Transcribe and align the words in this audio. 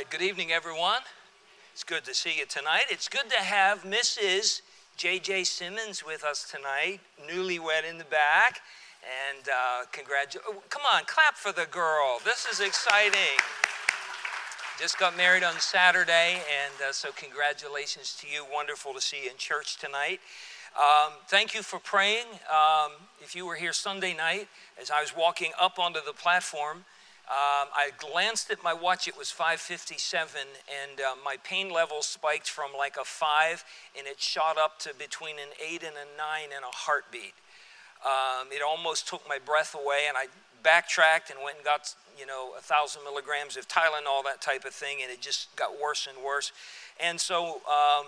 right, 0.00 0.08
good 0.08 0.22
evening, 0.22 0.50
everyone. 0.50 1.02
It's 1.74 1.84
good 1.84 2.04
to 2.04 2.14
see 2.14 2.38
you 2.38 2.46
tonight. 2.46 2.84
It's 2.88 3.06
good 3.06 3.28
to 3.28 3.42
have 3.42 3.82
Mrs. 3.82 4.62
J.J. 4.96 5.44
Simmons 5.44 6.02
with 6.02 6.24
us 6.24 6.50
tonight, 6.50 7.00
newlywed 7.30 7.84
in 7.86 7.98
the 7.98 8.04
back. 8.04 8.62
And 9.04 9.46
uh, 9.46 9.84
congratulations. 9.92 10.42
Oh, 10.48 10.62
come 10.70 10.80
on, 10.90 11.02
clap 11.04 11.36
for 11.36 11.52
the 11.52 11.66
girl. 11.70 12.18
This 12.24 12.46
is 12.50 12.60
exciting. 12.60 13.36
Just 14.80 14.98
got 14.98 15.18
married 15.18 15.42
on 15.42 15.60
Saturday, 15.60 16.36
and 16.36 16.88
uh, 16.88 16.92
so 16.92 17.10
congratulations 17.14 18.16
to 18.22 18.26
you. 18.26 18.46
Wonderful 18.50 18.94
to 18.94 19.02
see 19.02 19.24
you 19.24 19.30
in 19.30 19.36
church 19.36 19.76
tonight. 19.76 20.20
Um, 20.78 21.12
thank 21.28 21.52
you 21.52 21.60
for 21.60 21.78
praying. 21.78 22.24
Um, 22.48 22.92
if 23.20 23.36
you 23.36 23.44
were 23.44 23.56
here 23.56 23.74
Sunday 23.74 24.16
night, 24.16 24.48
as 24.80 24.90
I 24.90 25.02
was 25.02 25.14
walking 25.14 25.52
up 25.60 25.78
onto 25.78 26.00
the 26.02 26.14
platform, 26.14 26.86
um, 27.30 27.68
I 27.72 27.90
glanced 27.96 28.50
at 28.50 28.60
my 28.64 28.74
watch, 28.74 29.06
it 29.06 29.16
was 29.16 29.28
5.57, 29.28 30.34
and 30.34 31.00
uh, 31.00 31.14
my 31.24 31.36
pain 31.44 31.70
level 31.70 32.02
spiked 32.02 32.50
from 32.50 32.72
like 32.76 32.96
a 33.00 33.04
5, 33.04 33.64
and 33.96 34.08
it 34.08 34.20
shot 34.20 34.58
up 34.58 34.80
to 34.80 34.92
between 34.98 35.36
an 35.36 35.50
8 35.64 35.84
and 35.84 35.94
a 35.94 36.18
9 36.18 36.44
in 36.46 36.64
a 36.64 36.74
heartbeat. 36.74 37.34
Um, 38.04 38.48
it 38.50 38.62
almost 38.66 39.06
took 39.06 39.22
my 39.28 39.38
breath 39.38 39.76
away, 39.76 40.06
and 40.08 40.16
I 40.16 40.26
backtracked 40.64 41.30
and 41.30 41.38
went 41.44 41.58
and 41.58 41.64
got, 41.64 41.94
you 42.18 42.26
know, 42.26 42.48
a 42.48 42.66
1,000 42.66 43.04
milligrams 43.04 43.56
of 43.56 43.68
Tylenol, 43.68 44.24
that 44.24 44.40
type 44.40 44.64
of 44.64 44.74
thing, 44.74 44.98
and 45.00 45.12
it 45.12 45.20
just 45.20 45.54
got 45.54 45.80
worse 45.80 46.08
and 46.08 46.24
worse. 46.24 46.50
And 46.98 47.20
so 47.20 47.60
um, 47.70 48.06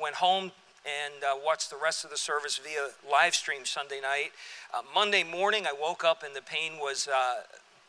went 0.00 0.14
home 0.14 0.52
and 0.86 1.22
uh, 1.22 1.34
watched 1.44 1.68
the 1.68 1.76
rest 1.76 2.02
of 2.04 2.10
the 2.10 2.16
service 2.16 2.56
via 2.56 2.88
live 3.10 3.34
stream 3.34 3.66
Sunday 3.66 4.00
night. 4.00 4.32
Uh, 4.72 4.80
Monday 4.94 5.22
morning, 5.22 5.66
I 5.66 5.74
woke 5.78 6.02
up 6.02 6.22
and 6.22 6.34
the 6.34 6.40
pain 6.40 6.78
was 6.78 7.08
uh, 7.08 7.42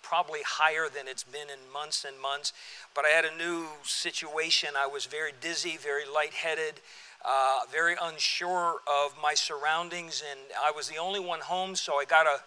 probably 0.10 0.40
higher 0.44 0.90
than 0.90 1.08
it's 1.08 1.24
been 1.24 1.50
in 1.54 1.72
months 1.72 2.04
and 2.04 2.20
months. 2.20 2.52
But 2.96 3.06
I 3.06 3.10
had 3.10 3.26
a 3.26 3.38
new 3.38 3.68
situation. 3.84 4.70
I 4.76 4.88
was 4.88 5.06
very 5.06 5.32
dizzy, 5.40 5.78
very 5.78 6.04
lightheaded, 6.04 6.82
uh, 7.24 7.60
very 7.72 7.96
unsure 8.02 8.78
of 8.88 9.14
my 9.22 9.36
surroundings, 9.36 10.24
and 10.28 10.40
I 10.60 10.72
was 10.72 10.90
the 10.90 10.98
only 10.98 11.20
one 11.20 11.42
home, 11.42 11.76
so 11.76 12.00
I 12.00 12.06
got 12.06 12.26
a, 12.26 12.40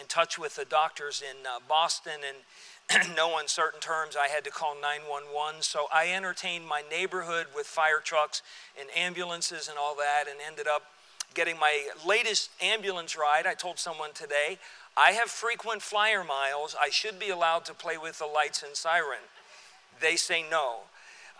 in 0.00 0.06
touch 0.06 0.38
with 0.38 0.56
the 0.56 0.64
doctors 0.64 1.22
in 1.22 1.46
uh, 1.46 1.58
Boston 1.68 2.20
and 2.26 2.38
no 3.16 3.38
uncertain 3.38 3.80
terms, 3.80 4.16
I 4.16 4.28
had 4.28 4.42
to 4.44 4.50
call 4.50 4.74
911. 4.80 5.62
So 5.62 5.86
I 5.92 6.12
entertained 6.12 6.66
my 6.66 6.82
neighborhood 6.90 7.48
with 7.54 7.66
fire 7.66 8.00
trucks 8.02 8.42
and 8.80 8.88
ambulances 8.96 9.68
and 9.68 9.76
all 9.78 9.94
that, 9.96 10.24
and 10.28 10.38
ended 10.44 10.66
up 10.66 10.84
getting 11.34 11.58
my 11.58 11.86
latest 12.06 12.50
ambulance 12.60 13.16
ride. 13.16 13.46
I 13.46 13.54
told 13.54 13.78
someone 13.78 14.10
today 14.12 14.58
I 14.96 15.12
have 15.12 15.30
frequent 15.30 15.82
flyer 15.82 16.24
miles. 16.24 16.76
I 16.80 16.90
should 16.90 17.18
be 17.18 17.30
allowed 17.30 17.64
to 17.66 17.74
play 17.74 17.96
with 17.96 18.18
the 18.18 18.26
lights 18.26 18.62
and 18.62 18.76
siren. 18.76 19.20
They 20.00 20.16
say 20.16 20.44
no. 20.48 20.80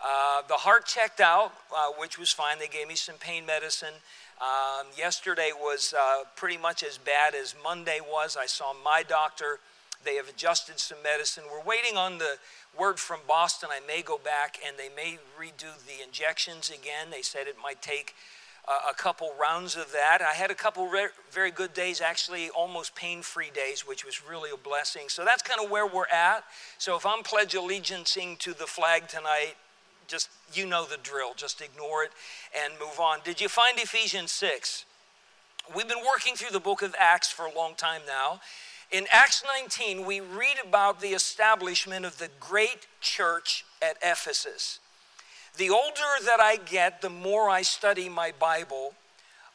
Uh, 0.03 0.41
the 0.47 0.55
heart 0.55 0.85
checked 0.85 1.19
out, 1.19 1.53
uh, 1.75 1.91
which 1.97 2.17
was 2.17 2.31
fine. 2.31 2.57
They 2.59 2.67
gave 2.67 2.87
me 2.87 2.95
some 2.95 3.15
pain 3.15 3.45
medicine. 3.45 3.93
Um, 4.41 4.87
yesterday 4.97 5.51
was 5.55 5.93
uh, 5.97 6.23
pretty 6.35 6.57
much 6.57 6.81
as 6.81 6.97
bad 6.97 7.35
as 7.35 7.53
Monday 7.63 7.99
was. 8.01 8.35
I 8.35 8.47
saw 8.47 8.73
my 8.83 9.03
doctor. 9.03 9.59
They 10.03 10.15
have 10.15 10.27
adjusted 10.27 10.79
some 10.79 10.97
medicine. 11.03 11.43
We're 11.51 11.63
waiting 11.63 11.95
on 11.95 12.17
the 12.17 12.37
word 12.77 12.99
from 12.99 13.19
Boston. 13.27 13.69
I 13.71 13.79
may 13.85 14.01
go 14.01 14.17
back 14.17 14.57
and 14.65 14.77
they 14.77 14.89
may 14.89 15.19
redo 15.39 15.77
the 15.85 16.03
injections 16.03 16.71
again. 16.71 17.11
They 17.11 17.21
said 17.21 17.45
it 17.45 17.57
might 17.61 17.83
take 17.83 18.15
a 18.67 18.93
couple 18.93 19.31
rounds 19.39 19.75
of 19.75 19.91
that. 19.91 20.21
I 20.21 20.33
had 20.33 20.51
a 20.51 20.55
couple 20.55 20.87
re- 20.87 21.09
very 21.31 21.51
good 21.51 21.73
days, 21.73 21.99
actually 21.99 22.49
almost 22.49 22.95
pain 22.95 23.21
free 23.21 23.49
days, 23.53 23.87
which 23.87 24.05
was 24.05 24.21
really 24.27 24.51
a 24.51 24.57
blessing. 24.57 25.09
So 25.09 25.25
that's 25.25 25.41
kind 25.41 25.59
of 25.63 25.69
where 25.69 25.87
we're 25.87 26.07
at. 26.07 26.43
So 26.77 26.95
if 26.95 27.05
I'm 27.05 27.23
pledge 27.23 27.53
allegiancing 27.53 28.37
to 28.39 28.53
the 28.53 28.67
flag 28.67 29.07
tonight, 29.07 29.55
just 30.07 30.29
you 30.53 30.67
know 30.67 30.85
the 30.85 30.97
drill. 30.97 31.33
Just 31.35 31.61
ignore 31.61 32.03
it 32.03 32.11
and 32.55 32.73
move 32.79 32.99
on. 32.99 33.19
Did 33.23 33.41
you 33.41 33.47
find 33.47 33.79
Ephesians 33.79 34.31
6? 34.31 34.85
We've 35.75 35.87
been 35.87 36.03
working 36.05 36.35
through 36.35 36.51
the 36.51 36.59
book 36.59 36.81
of 36.81 36.93
Acts 36.99 37.29
for 37.29 37.45
a 37.45 37.55
long 37.55 37.75
time 37.75 38.01
now. 38.05 38.41
In 38.91 39.05
Acts 39.09 39.41
19, 39.57 40.05
we 40.05 40.19
read 40.19 40.57
about 40.67 40.99
the 40.99 41.09
establishment 41.09 42.05
of 42.05 42.17
the 42.17 42.29
great 42.41 42.87
church 42.99 43.63
at 43.81 43.95
Ephesus. 44.03 44.80
The 45.57 45.69
older 45.69 46.25
that 46.25 46.39
I 46.39 46.57
get, 46.57 47.01
the 47.01 47.09
more 47.09 47.49
I 47.49 47.61
study 47.61 48.07
my 48.07 48.31
Bible, 48.39 48.93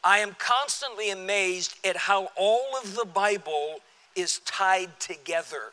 I 0.05 0.19
am 0.19 0.37
constantly 0.39 1.11
amazed 1.11 1.75
at 1.85 1.97
how 1.97 2.29
all 2.37 2.77
of 2.81 2.95
the 2.95 3.07
Bible 3.07 3.77
is 4.15 4.41
tied 4.41 5.01
together. 5.01 5.73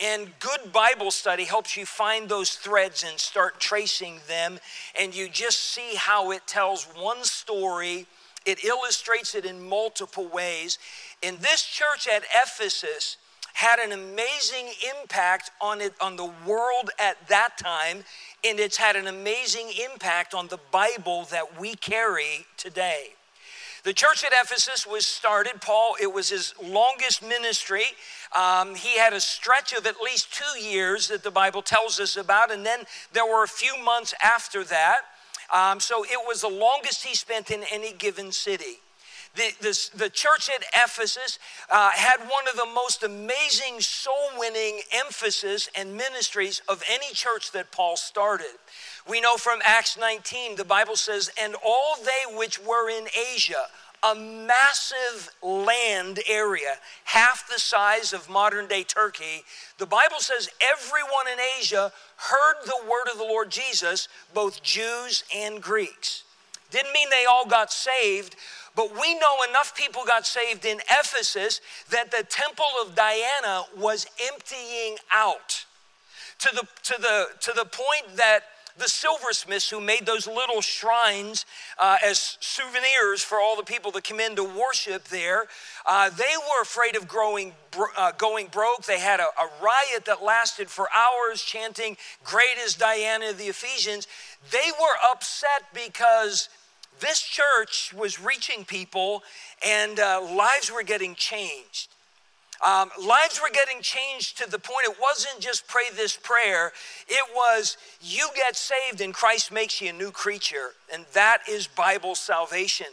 And 0.00 0.32
good 0.38 0.72
Bible 0.72 1.10
study 1.10 1.44
helps 1.44 1.76
you 1.76 1.84
find 1.84 2.28
those 2.28 2.54
threads 2.54 3.04
and 3.06 3.18
start 3.18 3.60
tracing 3.60 4.20
them, 4.28 4.58
and 4.98 5.14
you 5.14 5.28
just 5.28 5.58
see 5.58 5.94
how 5.96 6.30
it 6.30 6.46
tells 6.46 6.84
one 6.84 7.22
story. 7.24 8.06
It 8.46 8.64
illustrates 8.64 9.34
it 9.34 9.44
in 9.44 9.68
multiple 9.68 10.26
ways. 10.26 10.78
And 11.22 11.38
this 11.38 11.64
church 11.64 12.08
at 12.08 12.22
Ephesus, 12.42 13.18
had 13.60 13.78
an 13.78 13.92
amazing 13.92 14.68
impact 14.96 15.50
on 15.60 15.80
it 15.80 15.92
on 16.00 16.16
the 16.16 16.30
world 16.46 16.90
at 16.98 17.16
that 17.28 17.58
time 17.58 18.04
and 18.44 18.58
it's 18.58 18.76
had 18.76 18.96
an 18.96 19.06
amazing 19.06 19.70
impact 19.90 20.34
on 20.34 20.48
the 20.48 20.58
Bible 20.70 21.24
that 21.30 21.60
we 21.60 21.74
carry 21.74 22.46
today. 22.56 23.10
The 23.82 23.92
church 23.94 24.24
at 24.24 24.32
Ephesus 24.32 24.86
was 24.86 25.06
started, 25.06 25.62
Paul, 25.62 25.94
it 26.00 26.12
was 26.12 26.28
his 26.28 26.54
longest 26.62 27.22
ministry. 27.22 27.84
Um, 28.36 28.74
he 28.74 28.98
had 28.98 29.14
a 29.14 29.20
stretch 29.20 29.72
of 29.72 29.86
at 29.86 30.02
least 30.02 30.34
two 30.34 30.60
years 30.60 31.08
that 31.08 31.22
the 31.22 31.30
Bible 31.30 31.62
tells 31.62 31.98
us 31.98 32.16
about, 32.16 32.52
and 32.52 32.64
then 32.64 32.80
there 33.12 33.24
were 33.24 33.42
a 33.42 33.48
few 33.48 33.82
months 33.82 34.12
after 34.22 34.64
that. 34.64 34.98
Um, 35.52 35.80
so 35.80 36.04
it 36.04 36.18
was 36.26 36.42
the 36.42 36.48
longest 36.48 37.06
he 37.06 37.14
spent 37.14 37.50
in 37.50 37.64
any 37.72 37.92
given 37.92 38.32
city. 38.32 38.80
The, 39.36 39.52
this, 39.60 39.88
the 39.90 40.10
church 40.10 40.50
at 40.54 40.64
Ephesus 40.84 41.38
uh, 41.70 41.90
had 41.90 42.18
one 42.20 42.48
of 42.48 42.56
the 42.56 42.66
most 42.74 43.04
amazing 43.04 43.80
soul 43.80 44.30
winning 44.36 44.80
emphasis 44.92 45.68
and 45.76 45.96
ministries 45.96 46.62
of 46.68 46.82
any 46.90 47.12
church 47.12 47.52
that 47.52 47.70
Paul 47.70 47.96
started. 47.96 48.56
We 49.08 49.20
know 49.20 49.36
from 49.36 49.60
Acts 49.64 49.96
19, 49.96 50.56
the 50.56 50.64
Bible 50.64 50.96
says, 50.96 51.30
And 51.40 51.54
all 51.64 51.96
they 51.96 52.36
which 52.36 52.58
were 52.58 52.90
in 52.90 53.06
Asia, 53.34 53.66
a 54.02 54.14
massive 54.14 55.30
land 55.42 56.20
area, 56.28 56.76
half 57.04 57.48
the 57.48 57.58
size 57.58 58.12
of 58.12 58.28
modern 58.28 58.66
day 58.66 58.82
Turkey. 58.82 59.44
The 59.78 59.86
Bible 59.86 60.18
says 60.18 60.48
everyone 60.60 61.28
in 61.32 61.38
Asia 61.58 61.92
heard 62.16 62.64
the 62.64 62.80
word 62.90 63.10
of 63.12 63.18
the 63.18 63.24
Lord 63.24 63.50
Jesus, 63.50 64.08
both 64.32 64.62
Jews 64.62 65.24
and 65.34 65.62
Greeks. 65.62 66.24
Didn't 66.70 66.92
mean 66.92 67.10
they 67.10 67.24
all 67.24 67.46
got 67.46 67.72
saved, 67.72 68.36
but 68.76 68.92
we 69.00 69.14
know 69.14 69.36
enough 69.48 69.74
people 69.76 70.02
got 70.06 70.26
saved 70.26 70.64
in 70.64 70.78
Ephesus 70.90 71.60
that 71.90 72.10
the 72.10 72.24
temple 72.28 72.70
of 72.82 72.94
Diana 72.94 73.64
was 73.76 74.06
emptying 74.32 74.96
out 75.12 75.64
to 76.38 76.48
the, 76.54 76.66
to 76.84 77.00
the, 77.00 77.26
to 77.40 77.52
the 77.54 77.64
point 77.64 78.16
that 78.16 78.44
the 78.78 78.88
silversmiths 78.88 79.68
who 79.68 79.80
made 79.80 80.06
those 80.06 80.26
little 80.26 80.60
shrines 80.60 81.44
uh, 81.78 81.96
as 82.04 82.38
souvenirs 82.40 83.22
for 83.22 83.38
all 83.38 83.56
the 83.56 83.62
people 83.62 83.90
that 83.90 84.04
come 84.04 84.20
in 84.20 84.34
to 84.36 84.44
worship 84.44 85.04
there, 85.04 85.46
uh, 85.86 86.08
they 86.10 86.34
were 86.38 86.62
afraid 86.62 86.96
of 86.96 87.06
growing, 87.06 87.52
uh, 87.96 88.12
going 88.12 88.46
broke. 88.46 88.84
They 88.84 88.98
had 88.98 89.20
a, 89.20 89.24
a 89.24 89.62
riot 89.62 90.06
that 90.06 90.22
lasted 90.22 90.70
for 90.70 90.88
hours 90.94 91.42
chanting, 91.42 91.96
Great 92.24 92.56
is 92.58 92.74
Diana 92.74 93.30
of 93.30 93.38
the 93.38 93.44
Ephesians. 93.44 94.06
They 94.50 94.70
were 94.80 95.10
upset 95.12 95.64
because 95.74 96.48
this 97.00 97.20
church 97.22 97.92
was 97.96 98.20
reaching 98.20 98.64
people 98.64 99.22
and 99.66 99.98
uh, 99.98 100.20
lives 100.22 100.70
were 100.72 100.82
getting 100.82 101.14
changed. 101.14 101.88
Um, 102.66 102.90
lives 103.02 103.40
were 103.42 103.50
getting 103.50 103.80
changed 103.80 104.36
to 104.38 104.50
the 104.50 104.58
point 104.58 104.84
it 104.84 104.96
wasn't 105.00 105.40
just 105.40 105.66
pray 105.66 105.84
this 105.94 106.16
prayer, 106.16 106.72
it 107.08 107.34
was 107.34 107.78
you 108.02 108.28
get 108.36 108.54
saved 108.54 109.00
and 109.00 109.14
Christ 109.14 109.50
makes 109.50 109.80
you 109.80 109.88
a 109.88 109.92
new 109.92 110.10
creature. 110.10 110.72
And 110.92 111.06
that 111.14 111.38
is 111.48 111.66
Bible 111.66 112.14
salvation. 112.14 112.88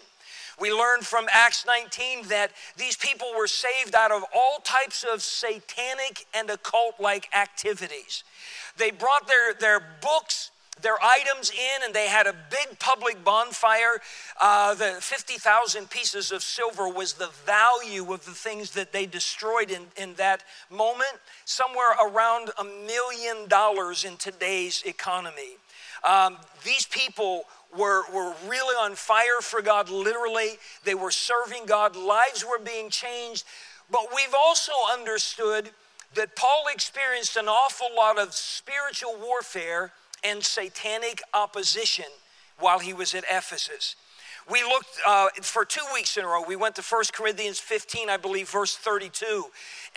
We 0.60 0.72
learned 0.72 1.06
from 1.06 1.28
Acts 1.32 1.66
19 1.68 2.30
that 2.30 2.52
these 2.78 2.98
people 2.98 3.28
were 3.38 3.48
saved 3.48 3.94
out 3.94 4.12
of 4.12 4.24
all 4.34 4.60
types 4.64 5.04
of 5.04 5.22
satanic 5.22 6.26
and 6.34 6.50
occult 6.50 7.00
like 7.00 7.30
activities. 7.36 8.24
They 8.78 8.90
brought 8.90 9.28
their, 9.28 9.54
their 9.54 9.80
books 10.02 10.52
their 10.82 10.98
items 11.02 11.50
in 11.52 11.84
and 11.84 11.94
they 11.94 12.08
had 12.08 12.28
a 12.28 12.36
big 12.50 12.80
public 12.80 13.24
bonfire. 13.24 14.00
Uh, 14.42 14.74
the 14.74 14.98
50,000 15.00 15.90
pieces 15.90 16.32
of 16.32 16.44
silver 16.44 16.88
was 16.88 17.14
the 17.14 17.30
value 17.46 18.12
of 18.14 18.26
the 18.26 18.32
things 18.32 18.72
that 18.72 18.92
they 18.92 19.06
destroyed 19.06 19.72
in, 19.72 19.84
in 19.96 20.14
that 20.16 20.44
moment, 20.70 21.18
somewhere 21.46 21.96
around 22.06 22.52
a 22.60 22.64
million 22.64 23.48
dollars 23.48 24.04
in 24.04 24.18
today's 24.18 24.84
economy. 24.86 25.58
Um, 26.08 26.38
these 26.64 26.86
people 26.86 27.46
were, 27.76 28.04
were 28.14 28.34
really 28.48 28.76
on 28.76 28.96
fire 28.96 29.42
for 29.42 29.62
God, 29.62 29.90
literally. 29.90 30.58
They 30.84 30.96
were 30.96 31.12
serving 31.12 31.66
God, 31.66 31.96
lives 31.96 32.46
were 32.46 32.64
being 32.64 32.90
changed. 32.90 33.46
But 33.90 34.08
we've 34.14 34.36
also 34.38 34.72
understood 34.92 35.70
that 36.16 36.36
Paul 36.36 36.66
experienced 36.74 37.36
an 37.38 37.48
awful 37.48 37.88
lot 37.96 38.18
of 38.18 38.34
spiritual 38.34 39.16
warfare 39.22 39.92
and 40.24 40.44
satanic 40.44 41.22
opposition 41.34 42.06
while 42.60 42.80
he 42.80 42.94
was 42.94 43.14
at 43.14 43.24
Ephesus. 43.30 43.96
We 44.50 44.64
looked 44.64 44.98
uh, 45.06 45.28
for 45.42 45.66
two 45.66 45.84
weeks 45.94 46.16
in 46.16 46.24
a 46.24 46.28
row. 46.28 46.42
We 46.48 46.56
went 46.56 46.76
to 46.76 46.82
1 46.82 47.04
Corinthians 47.12 47.60
15, 47.60 48.10
I 48.10 48.16
believe, 48.16 48.50
verse 48.50 48.78
32. 48.78 49.46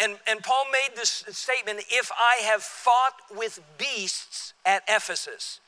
And, 0.02 0.18
and 0.26 0.42
Paul 0.42 0.64
made 0.72 0.96
this 0.96 1.24
statement 1.28 1.84
if 1.88 2.10
I 2.12 2.42
have 2.44 2.62
fought 2.62 3.14
with 3.36 3.60
beasts 3.78 4.54
at 4.66 4.82
Ephesus. 4.88 5.60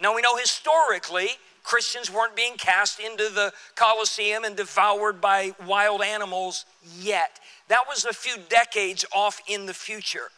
Now 0.00 0.14
we 0.14 0.20
know 0.20 0.36
historically, 0.36 1.30
Christians 1.64 2.12
weren't 2.12 2.36
being 2.36 2.56
cast 2.56 3.00
into 3.00 3.30
the 3.30 3.52
Colosseum 3.74 4.44
and 4.44 4.56
devoured 4.56 5.20
by 5.20 5.54
wild 5.66 6.02
animals 6.02 6.66
yet. 6.98 7.40
That 7.68 7.84
was 7.88 8.04
a 8.04 8.12
few 8.12 8.36
decades 8.48 9.04
off 9.12 9.40
in 9.48 9.66
the 9.66 9.74
future. 9.74 10.30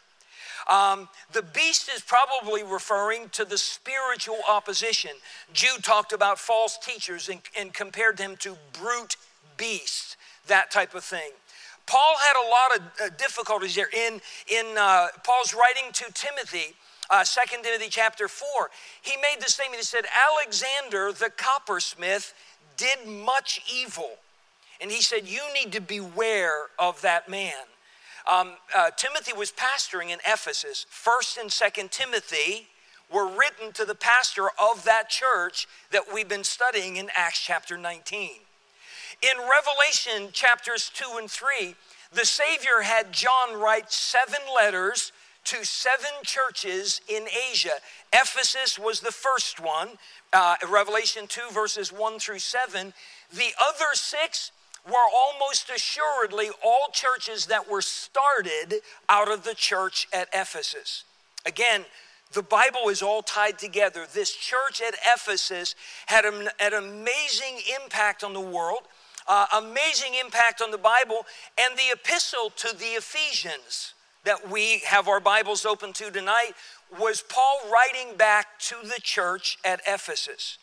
Um, 0.69 1.09
the 1.31 1.41
beast 1.41 1.89
is 1.93 2.01
probably 2.01 2.63
referring 2.63 3.29
to 3.29 3.45
the 3.45 3.57
spiritual 3.57 4.39
opposition. 4.49 5.11
Jude 5.53 5.83
talked 5.83 6.13
about 6.13 6.39
false 6.39 6.77
teachers 6.77 7.29
and, 7.29 7.41
and 7.57 7.73
compared 7.73 8.17
them 8.17 8.35
to 8.37 8.57
brute 8.79 9.17
beasts, 9.57 10.17
that 10.47 10.71
type 10.71 10.95
of 10.95 11.03
thing. 11.03 11.31
Paul 11.85 12.15
had 12.19 12.35
a 12.35 12.47
lot 12.47 12.77
of 12.77 13.07
uh, 13.07 13.15
difficulties 13.17 13.75
there. 13.75 13.89
In, 13.91 14.21
in 14.47 14.77
uh, 14.77 15.07
Paul's 15.23 15.53
writing 15.53 15.91
to 15.93 16.05
Timothy, 16.13 16.75
uh, 17.09 17.23
2 17.23 17.61
Timothy 17.61 17.87
chapter 17.89 18.27
4, 18.27 18.47
he 19.01 19.17
made 19.17 19.41
the 19.41 19.49
statement. 19.49 19.79
He 19.79 19.83
said, 19.85 20.05
Alexander 20.29 21.11
the 21.11 21.29
coppersmith 21.29 22.33
did 22.77 23.07
much 23.07 23.61
evil. 23.71 24.11
And 24.79 24.89
he 24.91 25.01
said, 25.01 25.27
You 25.27 25.41
need 25.53 25.71
to 25.73 25.81
beware 25.81 26.67
of 26.79 27.01
that 27.01 27.29
man. 27.29 27.53
Um, 28.29 28.53
uh, 28.75 28.91
Timothy 28.95 29.33
was 29.33 29.51
pastoring 29.51 30.09
in 30.09 30.19
Ephesus. 30.25 30.85
First 30.89 31.37
and 31.37 31.51
Second 31.51 31.91
Timothy 31.91 32.67
were 33.11 33.27
written 33.27 33.71
to 33.73 33.85
the 33.85 33.95
pastor 33.95 34.47
of 34.59 34.83
that 34.85 35.09
church 35.09 35.67
that 35.91 36.03
we've 36.13 36.29
been 36.29 36.43
studying 36.43 36.97
in 36.97 37.09
Acts 37.15 37.41
chapter 37.41 37.77
19. 37.77 38.29
In 39.21 39.37
Revelation 39.37 40.29
chapters 40.31 40.91
2 40.93 41.17
and 41.19 41.29
3, 41.29 41.75
the 42.13 42.25
Savior 42.25 42.81
had 42.83 43.11
John 43.11 43.59
write 43.59 43.91
seven 43.91 44.39
letters 44.55 45.11
to 45.45 45.63
seven 45.63 46.11
churches 46.23 47.01
in 47.07 47.27
Asia. 47.51 47.71
Ephesus 48.13 48.77
was 48.77 48.99
the 48.99 49.11
first 49.11 49.59
one, 49.59 49.89
uh, 50.33 50.55
Revelation 50.69 51.27
2, 51.27 51.41
verses 51.51 51.91
1 51.91 52.19
through 52.19 52.39
7. 52.39 52.93
The 53.31 53.51
other 53.59 53.93
six 53.93 54.51
were 54.85 55.07
almost 55.13 55.69
assuredly 55.69 56.49
all 56.63 56.87
churches 56.91 57.45
that 57.47 57.69
were 57.69 57.81
started 57.81 58.81
out 59.09 59.31
of 59.31 59.43
the 59.43 59.53
church 59.53 60.07
at 60.11 60.27
Ephesus. 60.33 61.03
Again, 61.45 61.85
the 62.33 62.41
Bible 62.41 62.89
is 62.89 63.01
all 63.01 63.21
tied 63.21 63.59
together. 63.59 64.05
This 64.11 64.33
church 64.33 64.81
at 64.81 64.95
Ephesus 65.15 65.75
had 66.05 66.25
an, 66.25 66.49
an 66.59 66.73
amazing 66.73 67.59
impact 67.81 68.23
on 68.23 68.33
the 68.33 68.39
world, 68.39 68.81
uh, 69.27 69.47
amazing 69.57 70.13
impact 70.19 70.61
on 70.61 70.71
the 70.71 70.77
Bible, 70.77 71.25
and 71.59 71.77
the 71.77 71.91
epistle 71.93 72.51
to 72.55 72.75
the 72.75 72.95
Ephesians 72.95 73.93
that 74.23 74.49
we 74.49 74.79
have 74.87 75.07
our 75.07 75.19
Bibles 75.19 75.65
open 75.65 75.93
to 75.93 76.11
tonight 76.11 76.53
was 76.99 77.23
Paul 77.27 77.59
writing 77.71 78.15
back 78.17 78.59
to 78.59 78.75
the 78.83 78.99
church 79.01 79.57
at 79.65 79.81
Ephesus. 79.87 80.57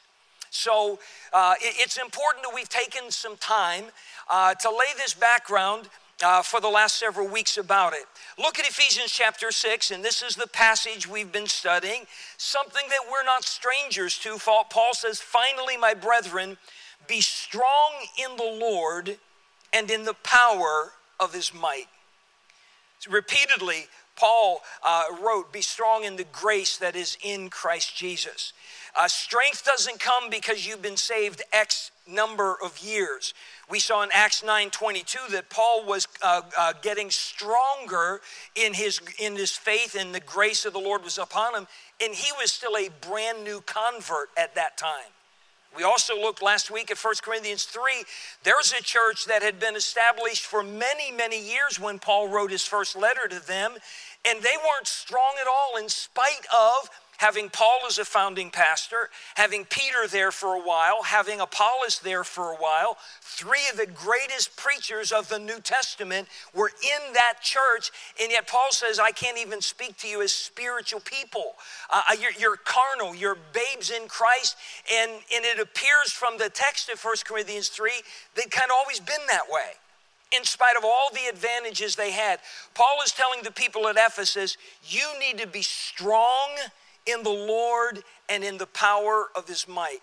So 0.51 0.99
uh, 1.33 1.55
it, 1.61 1.75
it's 1.79 1.99
important 1.99 2.45
that 2.45 2.53
we've 2.55 2.69
taken 2.69 3.11
some 3.11 3.37
time 3.37 3.85
uh, 4.31 4.55
to 4.55 4.71
lay 4.71 4.93
this 4.97 5.15
background 5.15 5.89
uh, 6.23 6.43
for 6.43 6.61
the 6.61 6.69
last 6.69 6.97
several 6.99 7.29
weeks 7.29 7.59
about 7.59 7.93
it. 7.93 8.05
Look 8.39 8.59
at 8.59 8.69
Ephesians 8.69 9.13
chapter 9.13 9.51
6, 9.51 9.91
and 9.91 10.05
this 10.05 10.23
is 10.23 10.35
the 10.35 10.49
passage 10.49 11.09
we've 11.09 11.31
been 11.31 11.47
studying, 11.47 12.05
something 12.37 12.85
that 12.89 13.11
we're 13.11 13.25
not 13.25 13.45
strangers 13.45 14.19
to. 14.19 14.39
Paul 14.39 14.95
says, 14.95 15.21
Finally, 15.21 15.77
my 15.77 15.95
brethren, 15.95 16.57
be 17.07 17.21
strong 17.21 17.93
in 18.19 18.37
the 18.37 18.59
Lord 18.61 19.17
and 19.73 19.91
in 19.91 20.05
the 20.05 20.15
power 20.15 20.93
of 21.21 21.33
his 21.33 21.55
might. 21.55 21.87
Repeatedly, 23.09 23.87
Paul 24.19 24.61
uh, 24.85 25.05
wrote, 25.23 25.53
Be 25.53 25.63
strong 25.63 26.05
in 26.05 26.17
the 26.17 26.27
grace 26.33 26.77
that 26.79 26.97
is 26.97 27.17
in 27.23 27.49
Christ 27.51 27.97
Jesus. 27.97 28.53
Uh, 28.99 29.07
strength 29.07 29.65
doesn't 29.65 30.01
come 30.01 30.29
because 30.29 30.67
you've 30.67 30.83
been 30.83 30.97
saved 30.97 31.43
X 31.53 31.93
number 32.09 32.57
of 32.63 32.79
years. 32.79 33.35
We 33.71 33.79
saw 33.79 34.03
in 34.03 34.09
Acts 34.13 34.43
9:22 34.43 35.29
that 35.31 35.51
Paul 35.51 35.85
was 35.85 36.09
uh, 36.23 36.43
uh, 36.57 36.73
getting 36.83 37.11
stronger 37.11 38.21
in 38.55 38.75
his 38.75 39.01
in 39.19 39.37
his 39.37 39.53
faith, 39.53 39.95
and 39.95 40.15
the 40.15 40.21
grace 40.21 40.65
of 40.65 40.73
the 40.73 40.81
Lord 40.81 41.05
was 41.05 41.19
upon 41.19 41.55
him, 41.55 41.69
and 42.01 42.15
he 42.15 42.33
was 42.33 42.53
still 42.53 42.77
a 42.77 42.89
brand 42.89 43.45
new 43.45 43.61
convert 43.61 44.31
at 44.37 44.55
that 44.55 44.79
time. 44.79 45.13
We 45.77 45.85
also 45.85 46.19
looked 46.19 46.43
last 46.43 46.71
week 46.71 46.91
at 46.91 46.99
1 46.99 47.15
Corinthians 47.23 47.65
3. 47.65 48.05
There's 48.43 48.73
a 48.73 48.83
church 48.83 49.27
that 49.27 49.43
had 49.43 49.61
been 49.61 49.77
established 49.77 50.45
for 50.45 50.63
many, 50.63 51.13
many 51.13 51.41
years 51.41 51.79
when 51.79 51.99
Paul 51.99 52.29
wrote 52.29 52.51
his 52.51 52.65
first 52.65 52.97
letter 52.97 53.29
to 53.29 53.47
them, 53.47 53.75
and 54.29 54.43
they 54.43 54.57
weren't 54.57 54.87
strong 54.87 55.35
at 55.41 55.47
all 55.47 55.77
in 55.81 55.89
spite 55.89 56.47
of 56.55 56.91
having 57.19 57.51
Paul 57.51 57.81
as 57.87 57.99
a 57.99 58.05
founding 58.05 58.49
pastor, 58.49 59.11
having 59.35 59.65
Peter 59.65 60.07
there 60.09 60.31
for 60.31 60.55
a 60.55 60.61
while, 60.61 61.03
having 61.03 61.41
Apollos 61.41 61.99
there 61.99 62.23
for 62.23 62.53
a 62.53 62.57
while, 62.57 62.97
three 63.21 63.69
of 63.71 63.77
the 63.77 63.87
greatest 63.87 64.57
preachers 64.57 65.11
of 65.11 65.29
the 65.29 65.39
New 65.39 65.61
Testament 65.61 66.29
were 66.55 66.69
in 66.69 67.13
that 67.15 67.35
church, 67.43 67.91
and 68.23 68.31
yet 68.31 68.47
Paul 68.47 68.69
says, 68.71 69.01
I 69.01 69.11
can't 69.11 69.37
even 69.37 69.61
speak 69.61 69.97
to 69.99 70.09
you 70.09 70.23
as 70.23 70.33
spiritual 70.33 71.01
people. 71.01 71.57
Uh, 71.91 72.03
uh 72.11 72.17
you're, 72.21 72.33
you're, 72.39 72.57
carnal, 72.57 73.17
you're 73.17 73.39
babes 73.53 73.91
in 73.91 74.07
Christ, 74.07 74.57
and, 74.93 75.11
and 75.11 75.45
it 75.45 75.59
appears 75.59 76.13
from 76.13 76.39
the 76.39 76.49
text 76.49 76.89
of 76.89 77.03
1 77.03 77.17
Corinthians 77.25 77.69
3, 77.69 77.91
they've 78.37 78.51
kind 78.51 78.71
of 78.71 78.77
always 78.79 79.01
been 79.01 79.27
that 79.29 79.51
way 79.51 79.73
in 80.37 80.45
spite 80.45 80.77
of 80.77 80.85
all 80.85 81.11
the 81.13 81.29
advantages 81.31 81.97
they 81.97 82.11
had. 82.11 82.41
Paul 82.75 82.99
is 83.05 83.13
telling 83.13 83.43
the 83.43 83.51
people 83.51 83.89
at 83.89 83.97
Ephesus, 83.97 84.57
you 84.85 85.07
need 85.19 85.39
to 85.39 85.47
be 85.47 85.63
strong 85.63 86.51
in 87.07 87.23
the 87.23 87.31
Lord 87.31 88.03
and 88.29 88.45
in 88.45 88.59
the 88.59 88.67
power 88.67 89.29
of 89.35 89.49
his 89.49 89.67
might. 89.67 90.01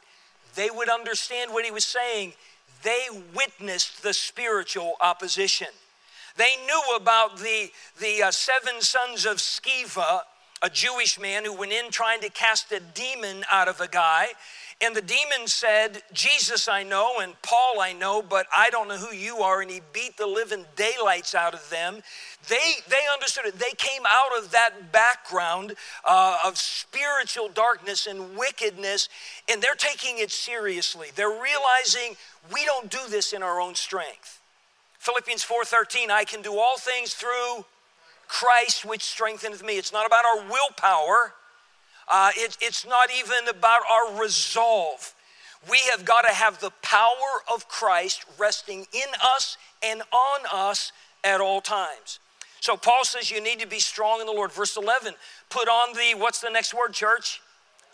They 0.56 0.70
would 0.70 0.90
understand 0.90 1.54
what 1.54 1.66
he 1.66 1.72
was 1.72 1.86
saying. 1.86 2.34
They 2.82 3.08
witnessed 3.36 4.04
the 4.04 4.14
spiritual 4.14 4.94
opposition. 5.02 5.68
They 6.38 6.56
knew 6.66 6.96
about 6.96 7.38
the, 7.38 7.72
the 8.00 8.24
uh, 8.24 8.32
seven 8.32 8.82
sons 8.82 9.26
of 9.26 9.38
Sceva, 9.38 10.22
a 10.62 10.70
Jewish 10.70 11.20
man 11.20 11.46
who 11.46 11.54
went 11.54 11.72
in 11.72 11.92
trying 11.92 12.22
to 12.22 12.30
cast 12.30 12.72
a 12.72 12.80
demon 12.80 13.44
out 13.52 13.68
of 13.68 13.80
a 13.80 13.88
guy. 13.88 14.28
And 14.82 14.94
the 14.94 15.02
demon 15.02 15.48
said, 15.48 16.04
Jesus 16.12 16.68
I 16.68 16.84
know 16.84 17.20
and 17.22 17.42
Paul 17.42 17.80
I 17.80 17.94
know, 17.94 18.22
but 18.22 18.46
I 18.56 18.70
don't 18.70 18.90
know 18.90 18.98
who 18.98 19.16
you 19.16 19.38
are. 19.38 19.62
And 19.62 19.72
he 19.72 19.80
beat 19.94 20.18
the 20.18 20.28
living 20.28 20.66
daylights 20.76 21.34
out 21.34 21.54
of 21.54 21.70
them. 21.70 22.04
They, 22.50 22.74
they 22.90 23.02
understood 23.12 23.46
it. 23.46 23.58
They 23.58 23.72
came 23.78 24.02
out 24.06 24.38
of 24.38 24.52
that 24.52 24.92
background 24.92 25.76
uh, 26.04 26.40
of 26.46 26.58
spiritual 26.58 27.48
darkness 27.48 28.06
and 28.06 28.38
wickedness, 28.38 29.08
and 29.50 29.62
they're 29.62 29.76
taking 29.76 30.20
it 30.20 30.30
seriously. 30.30 31.08
They're 31.16 31.30
realizing 31.30 32.18
we 32.54 32.66
don't 32.66 32.92
do 32.92 33.00
this 33.10 33.32
in 33.32 33.42
our 33.42 33.62
own 33.62 33.76
strength. 33.76 34.42
Philippians 35.00 35.44
4:13, 35.44 36.12
I 36.12 36.26
can 36.26 36.42
do 36.42 36.60
all 36.60 36.78
things 36.78 37.14
through 37.14 37.66
Christ 38.28 38.84
which 38.84 39.04
strengtheneth 39.04 39.64
me. 39.64 39.78
It's 39.78 39.94
not 39.94 40.06
about 40.06 40.26
our 40.26 40.50
willpower. 40.50 41.34
Uh, 42.12 42.32
it, 42.36 42.58
it's 42.62 42.86
not 42.86 43.10
even 43.18 43.48
about 43.50 43.82
our 43.90 44.22
resolve. 44.22 45.14
We 45.70 45.80
have 45.92 46.06
got 46.06 46.22
to 46.22 46.34
have 46.34 46.60
the 46.60 46.72
power 46.82 47.42
of 47.52 47.68
Christ 47.68 48.26
resting 48.38 48.86
in 48.94 49.08
us 49.36 49.58
and 49.84 50.02
on 50.12 50.42
us 50.52 50.92
at 51.24 51.42
all 51.42 51.62
times. 51.62 52.20
So 52.62 52.78
Paul 52.78 53.04
says 53.04 53.32
you 53.32 53.42
need 53.42 53.60
to 53.60 53.68
be 53.68 53.80
strong 53.80 54.22
in 54.22 54.28
the 54.28 54.32
Lord. 54.32 54.52
Verse 54.52 54.78
11, 54.78 55.14
put 55.50 55.68
on 55.68 55.94
the, 55.94 56.20
what's 56.20 56.42
the 56.42 56.50
next 56.50 56.74
word, 56.74 56.94
church? 56.94 57.42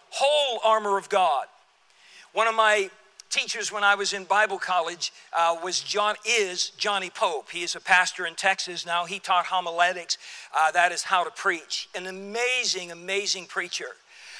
Whole 0.10 0.60
armor 0.63 0.98
of 0.98 1.10
God. 1.10 1.46
One 2.34 2.48
of 2.48 2.56
my 2.56 2.89
teachers 3.32 3.72
when 3.72 3.84
I 3.84 3.96
was 3.96 4.12
in 4.12 4.26
Bible 4.26 4.60
college 4.60 5.14
uh, 5.36 5.56
was 5.64 5.80
John 5.80 6.16
is 6.28 6.72
Johnny 6.78 7.10
Pope. 7.10 7.50
He 7.50 7.64
is 7.64 7.76
a 7.76 7.80
pastor 7.80 8.26
in 8.26 8.36
Texas 8.36 8.86
now. 8.86 9.06
He 9.06 9.20
taught 9.20 9.46
homiletics. 9.46 10.18
Uh, 10.56 10.72
that 10.72 10.92
is 10.92 11.04
how 11.04 11.24
to 11.24 11.32
preach. 11.32 11.88
An 11.96 12.08
amazing, 12.08 12.92
amazing 12.92 13.46
preacher. 13.46 13.96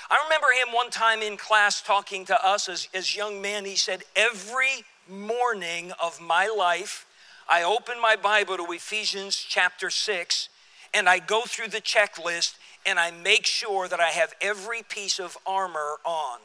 I 0.10 0.22
remember 0.26 0.48
him 0.48 0.76
one 0.76 0.90
time 0.90 1.22
in 1.22 1.38
class 1.38 1.82
talking 1.82 2.26
to 2.26 2.46
us 2.46 2.68
as, 2.68 2.90
as 2.94 3.16
young 3.16 3.42
men. 3.42 3.64
He 3.64 3.78
said, 3.78 4.04
Every 4.14 4.84
morning 5.08 5.94
of 6.04 6.20
my 6.20 6.54
life, 6.56 7.06
I 7.50 7.64
open 7.64 8.00
my 8.02 8.18
Bible 8.18 8.58
to 8.58 8.66
Ephesians 8.72 9.38
chapter 9.38 9.90
6 9.90 10.50
and 10.94 11.08
I 11.08 11.20
go 11.20 11.44
through 11.46 11.70
the 11.70 11.82
checklist 11.82 12.56
and 12.86 13.00
I 13.00 13.12
make 13.12 13.46
sure 13.46 13.88
that 13.88 14.02
I 14.02 14.10
have 14.10 14.34
every 14.42 14.84
piece 14.84 15.18
of 15.18 15.38
armor 15.46 15.96
on. 16.04 16.40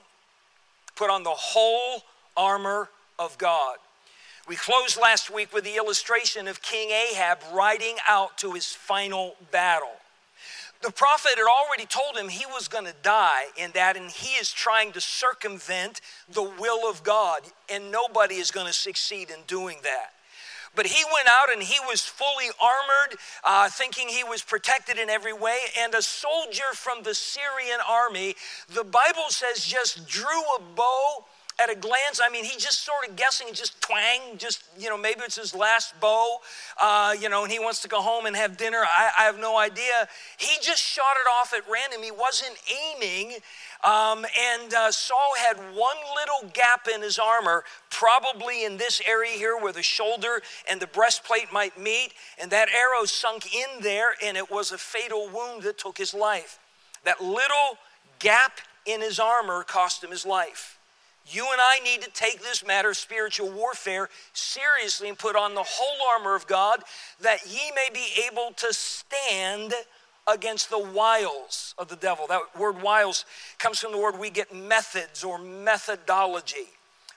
Put 0.94 1.10
on 1.10 1.24
the 1.24 1.30
whole 1.30 2.02
armor 2.36 2.88
of 3.18 3.38
God. 3.38 3.76
We 4.48 4.56
closed 4.56 4.96
last 5.00 5.28
week 5.28 5.52
with 5.52 5.64
the 5.64 5.76
illustration 5.76 6.46
of 6.46 6.62
King 6.62 6.90
Ahab 6.90 7.38
riding 7.52 7.96
out 8.06 8.38
to 8.38 8.52
his 8.52 8.72
final 8.72 9.34
battle. 9.50 9.96
The 10.82 10.92
prophet 10.92 11.32
had 11.36 11.48
already 11.48 11.86
told 11.86 12.16
him 12.16 12.28
he 12.28 12.46
was 12.46 12.68
going 12.68 12.84
to 12.84 12.94
die 13.02 13.46
in 13.56 13.72
that, 13.72 13.96
and 13.96 14.10
he 14.10 14.34
is 14.34 14.52
trying 14.52 14.92
to 14.92 15.00
circumvent 15.00 16.00
the 16.28 16.42
will 16.42 16.88
of 16.88 17.02
God, 17.02 17.40
and 17.68 17.90
nobody 17.90 18.36
is 18.36 18.50
going 18.50 18.66
to 18.66 18.72
succeed 18.72 19.30
in 19.30 19.38
doing 19.46 19.78
that. 19.82 20.12
But 20.76 20.86
he 20.86 21.02
went 21.12 21.26
out 21.26 21.50
and 21.52 21.62
he 21.62 21.80
was 21.88 22.02
fully 22.02 22.50
armored, 22.60 23.18
uh, 23.42 23.70
thinking 23.70 24.08
he 24.08 24.22
was 24.22 24.42
protected 24.42 24.98
in 24.98 25.08
every 25.08 25.32
way. 25.32 25.56
And 25.80 25.94
a 25.94 26.02
soldier 26.02 26.74
from 26.74 27.02
the 27.02 27.14
Syrian 27.14 27.80
army, 27.88 28.36
the 28.68 28.84
Bible 28.84 29.30
says, 29.30 29.64
just 29.64 30.06
drew 30.06 30.26
a 30.28 30.60
bow 30.76 31.24
at 31.58 31.70
a 31.70 31.74
glance, 31.74 32.20
I 32.22 32.28
mean, 32.28 32.44
he 32.44 32.58
just 32.58 32.84
sort 32.84 33.08
of 33.08 33.16
guessing, 33.16 33.48
just 33.54 33.80
twang, 33.80 34.36
just, 34.36 34.62
you 34.78 34.90
know, 34.90 34.98
maybe 34.98 35.20
it's 35.20 35.36
his 35.36 35.54
last 35.54 35.98
bow, 36.00 36.38
uh, 36.80 37.14
you 37.18 37.30
know, 37.30 37.44
and 37.44 37.52
he 37.52 37.58
wants 37.58 37.80
to 37.82 37.88
go 37.88 38.02
home 38.02 38.26
and 38.26 38.36
have 38.36 38.58
dinner. 38.58 38.82
I, 38.84 39.10
I, 39.20 39.22
have 39.22 39.38
no 39.38 39.56
idea. 39.56 40.06
He 40.36 40.58
just 40.60 40.82
shot 40.82 41.16
it 41.24 41.28
off 41.40 41.54
at 41.54 41.62
random. 41.70 42.02
He 42.02 42.10
wasn't 42.10 42.56
aiming. 42.70 43.38
Um, 43.82 44.26
and 44.38 44.74
uh, 44.74 44.90
Saul 44.90 45.32
had 45.38 45.56
one 45.56 45.96
little 46.14 46.50
gap 46.52 46.88
in 46.94 47.00
his 47.00 47.18
armor, 47.18 47.64
probably 47.90 48.64
in 48.64 48.76
this 48.76 49.00
area 49.08 49.32
here 49.32 49.56
where 49.56 49.72
the 49.72 49.82
shoulder 49.82 50.42
and 50.70 50.78
the 50.78 50.86
breastplate 50.86 51.52
might 51.54 51.80
meet. 51.80 52.12
And 52.38 52.50
that 52.50 52.68
arrow 52.68 53.06
sunk 53.06 53.54
in 53.54 53.80
there, 53.80 54.10
and 54.22 54.36
it 54.36 54.50
was 54.50 54.72
a 54.72 54.78
fatal 54.78 55.30
wound 55.32 55.62
that 55.62 55.78
took 55.78 55.96
his 55.96 56.12
life. 56.12 56.58
That 57.04 57.22
little 57.22 57.78
gap 58.18 58.60
in 58.84 59.00
his 59.00 59.18
armor 59.18 59.62
cost 59.62 60.04
him 60.04 60.10
his 60.10 60.26
life. 60.26 60.75
You 61.28 61.46
and 61.50 61.60
I 61.60 61.80
need 61.84 62.02
to 62.02 62.10
take 62.10 62.40
this 62.40 62.64
matter 62.64 62.90
of 62.90 62.96
spiritual 62.96 63.50
warfare 63.50 64.08
seriously 64.32 65.08
and 65.08 65.18
put 65.18 65.34
on 65.34 65.54
the 65.54 65.64
whole 65.64 66.08
armor 66.14 66.34
of 66.34 66.46
God 66.46 66.82
that 67.20 67.40
ye 67.46 67.72
may 67.74 67.88
be 67.92 68.06
able 68.30 68.52
to 68.56 68.72
stand 68.72 69.74
against 70.26 70.70
the 70.70 70.78
wiles 70.78 71.74
of 71.78 71.88
the 71.88 71.96
devil. 71.96 72.26
That 72.26 72.42
word 72.58 72.82
wiles 72.82 73.24
comes 73.58 73.80
from 73.80 73.92
the 73.92 73.98
word 73.98 74.18
we 74.18 74.30
get 74.30 74.54
methods 74.54 75.24
or 75.24 75.38
methodology. 75.38 76.68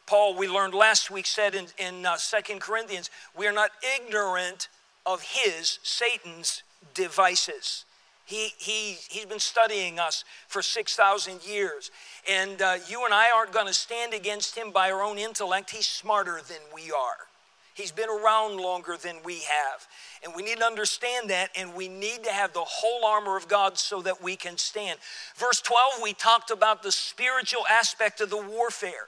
Paul, 0.05 0.35
we 0.35 0.47
learned 0.47 0.73
last 0.73 1.11
week, 1.11 1.27
said 1.27 1.53
in, 1.53 1.67
in 1.77 2.05
uh, 2.05 2.17
2 2.17 2.59
Corinthians, 2.59 3.11
we 3.37 3.45
are 3.45 3.51
not 3.51 3.69
ignorant 3.95 4.69
of 5.05 5.21
his, 5.21 5.79
Satan's 5.83 6.63
devices. 6.95 7.85
He, 8.29 8.53
he, 8.59 8.95
he's 9.09 9.25
been 9.25 9.39
studying 9.39 9.97
us 9.97 10.23
for 10.47 10.61
6,000 10.61 11.43
years. 11.47 11.89
And 12.29 12.61
uh, 12.61 12.75
you 12.87 13.03
and 13.03 13.11
I 13.11 13.31
aren't 13.35 13.51
going 13.51 13.65
to 13.65 13.73
stand 13.73 14.13
against 14.13 14.55
him 14.55 14.69
by 14.71 14.91
our 14.91 15.01
own 15.01 15.17
intellect. 15.17 15.71
He's 15.71 15.87
smarter 15.87 16.39
than 16.47 16.59
we 16.71 16.91
are. 16.91 17.25
He's 17.73 17.91
been 17.91 18.07
around 18.09 18.57
longer 18.57 18.97
than 19.01 19.15
we 19.25 19.39
have. 19.39 19.87
And 20.23 20.33
we 20.35 20.43
need 20.43 20.59
to 20.59 20.65
understand 20.65 21.31
that, 21.31 21.49
and 21.57 21.73
we 21.73 21.87
need 21.87 22.23
to 22.23 22.31
have 22.31 22.53
the 22.53 22.59
whole 22.59 23.03
armor 23.03 23.35
of 23.35 23.47
God 23.47 23.79
so 23.79 23.99
that 24.03 24.21
we 24.21 24.35
can 24.35 24.57
stand. 24.57 24.99
Verse 25.35 25.59
12, 25.61 25.93
we 26.03 26.13
talked 26.13 26.51
about 26.51 26.83
the 26.83 26.91
spiritual 26.91 27.63
aspect 27.67 28.21
of 28.21 28.29
the 28.29 28.37
warfare. 28.37 29.07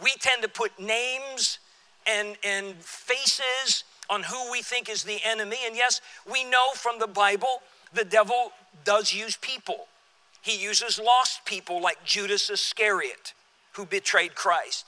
We 0.00 0.12
tend 0.20 0.42
to 0.42 0.48
put 0.48 0.78
names 0.78 1.58
and, 2.06 2.36
and 2.44 2.76
faces 2.76 3.82
on 4.08 4.22
who 4.22 4.52
we 4.52 4.62
think 4.62 4.88
is 4.88 5.02
the 5.02 5.18
enemy. 5.24 5.56
And 5.66 5.74
yes, 5.74 6.00
we 6.30 6.44
know 6.44 6.70
from 6.74 7.00
the 7.00 7.08
Bible 7.08 7.62
the 7.92 8.04
devil 8.04 8.52
does 8.84 9.12
use 9.12 9.36
people. 9.36 9.86
He 10.42 10.62
uses 10.62 10.98
lost 10.98 11.44
people 11.44 11.82
like 11.82 12.02
Judas 12.04 12.48
Iscariot, 12.48 13.34
who 13.72 13.84
betrayed 13.84 14.34
Christ. 14.34 14.86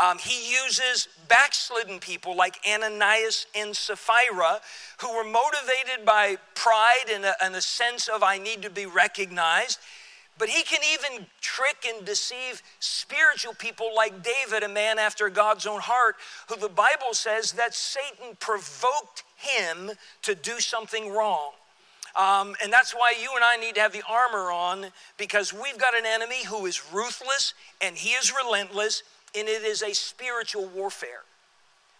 Um, 0.00 0.18
he 0.18 0.52
uses 0.52 1.08
backslidden 1.28 1.98
people 1.98 2.36
like 2.36 2.58
Ananias 2.68 3.46
and 3.54 3.74
Sapphira, 3.76 4.60
who 5.00 5.14
were 5.14 5.24
motivated 5.24 6.04
by 6.04 6.36
pride 6.54 7.10
and 7.12 7.24
a, 7.24 7.34
and 7.42 7.54
a 7.56 7.60
sense 7.60 8.08
of, 8.08 8.22
I 8.22 8.38
need 8.38 8.62
to 8.62 8.70
be 8.70 8.86
recognized. 8.86 9.78
But 10.38 10.48
he 10.48 10.62
can 10.62 10.80
even 10.92 11.26
trick 11.40 11.84
and 11.86 12.06
deceive 12.06 12.62
spiritual 12.78 13.54
people 13.54 13.90
like 13.94 14.22
David, 14.22 14.62
a 14.62 14.68
man 14.68 14.98
after 14.98 15.28
God's 15.28 15.66
own 15.66 15.80
heart, 15.80 16.14
who 16.48 16.56
the 16.56 16.68
Bible 16.68 17.12
says 17.12 17.52
that 17.52 17.74
Satan 17.74 18.36
provoked 18.38 19.24
him 19.36 19.90
to 20.22 20.34
do 20.36 20.60
something 20.60 21.12
wrong. 21.12 21.50
Um, 22.16 22.54
and 22.62 22.72
that's 22.72 22.92
why 22.92 23.14
you 23.20 23.30
and 23.34 23.44
I 23.44 23.56
need 23.56 23.74
to 23.76 23.80
have 23.80 23.92
the 23.92 24.02
armor 24.08 24.50
on 24.50 24.86
because 25.16 25.52
we've 25.52 25.78
got 25.78 25.96
an 25.96 26.04
enemy 26.06 26.44
who 26.44 26.66
is 26.66 26.82
ruthless 26.92 27.54
and 27.80 27.96
he 27.96 28.10
is 28.10 28.32
relentless, 28.32 29.02
and 29.36 29.48
it 29.48 29.62
is 29.62 29.82
a 29.82 29.94
spiritual 29.94 30.66
warfare. 30.66 31.22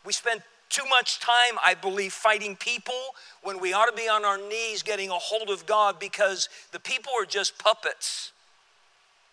We 0.04 0.12
spend 0.12 0.42
too 0.68 0.84
much 0.88 1.20
time, 1.20 1.58
I 1.64 1.74
believe, 1.74 2.12
fighting 2.12 2.56
people 2.56 3.14
when 3.42 3.60
we 3.60 3.72
ought 3.72 3.86
to 3.86 3.96
be 3.96 4.08
on 4.08 4.24
our 4.24 4.38
knees 4.38 4.82
getting 4.82 5.10
a 5.10 5.14
hold 5.14 5.50
of 5.50 5.66
God 5.66 5.98
because 5.98 6.48
the 6.72 6.80
people 6.80 7.12
are 7.18 7.24
just 7.24 7.58
puppets. 7.58 8.32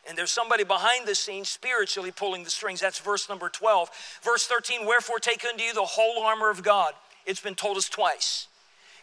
And 0.08 0.17
there's 0.17 0.32
somebody 0.32 0.63
behind 0.63 1.08
the 1.08 1.15
scenes 1.15 1.50
spiritually 1.50 2.12
pulling 2.12 2.44
the 2.44 2.50
strings. 2.50 2.79
That's 2.79 3.00
verse 3.00 3.27
number 3.27 3.50
12. 3.50 3.89
Verse 4.22 4.46
13, 4.46 4.86
wherefore 4.86 5.20
take 5.20 5.44
unto 5.46 5.63
you 5.63 5.74
the 5.74 5.82
whole 5.82 6.24
armor 6.24 6.50
of 6.50 6.62
God. 6.63 6.94
It's 7.25 7.41
been 7.41 7.55
told 7.55 7.77
us 7.77 7.89
twice. 7.89 8.48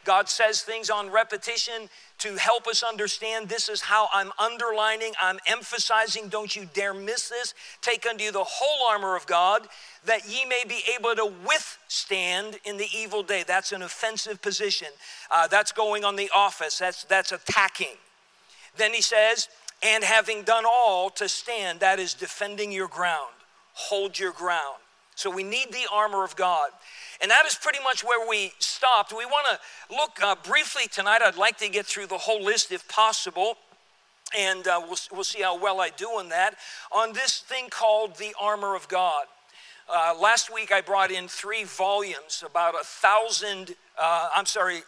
God 0.04 0.28
says 0.28 0.62
things 0.62 0.90
on 0.90 1.11
repetition 1.11 1.88
to 2.18 2.37
help 2.37 2.66
us 2.66 2.82
understand 2.82 3.49
this 3.49 3.68
is 3.68 3.80
how 3.80 4.09
I'm 4.12 4.30
underlining, 4.38 5.12
I'm 5.21 5.38
emphasizing, 5.47 6.28
don't 6.28 6.54
you 6.54 6.68
dare 6.73 6.94
miss 6.94 7.28
this. 7.28 7.54
Take 7.80 8.06
unto 8.06 8.25
you 8.25 8.32
the 8.32 8.44
whole 8.44 8.88
armor 8.88 9.16
of 9.16 9.26
God 9.26 9.66
that 10.04 10.28
ye 10.28 10.44
may 10.44 10.62
be 10.68 10.82
able 10.99 11.14
to 11.14 11.32
withstand 11.47 12.59
in 12.64 12.76
the 12.76 12.88
evil 12.97 13.23
day. 13.23 13.44
That's 13.47 13.73
an 13.73 13.82
offensive 13.82 14.42
position. 14.42 14.88
Uh, 15.30 15.49
that's 15.49 15.73
going 15.73 16.04
on 16.04 16.16
the 16.16 16.30
office, 16.35 16.78
that's, 16.78 17.04
that's 17.04 17.32
attacking. 17.32 17.97
Then 18.76 18.94
he 18.94 19.02
says, 19.02 19.49
and 19.82 20.04
having 20.04 20.42
done 20.42 20.64
all 20.66 21.11
to 21.11 21.28
stand, 21.28 21.80
that 21.80 21.99
is 21.99 22.14
defending 22.14 22.71
your 22.71 22.88
ground, 22.88 23.32
hold 23.75 24.18
your 24.18 24.32
ground. 24.32 24.76
So 25.14 25.30
we 25.30 25.42
need 25.42 25.73
the 25.73 25.87
armor 25.92 26.25
of 26.25 26.37
God. 26.37 26.71
And 27.23 27.31
that 27.31 27.47
is 27.47 27.55
pretty 27.55 27.79
much 27.85 28.02
where 28.02 28.29
we 28.29 28.52
stopped. 28.59 29.12
We 29.17 29.25
want 29.25 29.47
to 29.47 29.97
look 29.97 30.21
uh, 30.21 30.35
briefly 30.43 30.88
tonight. 30.88 31.23
I'd 31.23 31.37
like 31.37 31.57
to 31.59 31.69
get 31.69 31.87
through 31.87 32.09
the 32.09 32.19
whole 32.19 32.43
list 32.43 32.73
if 32.73 32.87
possible. 32.88 33.57
And 34.37 34.67
uh, 34.67 34.81
we'll, 34.85 34.99
we'll 35.12 35.25
see 35.25 35.43
how 35.43 35.57
well 35.57 35.81
I 35.81 35.91
do 35.91 36.19
in 36.19 36.31
that. 36.31 36.57
On 36.91 37.12
this 37.12 37.38
thing 37.38 37.69
called 37.71 38.17
the 38.17 38.35
armor 38.41 38.75
of 38.75 38.88
God. 38.88 39.26
Uh, 39.88 40.14
last 40.21 40.52
week 40.52 40.73
I 40.73 40.81
brought 40.81 41.12
in 41.12 41.29
three 41.29 41.64
volumes, 41.64 42.43
about 42.45 42.75
a 42.75 42.85
thousand, 42.85 43.76
uh, 44.00 44.31
I'm 44.35 44.47
sorry, 44.47 44.83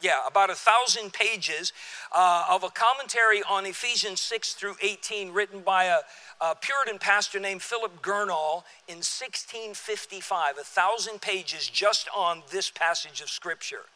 yeah, 0.00 0.26
about 0.26 0.50
a 0.50 0.54
thousand 0.54 1.12
pages 1.12 1.72
uh, 2.14 2.46
of 2.50 2.64
a 2.64 2.70
commentary 2.70 3.42
on 3.48 3.66
Ephesians 3.66 4.20
6 4.20 4.54
through 4.54 4.76
18, 4.82 5.32
written 5.32 5.60
by 5.60 5.84
a, 5.84 5.98
a 6.40 6.54
Puritan 6.54 6.98
pastor 6.98 7.38
named 7.38 7.62
Philip 7.62 8.02
Gurnall 8.02 8.64
in 8.88 8.96
1655, 8.96 10.58
a 10.58 10.64
thousand 10.64 11.20
pages 11.20 11.68
just 11.68 12.08
on 12.16 12.42
this 12.50 12.70
passage 12.70 13.20
of 13.20 13.28
Scripture. 13.28 13.86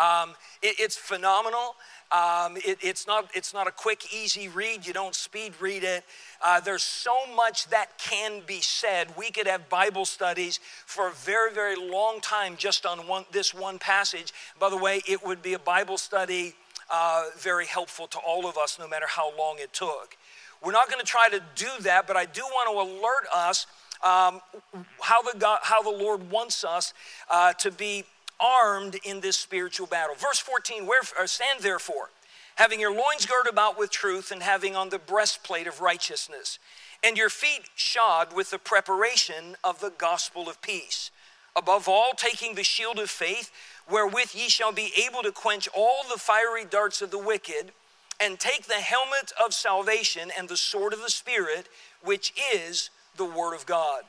Um, 0.00 0.34
it, 0.62 0.76
it's 0.78 0.96
phenomenal. 0.96 1.76
Um, 2.12 2.56
it, 2.58 2.78
it's, 2.82 3.06
not, 3.06 3.30
it's 3.34 3.52
not 3.52 3.66
a 3.66 3.70
quick, 3.70 4.14
easy 4.14 4.48
read. 4.48 4.86
You 4.86 4.92
don't 4.92 5.14
speed 5.14 5.54
read 5.60 5.82
it. 5.82 6.04
Uh, 6.44 6.60
there's 6.60 6.82
so 6.82 7.14
much 7.34 7.68
that 7.68 7.98
can 7.98 8.42
be 8.46 8.60
said. 8.60 9.08
We 9.16 9.30
could 9.30 9.46
have 9.46 9.68
Bible 9.68 10.04
studies 10.04 10.60
for 10.86 11.08
a 11.08 11.12
very, 11.12 11.52
very 11.52 11.76
long 11.76 12.20
time 12.20 12.56
just 12.56 12.86
on 12.86 13.08
one, 13.08 13.24
this 13.32 13.52
one 13.52 13.78
passage. 13.78 14.32
By 14.60 14.70
the 14.70 14.76
way, 14.76 15.02
it 15.08 15.24
would 15.26 15.42
be 15.42 15.54
a 15.54 15.58
Bible 15.58 15.98
study 15.98 16.54
uh, 16.90 17.24
very 17.38 17.66
helpful 17.66 18.06
to 18.06 18.18
all 18.18 18.46
of 18.46 18.56
us, 18.56 18.78
no 18.78 18.86
matter 18.86 19.06
how 19.08 19.36
long 19.36 19.56
it 19.58 19.72
took. 19.72 20.16
We're 20.62 20.72
not 20.72 20.88
going 20.88 21.00
to 21.00 21.06
try 21.06 21.28
to 21.30 21.40
do 21.54 21.68
that, 21.80 22.06
but 22.06 22.16
I 22.16 22.24
do 22.24 22.42
want 22.42 22.70
to 22.70 22.94
alert 22.94 23.26
us 23.34 23.66
um, 24.02 24.40
how, 25.00 25.22
the 25.22 25.38
God, 25.38 25.58
how 25.62 25.82
the 25.82 25.90
Lord 25.90 26.30
wants 26.30 26.64
us 26.64 26.94
uh, 27.30 27.52
to 27.54 27.70
be 27.70 28.04
armed 28.40 28.96
in 29.04 29.20
this 29.20 29.36
spiritual 29.36 29.86
battle. 29.86 30.14
Verse 30.14 30.38
14, 30.38 30.86
where, 30.86 31.02
uh, 31.18 31.26
stand 31.26 31.60
therefore, 31.60 32.10
having 32.56 32.80
your 32.80 32.90
loins 32.90 33.26
girded 33.26 33.52
about 33.52 33.78
with 33.78 33.90
truth 33.90 34.30
and 34.30 34.42
having 34.42 34.74
on 34.74 34.88
the 34.88 34.98
breastplate 34.98 35.66
of 35.66 35.80
righteousness, 35.80 36.58
and 37.02 37.16
your 37.16 37.28
feet 37.28 37.62
shod 37.74 38.34
with 38.34 38.50
the 38.50 38.58
preparation 38.58 39.56
of 39.62 39.80
the 39.80 39.90
gospel 39.90 40.48
of 40.48 40.60
peace. 40.62 41.10
Above 41.54 41.88
all, 41.88 42.10
taking 42.16 42.54
the 42.54 42.64
shield 42.64 42.98
of 42.98 43.08
faith, 43.08 43.50
wherewith 43.88 44.34
ye 44.34 44.48
shall 44.48 44.72
be 44.72 44.92
able 45.06 45.22
to 45.22 45.32
quench 45.32 45.68
all 45.74 46.02
the 46.10 46.18
fiery 46.18 46.64
darts 46.64 47.00
of 47.00 47.10
the 47.10 47.18
wicked 47.18 47.72
and 48.20 48.38
take 48.38 48.66
the 48.66 48.74
helmet 48.74 49.32
of 49.42 49.54
salvation 49.54 50.30
and 50.36 50.48
the 50.48 50.56
sword 50.56 50.92
of 50.92 51.02
the 51.02 51.10
Spirit, 51.10 51.68
which 52.02 52.32
is 52.54 52.90
the 53.16 53.24
Word 53.24 53.54
of 53.54 53.66
God. 53.66 54.02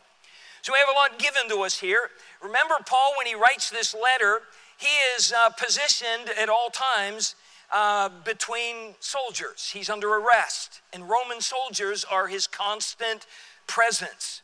So 0.68 0.74
we 0.74 0.80
have 0.86 0.94
a 0.94 1.00
lot 1.00 1.18
given 1.18 1.48
to 1.48 1.64
us 1.64 1.80
here. 1.80 2.10
Remember, 2.44 2.76
Paul, 2.86 3.14
when 3.18 3.26
he 3.26 3.36
writes 3.36 3.70
this 3.70 3.96
letter, 3.96 4.42
he 4.78 4.90
is 5.16 5.32
uh, 5.32 5.50
positioned 5.52 6.30
at 6.38 6.50
all 6.50 6.70
times 6.70 7.36
uh, 7.72 8.10
between 8.26 8.96
soldiers. 9.00 9.72
He's 9.74 9.90
under 9.90 10.10
arrest, 10.10 10.82
and 10.92 11.10
Roman 11.10 11.40
soldiers 11.40 12.04
are 12.04 12.28
his 12.28 12.48
constant 12.48 13.28
presence. 13.66 14.42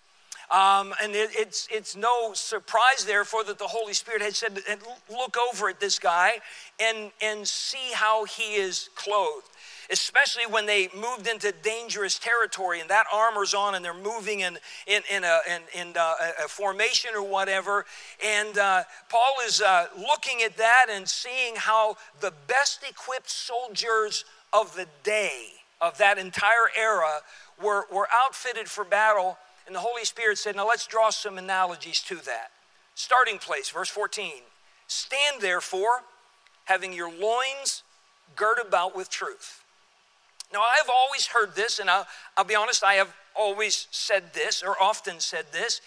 Um, 0.54 0.94
and 1.02 1.16
it, 1.16 1.32
it's, 1.34 1.68
it's 1.72 1.96
no 1.96 2.34
surprise, 2.34 3.06
therefore, 3.06 3.44
that 3.46 3.58
the 3.58 3.68
Holy 3.68 3.94
Spirit 3.94 4.22
had 4.22 4.36
said, 4.36 4.60
look 5.10 5.36
over 5.52 5.68
at 5.68 5.80
this 5.80 5.98
guy 5.98 6.34
and, 6.80 7.12
and 7.24 7.48
see 7.48 7.92
how 7.94 8.26
he 8.26 8.56
is 8.56 8.90
clothed 8.96 9.50
especially 9.92 10.46
when 10.50 10.66
they 10.66 10.90
moved 10.96 11.28
into 11.28 11.54
dangerous 11.62 12.18
territory 12.18 12.80
and 12.80 12.90
that 12.90 13.06
armor's 13.12 13.54
on 13.54 13.76
and 13.76 13.84
they're 13.84 13.94
moving 13.94 14.42
in, 14.42 14.58
in, 14.88 15.02
in, 15.12 15.24
a, 15.24 15.40
in, 15.48 15.88
in 15.88 15.98
uh, 15.98 16.14
a, 16.40 16.46
a 16.46 16.48
formation 16.48 17.12
or 17.16 17.24
whatever. 17.24 17.86
And 18.26 18.58
uh, 18.58 18.84
Paul 19.10 19.36
is 19.46 19.62
uh, 19.62 19.88
looking 19.98 20.42
at 20.44 20.58
that 20.58 20.88
and 20.90 21.08
seeing 21.08 21.56
how 21.56 21.98
the 22.22 22.34
best 22.48 22.84
equipped 22.88 23.30
soldiers 23.30 24.26
of 24.52 24.76
the 24.76 24.88
day, 25.04 25.48
of 25.82 25.98
that 25.98 26.18
entire 26.18 26.70
era, 26.78 27.20
were, 27.62 27.86
were 27.92 28.08
outfitted 28.12 28.68
for 28.68 28.84
battle. 28.84 29.38
And 29.66 29.76
the 29.76 29.80
Holy 29.80 30.06
Spirit 30.06 30.38
said, 30.38 30.56
Now 30.56 30.68
let's 30.68 30.88
draw 30.88 31.10
some 31.10 31.38
analogies 31.38 32.02
to 32.04 32.16
that. 32.16 32.52
Starting 32.96 33.38
place, 33.38 33.70
verse 33.70 33.90
14. 33.90 34.32
Stand 34.88 35.42
therefore, 35.42 36.04
having 36.66 36.94
your 36.94 37.10
loins 37.12 37.84
girt 38.36 38.60
about 38.66 38.96
with 38.96 39.10
truth 39.10 39.64
now, 40.54 40.62
I've 40.62 40.90
always 40.90 41.26
heard 41.26 41.56
this, 41.56 41.80
and 41.80 41.90
I'll, 41.90 42.06
I'll 42.38 42.44
be 42.44 42.56
honest, 42.56 42.84
I 42.84 42.94
have 42.94 43.14
always 43.36 43.88
said 43.90 44.34
this, 44.34 44.62
or 44.62 44.80
often 44.80 45.20
said 45.20 45.46
this, 45.52 45.82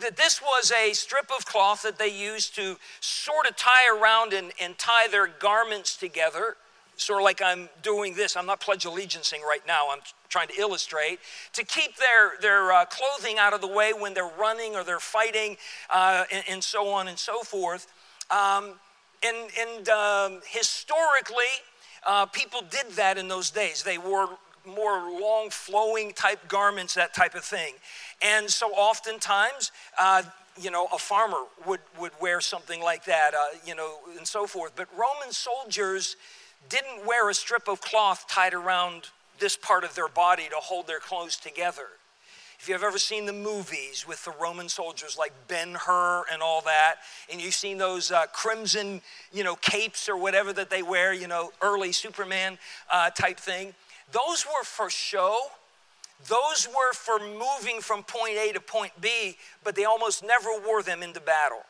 that 0.00 0.16
this 0.16 0.42
was 0.42 0.72
a 0.72 0.92
strip 0.92 1.30
of 1.36 1.46
cloth 1.46 1.82
that 1.82 1.98
they 1.98 2.08
used 2.08 2.56
to 2.56 2.76
sort 3.00 3.48
of 3.48 3.56
tie 3.56 3.88
around 3.88 4.32
and, 4.32 4.52
and 4.60 4.76
tie 4.76 5.06
their 5.06 5.28
garments 5.28 5.96
together, 5.96 6.56
sort 6.98 7.20
of 7.20 7.24
like 7.24 7.40
I'm 7.40 7.68
doing 7.82 8.14
this. 8.14 8.36
I'm 8.36 8.46
not 8.46 8.60
pledge 8.60 8.84
allegiancing 8.84 9.42
right 9.42 9.66
now, 9.66 9.88
I'm 9.90 10.00
trying 10.28 10.48
to 10.48 10.60
illustrate, 10.60 11.20
to 11.54 11.64
keep 11.64 11.96
their, 11.96 12.32
their 12.42 12.72
uh, 12.72 12.84
clothing 12.84 13.38
out 13.38 13.54
of 13.54 13.60
the 13.60 13.68
way 13.68 13.92
when 13.92 14.12
they're 14.12 14.30
running 14.38 14.74
or 14.74 14.84
they're 14.84 15.00
fighting, 15.00 15.56
uh, 15.88 16.24
and, 16.30 16.44
and, 16.48 16.64
so 16.64 16.88
on 16.88 17.08
and 17.08 17.18
so 17.18 17.40
forth. 17.40 17.86
Um, 18.30 18.74
and 19.24 19.50
and 19.58 19.88
um, 19.88 20.40
historically, 20.46 21.44
uh, 22.06 22.26
people 22.26 22.60
did 22.70 22.86
that 22.92 23.16
in 23.16 23.28
those 23.28 23.50
days. 23.50 23.82
They 23.82 23.98
wore 23.98 24.28
more 24.66 25.10
long 25.20 25.48
flowing 25.50 26.12
type 26.12 26.46
garments, 26.48 26.94
that 26.94 27.14
type 27.14 27.34
of 27.34 27.44
thing. 27.44 27.74
And 28.20 28.50
so 28.50 28.68
oftentimes, 28.68 29.72
uh, 29.98 30.22
you 30.60 30.70
know, 30.70 30.88
a 30.92 30.98
farmer 30.98 31.38
would, 31.66 31.80
would 31.98 32.12
wear 32.20 32.40
something 32.40 32.82
like 32.82 33.04
that, 33.04 33.34
uh, 33.34 33.56
you 33.64 33.74
know, 33.74 33.98
and 34.16 34.26
so 34.26 34.46
forth. 34.46 34.72
But 34.76 34.88
Roman 34.92 35.32
soldiers 35.32 36.16
didn't 36.68 37.06
wear 37.06 37.28
a 37.28 37.34
strip 37.34 37.68
of 37.68 37.80
cloth 37.80 38.26
tied 38.28 38.54
around 38.54 39.10
this 39.38 39.56
part 39.56 39.84
of 39.84 39.94
their 39.94 40.08
body 40.08 40.48
to 40.50 40.56
hold 40.56 40.86
their 40.86 41.00
clothes 41.00 41.36
together. 41.36 41.86
If 42.58 42.68
you've 42.68 42.82
ever 42.82 42.98
seen 42.98 43.24
the 43.24 43.32
movies 43.32 44.04
with 44.06 44.24
the 44.24 44.32
Roman 44.32 44.68
soldiers 44.68 45.16
like 45.16 45.32
Ben 45.46 45.74
Hur 45.74 46.24
and 46.32 46.42
all 46.42 46.60
that, 46.62 46.96
and 47.30 47.40
you've 47.40 47.54
seen 47.54 47.78
those 47.78 48.10
uh, 48.10 48.26
crimson, 48.32 49.00
you 49.32 49.44
know, 49.44 49.54
capes 49.54 50.08
or 50.08 50.16
whatever 50.16 50.52
that 50.52 50.68
they 50.68 50.82
wear, 50.82 51.12
you 51.14 51.28
know, 51.28 51.52
early 51.62 51.92
Superman 51.92 52.58
uh, 52.90 53.10
type 53.10 53.38
thing, 53.38 53.74
those 54.10 54.44
were 54.44 54.64
for 54.64 54.90
show. 54.90 55.38
Those 56.26 56.66
were 56.66 56.92
for 56.94 57.20
moving 57.20 57.80
from 57.80 58.02
point 58.02 58.36
A 58.36 58.52
to 58.52 58.60
point 58.60 58.92
B, 59.00 59.36
but 59.62 59.76
they 59.76 59.84
almost 59.84 60.24
never 60.24 60.48
wore 60.66 60.82
them 60.82 61.04
into 61.04 61.20
battle. 61.20 61.62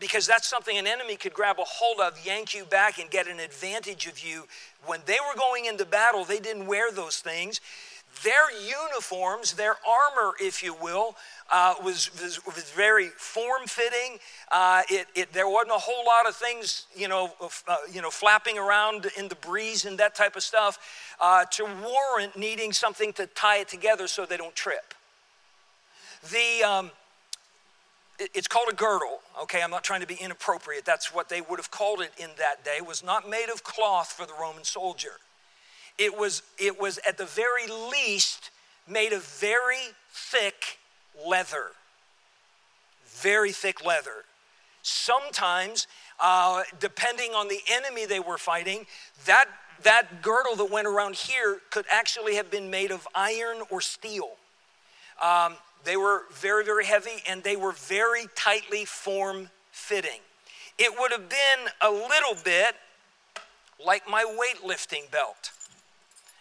Because 0.00 0.26
that's 0.26 0.48
something 0.48 0.76
an 0.76 0.86
enemy 0.86 1.14
could 1.14 1.34
grab 1.34 1.58
a 1.60 1.64
hold 1.64 2.00
of, 2.00 2.18
yank 2.24 2.54
you 2.54 2.64
back, 2.64 2.98
and 2.98 3.08
get 3.10 3.28
an 3.28 3.38
advantage 3.38 4.06
of 4.06 4.18
you. 4.18 4.48
When 4.86 5.00
they 5.06 5.18
were 5.20 5.38
going 5.38 5.66
into 5.66 5.84
battle, 5.84 6.24
they 6.24 6.40
didn't 6.40 6.66
wear 6.66 6.90
those 6.90 7.18
things 7.18 7.60
their 8.22 8.50
uniforms, 8.60 9.54
their 9.54 9.76
armor, 9.86 10.34
if 10.40 10.62
you 10.62 10.74
will, 10.74 11.16
uh, 11.50 11.74
was, 11.82 12.10
was, 12.20 12.44
was, 12.44 12.70
very 12.70 13.08
form 13.16 13.66
fitting. 13.66 14.18
Uh, 14.50 14.82
it, 14.90 15.06
it, 15.14 15.32
there 15.32 15.48
wasn't 15.48 15.70
a 15.70 15.78
whole 15.78 16.04
lot 16.04 16.28
of 16.28 16.36
things, 16.36 16.86
you 16.94 17.08
know, 17.08 17.32
uh, 17.66 17.76
you 17.90 18.02
know, 18.02 18.10
flapping 18.10 18.58
around 18.58 19.06
in 19.16 19.28
the 19.28 19.34
breeze 19.36 19.84
and 19.84 19.96
that 19.98 20.14
type 20.14 20.36
of 20.36 20.42
stuff 20.42 20.78
uh, 21.20 21.44
to 21.46 21.64
warrant 21.82 22.36
needing 22.36 22.72
something 22.72 23.12
to 23.14 23.26
tie 23.28 23.58
it 23.58 23.68
together 23.68 24.06
so 24.06 24.26
they 24.26 24.36
don't 24.36 24.54
trip. 24.54 24.92
The, 26.30 26.62
um, 26.62 26.90
it's 28.34 28.48
called 28.48 28.68
a 28.70 28.74
girdle, 28.74 29.20
okay? 29.42 29.62
I'm 29.62 29.70
not 29.70 29.84
trying 29.84 30.00
to 30.00 30.06
be 30.06 30.16
inappropriate. 30.16 30.84
That's 30.84 31.14
what 31.14 31.28
they 31.28 31.40
would 31.40 31.58
have 31.58 31.70
called 31.70 32.00
it 32.00 32.12
in 32.18 32.30
that 32.38 32.64
day. 32.64 32.80
Was 32.86 33.02
not 33.02 33.28
made 33.28 33.48
of 33.52 33.64
cloth 33.64 34.12
for 34.12 34.26
the 34.26 34.34
Roman 34.38 34.64
soldier. 34.64 35.14
It 35.98 36.16
was, 36.16 36.42
it 36.58 36.80
was 36.80 36.98
at 37.06 37.18
the 37.18 37.24
very 37.24 37.66
least 37.66 38.50
made 38.86 39.12
of 39.12 39.24
very 39.24 39.94
thick 40.10 40.78
leather. 41.26 41.72
Very 43.06 43.52
thick 43.52 43.84
leather. 43.84 44.24
Sometimes, 44.82 45.86
uh, 46.18 46.62
depending 46.78 47.32
on 47.32 47.48
the 47.48 47.60
enemy 47.70 48.06
they 48.06 48.20
were 48.20 48.38
fighting, 48.38 48.86
that, 49.26 49.46
that 49.82 50.22
girdle 50.22 50.56
that 50.56 50.70
went 50.70 50.86
around 50.86 51.16
here 51.16 51.60
could 51.70 51.84
actually 51.90 52.36
have 52.36 52.50
been 52.50 52.70
made 52.70 52.90
of 52.90 53.06
iron 53.14 53.58
or 53.70 53.80
steel. 53.80 54.30
Um, 55.22 55.56
they 55.84 55.96
were 55.96 56.22
very, 56.32 56.64
very 56.64 56.84
heavy 56.84 57.22
and 57.28 57.42
they 57.42 57.56
were 57.56 57.72
very 57.72 58.26
tightly 58.34 58.84
form 58.84 59.50
fitting. 59.70 60.20
It 60.78 60.98
would 60.98 61.12
have 61.12 61.28
been 61.28 61.68
a 61.80 61.90
little 61.90 62.36
bit 62.44 62.74
like 63.84 64.08
my 64.08 64.24
weightlifting 64.24 65.10
belt. 65.10 65.52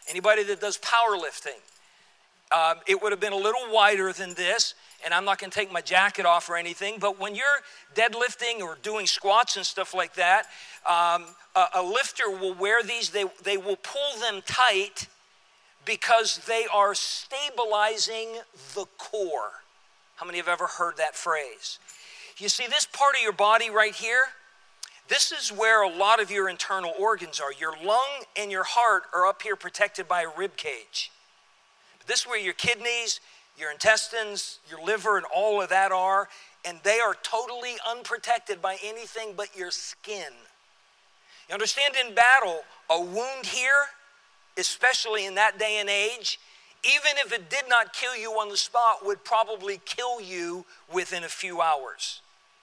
Anybody 0.09 0.43
that 0.43 0.59
does 0.59 0.77
powerlifting, 0.77 1.59
um, 2.51 2.77
it 2.87 3.01
would 3.01 3.11
have 3.11 3.19
been 3.19 3.33
a 3.33 3.37
little 3.37 3.71
wider 3.71 4.11
than 4.11 4.33
this, 4.33 4.73
and 5.05 5.13
I'm 5.13 5.23
not 5.23 5.39
going 5.39 5.51
to 5.51 5.55
take 5.55 5.71
my 5.71 5.81
jacket 5.81 6.25
off 6.25 6.49
or 6.49 6.57
anything, 6.57 6.95
but 6.99 7.19
when 7.19 7.35
you're 7.35 7.45
deadlifting 7.95 8.61
or 8.61 8.77
doing 8.81 9.05
squats 9.05 9.55
and 9.55 9.65
stuff 9.65 9.93
like 9.93 10.15
that, 10.15 10.45
um, 10.87 11.25
a, 11.55 11.65
a 11.75 11.83
lifter 11.83 12.29
will 12.29 12.55
wear 12.55 12.81
these, 12.81 13.11
they, 13.11 13.25
they 13.43 13.57
will 13.57 13.77
pull 13.77 14.19
them 14.19 14.41
tight 14.45 15.07
because 15.89 16.41
they 16.45 16.67
are 16.71 16.93
stabilizing 16.93 18.27
the 18.75 18.85
core. 18.99 19.49
How 20.17 20.25
many 20.27 20.37
have 20.37 20.47
ever 20.47 20.67
heard 20.67 20.97
that 20.97 21.15
phrase? 21.15 21.79
You 22.37 22.47
see, 22.47 22.67
this 22.67 22.85
part 22.85 23.15
of 23.15 23.23
your 23.23 23.31
body 23.31 23.71
right 23.71 23.95
here, 23.95 24.25
this 25.07 25.31
is 25.31 25.49
where 25.49 25.81
a 25.81 25.89
lot 25.89 26.21
of 26.21 26.29
your 26.29 26.47
internal 26.47 26.93
organs 26.99 27.39
are. 27.39 27.51
Your 27.51 27.73
lung 27.83 28.07
and 28.37 28.51
your 28.51 28.65
heart 28.65 29.05
are 29.15 29.25
up 29.25 29.41
here 29.41 29.55
protected 29.55 30.07
by 30.07 30.21
a 30.21 30.27
rib 30.37 30.57
cage. 30.57 31.11
This 32.05 32.19
is 32.21 32.27
where 32.27 32.39
your 32.39 32.53
kidneys, 32.53 33.19
your 33.57 33.71
intestines, 33.71 34.59
your 34.69 34.85
liver, 34.85 35.17
and 35.17 35.25
all 35.35 35.59
of 35.59 35.69
that 35.69 35.91
are, 35.91 36.29
and 36.65 36.77
they 36.83 36.99
are 36.99 37.15
totally 37.23 37.77
unprotected 37.89 38.61
by 38.61 38.77
anything 38.85 39.33
but 39.35 39.57
your 39.57 39.71
skin. 39.71 40.33
You 41.47 41.53
understand 41.53 41.95
in 41.95 42.13
battle, 42.13 42.59
a 42.91 43.01
wound 43.01 43.47
here, 43.47 43.87
especially 44.59 45.25
in 45.25 45.35
that 45.35 45.57
day 45.57 45.77
and 45.79 45.89
age, 45.89 46.39
even 46.83 47.17
if 47.17 47.33
it 47.33 47.49
did 47.49 47.65
not 47.67 47.93
kill 47.93 48.15
you 48.15 48.31
on 48.33 48.49
the 48.49 48.57
spot, 48.57 49.05
would 49.05 49.23
probably 49.23 49.81
kill 49.85 50.21
you 50.21 50.65
within 50.93 51.23
a 51.23 51.29
few 51.29 51.61
hours. 51.61 52.21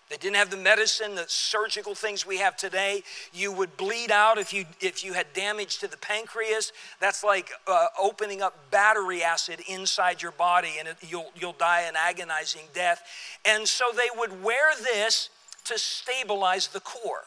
They 0.09 0.17
didn't 0.17 0.37
have 0.37 0.51
the 0.51 0.57
medicine, 0.57 1.17
the 1.17 1.25
surgical 1.27 1.97
things 1.97 2.25
we 2.25 2.39
have 2.39 2.57
today. 2.57 3.03
You 3.33 3.51
would 3.51 3.77
bleed 3.77 4.13
out 4.13 4.39
if 4.39 4.53
you 4.53 4.65
if 4.81 5.05
you 5.05 5.15
had 5.15 5.33
damage 5.33 5.79
to 5.79 5.89
the 5.89 5.97
pancreas. 5.97 6.73
That's 7.01 7.25
like 7.25 7.51
uh, 7.67 7.89
opening 8.01 8.41
up 8.41 8.71
battery 8.71 9.25
acid 9.25 9.61
inside 9.69 10.23
your 10.23 10.31
body, 10.31 10.75
and 10.79 10.87
it, 10.87 10.97
you'll 11.09 11.33
you'll 11.35 11.55
die 11.55 11.83
an 11.83 11.95
agonizing 11.99 12.63
death. 12.73 13.03
And 13.45 13.67
so 13.67 13.87
they 13.93 14.09
would 14.17 14.45
wear 14.45 14.77
this 14.81 15.29
to 15.65 15.77
stabilize 15.77 16.69
the 16.69 16.81
core. 16.81 17.25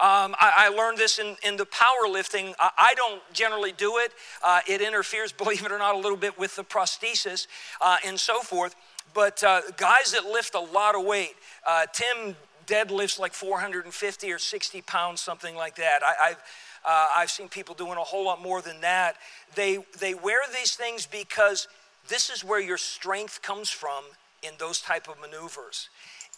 Um, 0.00 0.34
I, 0.40 0.52
I, 0.56 0.68
learned 0.70 0.98
this 0.98 1.20
in, 1.20 1.36
in 1.46 1.56
the 1.56 1.66
powerlifting. 1.66 2.52
I, 2.58 2.70
I 2.76 2.94
don't 2.94 3.22
generally 3.32 3.70
do 3.70 3.98
it. 3.98 4.12
Uh, 4.42 4.60
it 4.68 4.80
interferes, 4.80 5.32
believe 5.44 5.64
it 5.64 5.70
or 5.70 5.78
not, 5.78 5.94
a 5.94 5.98
little 5.98 6.16
bit 6.16 6.38
with 6.38 6.56
the 6.56 6.64
prosthesis 6.64 7.46
uh, 7.80 7.98
and 8.04 8.18
so 8.18 8.40
forth. 8.40 8.74
But 9.14 9.44
uh, 9.44 9.60
guys 9.76 10.12
that 10.12 10.24
lift 10.24 10.56
a 10.56 10.60
lot 10.60 10.96
of 10.96 11.04
weight, 11.04 11.36
uh, 11.66 11.86
Tim 11.92 12.34
deadlifts 12.66 13.18
like 13.18 13.34
450 13.34 14.32
or 14.32 14.38
60 14.38 14.82
pounds, 14.82 15.20
something 15.20 15.54
like 15.54 15.76
that. 15.76 16.00
I, 16.02 16.28
have 16.28 16.38
uh, 16.84 17.06
I've 17.16 17.30
seen 17.30 17.48
people 17.48 17.74
doing 17.74 17.96
a 17.96 18.02
whole 18.02 18.24
lot 18.24 18.42
more 18.42 18.60
than 18.60 18.80
that. 18.80 19.16
They, 19.54 19.78
they 20.00 20.14
wear 20.14 20.40
these 20.52 20.74
things 20.74 21.06
because 21.06 21.68
this 22.08 22.30
is 22.30 22.44
where 22.44 22.60
your 22.60 22.76
strength 22.76 23.42
comes 23.42 23.70
from 23.70 24.04
in 24.42 24.52
those 24.58 24.80
type 24.80 25.08
of 25.08 25.18
maneuvers. 25.20 25.88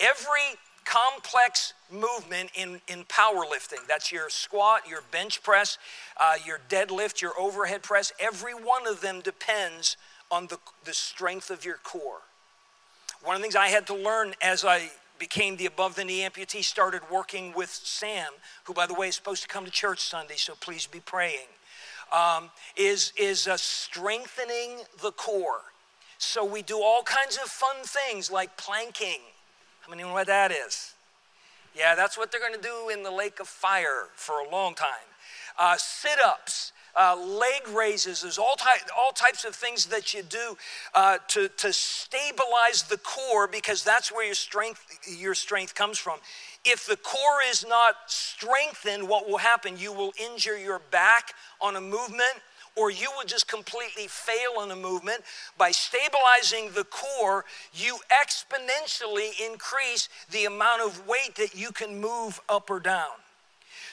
Every 0.01 0.57
complex 0.87 1.75
movement 1.91 2.51
in, 2.55 2.81
in 2.89 3.05
powerlifting. 3.05 3.87
That's 3.87 4.11
your 4.11 4.31
squat, 4.31 4.89
your 4.89 5.03
bench 5.11 5.43
press, 5.43 5.79
uh, 6.19 6.37
your 6.45 6.61
deadlift, 6.71 7.21
your 7.21 7.39
overhead 7.39 7.83
press. 7.83 8.13
Every 8.19 8.55
one 8.55 8.87
of 8.87 9.01
them 9.01 9.21
depends 9.21 9.97
on 10.31 10.47
the, 10.47 10.59
the 10.85 10.95
strength 10.95 11.51
of 11.51 11.65
your 11.65 11.77
core. 11.83 12.23
One 13.23 13.37
of 13.37 13.41
the 13.41 13.45
things 13.45 13.57
I 13.57 13.69
had 13.69 13.87
to 13.89 13.95
learn 13.95 14.35
as 14.41 14.65
I 14.65 14.91
became 15.19 15.57
the 15.57 15.67
above 15.67 15.97
the 15.97 16.05
knee 16.05 16.21
amputee, 16.21 16.63
started 16.63 17.03
working 17.11 17.53
with 17.55 17.71
Sam, 17.71 18.29
who, 18.65 18.75
by 18.75 18.87
the 18.87 18.95
way, 18.95 19.09
is 19.09 19.17
supposed 19.17 19.43
to 19.43 19.49
come 19.49 19.65
to 19.65 19.71
church 19.71 20.01
Sunday, 20.01 20.37
so 20.37 20.55
please 20.61 20.87
be 20.87 21.01
praying, 21.01 21.49
um, 22.13 22.51
is, 22.77 23.13
is 23.19 23.49
uh, 23.49 23.57
strengthening 23.57 24.81
the 25.03 25.13
core. 25.13 25.63
So 26.19 26.45
we 26.45 26.63
do 26.63 26.81
all 26.83 27.03
kinds 27.03 27.37
of 27.37 27.45
fun 27.45 27.77
things 27.83 28.31
like 28.31 28.57
planking. 28.57 29.21
How 29.87 29.91
many 29.91 30.03
know 30.03 30.15
what 30.15 30.27
that 30.27 30.51
is? 30.51 30.95
Yeah, 31.73 31.95
that's 31.95 32.19
what 32.19 32.33
they're 32.33 32.41
going 32.41 32.55
to 32.55 32.61
do 32.61 32.89
in 32.93 33.05
the 33.05 33.11
lake 33.11 33.39
of 33.39 33.47
fire 33.47 34.09
for 34.17 34.41
a 34.41 34.51
long 34.51 34.75
time. 34.75 34.89
Uh, 35.57 35.77
sit 35.79 36.19
ups, 36.25 36.73
uh, 36.97 37.17
leg 37.17 37.69
raises, 37.69 38.23
there's 38.23 38.37
all, 38.37 38.57
ty- 38.57 38.85
all 38.99 39.13
types 39.13 39.45
of 39.45 39.55
things 39.55 39.87
that 39.87 40.13
you 40.13 40.25
do 40.25 40.57
uh, 40.97 41.19
to, 41.29 41.49
to 41.51 41.73
stabilize 41.73 42.83
the 42.89 42.99
core 42.99 43.47
because 43.47 43.85
that's 43.85 44.11
where 44.11 44.27
your 44.27 44.35
strength, 44.35 44.85
your 45.07 45.35
strength 45.35 45.77
comes 45.77 45.99
from. 45.99 46.19
If 46.65 46.85
the 46.87 46.97
core 46.97 47.39
is 47.49 47.65
not 47.65 47.95
strengthened, 48.09 49.09
what 49.09 49.29
will 49.29 49.39
happen? 49.39 49.77
You 49.79 49.93
will 49.93 50.13
injure 50.19 50.59
your 50.59 50.81
back 50.91 51.33
on 51.61 51.77
a 51.77 51.81
movement 51.81 52.43
or 52.77 52.91
you 52.91 53.11
will 53.17 53.25
just 53.25 53.49
completely 53.49 54.07
fail 54.07 54.63
in 54.63 54.71
a 54.71 54.77
movement. 54.77 55.23
By 55.59 55.71
stabilizing 55.71 56.73
the 56.75 56.85
core, 56.85 57.45
you 57.75 57.99
exponentially 58.13 59.31
increase 59.51 60.09
the 60.31 60.45
amount 60.45 60.83
of 60.83 61.07
weight 61.07 61.35
that 61.37 61.57
you 61.57 61.73
can 61.73 62.01
move 62.01 62.41
up 62.49 62.71
or 62.71 62.79
down. 62.79 63.17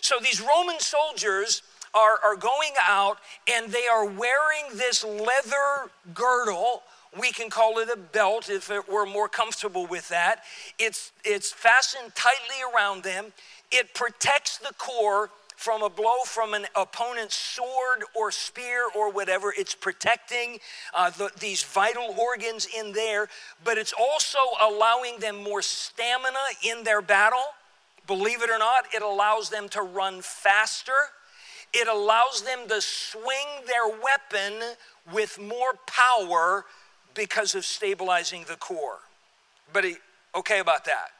So 0.01 0.15
these 0.21 0.41
Roman 0.41 0.79
soldiers 0.79 1.63
are, 1.93 2.19
are 2.23 2.35
going 2.35 2.73
out 2.85 3.19
and 3.49 3.71
they 3.71 3.87
are 3.87 4.05
wearing 4.05 4.65
this 4.75 5.03
leather 5.03 5.91
girdle. 6.13 6.83
We 7.19 7.31
can 7.31 7.49
call 7.49 7.77
it 7.79 7.89
a 7.89 7.97
belt 7.97 8.49
if 8.49 8.69
it 8.69 8.91
were 8.91 9.05
more 9.05 9.29
comfortable 9.29 9.85
with 9.85 10.09
that. 10.09 10.43
It's, 10.79 11.11
it's 11.23 11.51
fastened 11.51 12.13
tightly 12.15 12.57
around 12.75 13.03
them. 13.03 13.31
It 13.71 13.93
protects 13.93 14.57
the 14.57 14.73
core 14.77 15.29
from 15.63 15.81
a 15.81 15.89
blow 15.89 16.23
from 16.25 16.53
an 16.53 16.65
opponent's 16.75 17.35
sword 17.35 18.03
or 18.13 18.31
spear 18.31 18.89
or 18.93 19.09
whatever. 19.09 19.53
It's 19.57 19.73
protecting 19.73 20.59
uh, 20.93 21.09
the, 21.11 21.29
these 21.39 21.63
vital 21.63 22.13
organs 22.19 22.67
in 22.77 22.91
there, 22.91 23.29
but 23.63 23.77
it's 23.77 23.93
also 23.97 24.39
allowing 24.61 25.19
them 25.19 25.41
more 25.41 25.61
stamina 25.61 26.37
in 26.69 26.83
their 26.83 27.01
battle. 27.01 27.45
Believe 28.07 28.41
it 28.41 28.49
or 28.49 28.57
not, 28.57 28.93
it 28.93 29.01
allows 29.01 29.49
them 29.49 29.69
to 29.69 29.81
run 29.81 30.21
faster. 30.21 30.91
It 31.73 31.87
allows 31.87 32.41
them 32.41 32.67
to 32.67 32.81
swing 32.81 33.47
their 33.65 33.87
weapon 33.87 34.75
with 35.13 35.39
more 35.39 35.75
power 35.87 36.65
because 37.13 37.55
of 37.55 37.63
stabilizing 37.63 38.43
the 38.49 38.57
core. 38.57 38.99
But 39.71 39.85
okay 40.35 40.59
about 40.59 40.83
that. 40.85 41.11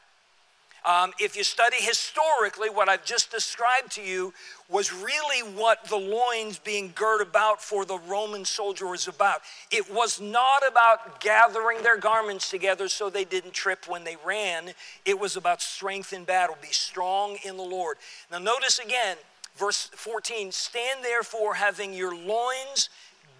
Um, 0.84 1.12
if 1.18 1.34
you 1.34 1.44
study 1.44 1.76
historically, 1.78 2.68
what 2.68 2.90
I've 2.90 3.06
just 3.06 3.30
described 3.30 3.92
to 3.92 4.02
you 4.02 4.34
was 4.68 4.92
really 4.92 5.40
what 5.40 5.84
the 5.86 5.96
loins 5.96 6.58
being 6.58 6.92
girt 6.94 7.22
about 7.22 7.62
for 7.62 7.86
the 7.86 7.98
Roman 8.06 8.44
soldier 8.44 8.86
was 8.86 9.08
about. 9.08 9.40
It 9.70 9.90
was 9.90 10.20
not 10.20 10.66
about 10.68 11.20
gathering 11.20 11.82
their 11.82 11.96
garments 11.96 12.50
together 12.50 12.88
so 12.88 13.08
they 13.08 13.24
didn't 13.24 13.54
trip 13.54 13.88
when 13.88 14.04
they 14.04 14.16
ran. 14.26 14.72
It 15.06 15.18
was 15.18 15.36
about 15.36 15.62
strength 15.62 16.12
in 16.12 16.24
battle. 16.24 16.56
Be 16.60 16.68
strong 16.68 17.38
in 17.44 17.56
the 17.56 17.62
Lord. 17.62 17.96
Now, 18.30 18.38
notice 18.38 18.78
again, 18.78 19.16
verse 19.56 19.86
14 19.94 20.52
stand 20.52 21.02
therefore 21.02 21.54
having 21.54 21.94
your 21.94 22.14
loins 22.14 22.90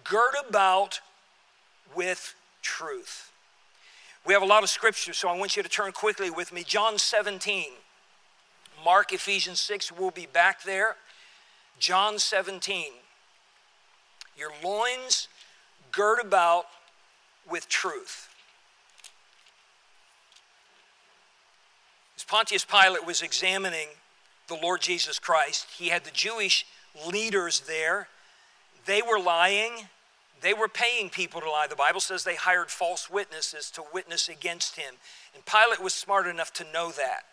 girt 0.03 0.35
about 0.49 0.99
with 1.95 2.33
truth. 2.63 3.31
We 4.25 4.33
have 4.33 4.41
a 4.41 4.47
lot 4.47 4.63
of 4.63 4.69
scripture, 4.69 5.13
so 5.13 5.29
I 5.29 5.37
want 5.37 5.55
you 5.55 5.61
to 5.61 5.69
turn 5.69 5.91
quickly 5.91 6.31
with 6.31 6.51
me. 6.51 6.63
John 6.63 6.97
17, 6.97 7.65
Mark, 8.83 9.13
Ephesians 9.13 9.59
6, 9.59 9.91
we'll 9.91 10.09
be 10.09 10.25
back 10.25 10.63
there. 10.63 10.95
John 11.77 12.17
17. 12.17 12.85
Your 14.35 14.49
loins 14.63 15.27
girt 15.91 16.19
about 16.19 16.65
with 17.49 17.69
truth. 17.69 18.29
As 22.15 22.23
Pontius 22.23 22.65
Pilate 22.65 23.05
was 23.05 23.21
examining 23.21 23.89
the 24.47 24.55
Lord 24.55 24.81
Jesus 24.81 25.19
Christ, 25.19 25.67
he 25.77 25.89
had 25.89 26.03
the 26.03 26.11
Jewish 26.11 26.65
leaders 27.07 27.59
there. 27.61 28.07
They 28.85 29.01
were 29.03 29.19
lying, 29.19 29.87
they 30.45 30.53
were 30.53 30.67
paying 30.67 31.09
people 31.09 31.41
to 31.41 31.49
lie. 31.49 31.65
The 31.67 31.75
Bible 31.75 31.99
says 31.99 32.23
they 32.23 32.35
hired 32.35 32.69
false 32.69 33.09
witnesses 33.09 33.71
to 33.71 33.83
witness 33.93 34.29
against 34.29 34.75
him. 34.75 34.93
And 35.33 35.43
Pilate 35.45 35.81
was 35.81 35.93
smart 35.93 36.27
enough 36.27 36.53
to 36.53 36.71
know 36.71 36.91
that. 36.91 37.23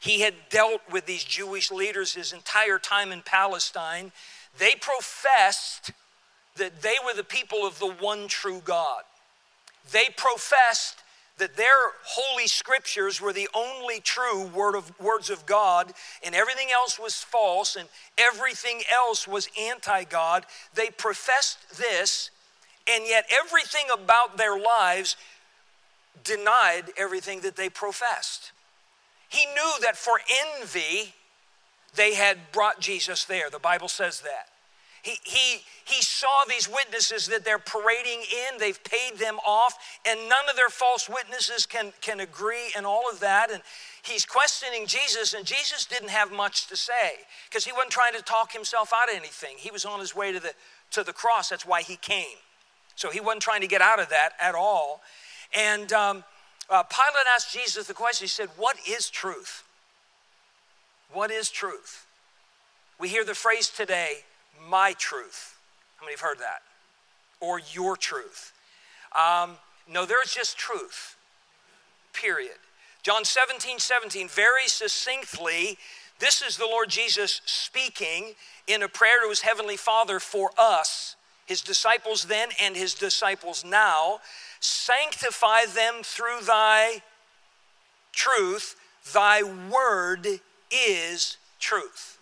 He 0.00 0.20
had 0.20 0.34
dealt 0.50 0.80
with 0.90 1.06
these 1.06 1.24
Jewish 1.24 1.70
leaders 1.70 2.14
his 2.14 2.32
entire 2.32 2.78
time 2.78 3.12
in 3.12 3.22
Palestine. 3.22 4.12
They 4.58 4.74
professed 4.80 5.92
that 6.56 6.82
they 6.82 6.96
were 7.04 7.14
the 7.14 7.24
people 7.24 7.66
of 7.66 7.78
the 7.78 7.92
one 7.92 8.26
true 8.26 8.60
God. 8.64 9.02
They 9.92 10.08
professed 10.16 11.02
that 11.38 11.56
their 11.56 11.92
holy 12.04 12.46
scriptures 12.46 13.20
were 13.20 13.32
the 13.32 13.48
only 13.54 14.00
true 14.00 14.46
word 14.46 14.74
of, 14.74 14.92
words 15.00 15.30
of 15.30 15.46
God, 15.46 15.92
and 16.24 16.34
everything 16.34 16.68
else 16.72 16.98
was 16.98 17.14
false, 17.14 17.76
and 17.76 17.88
everything 18.18 18.82
else 18.92 19.26
was 19.26 19.48
anti 19.58 20.04
God. 20.04 20.44
They 20.74 20.90
professed 20.90 21.78
this, 21.78 22.30
and 22.90 23.04
yet 23.06 23.26
everything 23.32 23.84
about 23.92 24.36
their 24.36 24.58
lives 24.58 25.16
denied 26.24 26.84
everything 26.96 27.40
that 27.40 27.56
they 27.56 27.68
professed. 27.68 28.52
He 29.28 29.44
knew 29.46 29.72
that 29.82 29.96
for 29.96 30.20
envy, 30.56 31.14
they 31.94 32.14
had 32.14 32.38
brought 32.52 32.80
Jesus 32.80 33.24
there. 33.24 33.50
The 33.50 33.58
Bible 33.58 33.88
says 33.88 34.20
that. 34.22 34.48
He, 35.02 35.16
he, 35.22 35.60
he 35.84 36.02
saw 36.02 36.44
these 36.48 36.68
witnesses 36.68 37.28
that 37.28 37.44
they're 37.44 37.58
parading 37.58 38.20
in, 38.20 38.58
they've 38.58 38.82
paid 38.82 39.18
them 39.18 39.38
off, 39.46 39.74
and 40.06 40.18
none 40.28 40.48
of 40.50 40.56
their 40.56 40.68
false 40.68 41.08
witnesses 41.08 41.66
can, 41.66 41.92
can 42.00 42.20
agree 42.20 42.72
and 42.76 42.84
all 42.84 43.08
of 43.10 43.20
that. 43.20 43.50
And 43.50 43.62
he's 44.02 44.26
questioning 44.26 44.86
Jesus, 44.86 45.34
and 45.34 45.46
Jesus 45.46 45.86
didn't 45.86 46.10
have 46.10 46.32
much 46.32 46.66
to 46.66 46.76
say 46.76 47.12
because 47.48 47.64
he 47.64 47.72
wasn't 47.72 47.92
trying 47.92 48.14
to 48.14 48.22
talk 48.22 48.52
himself 48.52 48.92
out 48.94 49.08
of 49.08 49.16
anything. 49.16 49.56
He 49.56 49.70
was 49.70 49.84
on 49.84 50.00
his 50.00 50.16
way 50.16 50.32
to 50.32 50.40
the, 50.40 50.52
to 50.90 51.04
the 51.04 51.12
cross, 51.12 51.50
that's 51.50 51.66
why 51.66 51.82
he 51.82 51.96
came. 51.96 52.36
So 52.98 53.10
he 53.10 53.20
wasn't 53.20 53.42
trying 53.42 53.60
to 53.60 53.68
get 53.68 53.80
out 53.80 54.00
of 54.00 54.08
that 54.08 54.30
at 54.40 54.56
all. 54.56 55.02
And 55.56 55.92
um, 55.92 56.24
uh, 56.68 56.82
Pilate 56.82 57.26
asked 57.32 57.52
Jesus 57.52 57.86
the 57.86 57.94
question 57.94 58.24
he 58.24 58.28
said, 58.28 58.48
What 58.56 58.76
is 58.88 59.08
truth? 59.08 59.62
What 61.12 61.30
is 61.30 61.48
truth? 61.48 62.06
We 62.98 63.08
hear 63.08 63.24
the 63.24 63.36
phrase 63.36 63.70
today, 63.70 64.24
my 64.68 64.94
truth. 64.98 65.56
How 65.98 66.06
many 66.06 66.14
have 66.14 66.22
heard 66.22 66.40
that? 66.40 66.62
Or 67.38 67.60
your 67.72 67.96
truth. 67.96 68.52
Um, 69.16 69.52
no, 69.88 70.04
there's 70.04 70.34
just 70.34 70.58
truth, 70.58 71.16
period. 72.12 72.58
John 73.04 73.24
17, 73.24 73.78
17, 73.78 74.26
very 74.26 74.66
succinctly, 74.66 75.78
this 76.18 76.42
is 76.42 76.56
the 76.56 76.66
Lord 76.66 76.88
Jesus 76.88 77.42
speaking 77.44 78.34
in 78.66 78.82
a 78.82 78.88
prayer 78.88 79.22
to 79.22 79.28
his 79.28 79.42
heavenly 79.42 79.76
Father 79.76 80.18
for 80.18 80.50
us 80.58 81.14
his 81.48 81.62
disciples 81.62 82.24
then 82.24 82.50
and 82.62 82.76
his 82.76 82.92
disciples 82.92 83.64
now. 83.64 84.20
Sanctify 84.60 85.64
them 85.64 86.02
through 86.02 86.42
thy 86.42 87.02
truth. 88.12 88.76
Thy 89.14 89.42
word 89.42 90.26
is 90.70 91.38
truth. 91.58 92.18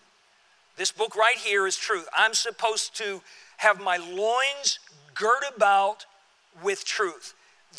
This 0.77 0.93
book 0.93 1.15
right 1.15 1.37
here 1.37 1.67
is 1.67 1.75
truth. 1.75 2.07
I'm 2.17 2.33
supposed 2.33 2.95
to 2.97 3.21
have 3.57 3.81
my 3.81 3.97
loins 3.97 4.79
girt 5.13 5.43
about 5.53 6.05
with 6.63 6.85
truth. 6.85 7.33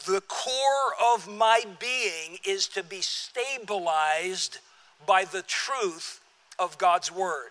The 0.04 0.20
core 0.20 1.14
of 1.14 1.26
my 1.26 1.62
being 1.80 2.38
is 2.46 2.68
to 2.68 2.82
be 2.82 3.00
stabilized 3.00 4.58
by 5.06 5.24
the 5.24 5.42
truth 5.42 6.20
of 6.58 6.76
God's 6.76 7.10
word. 7.10 7.50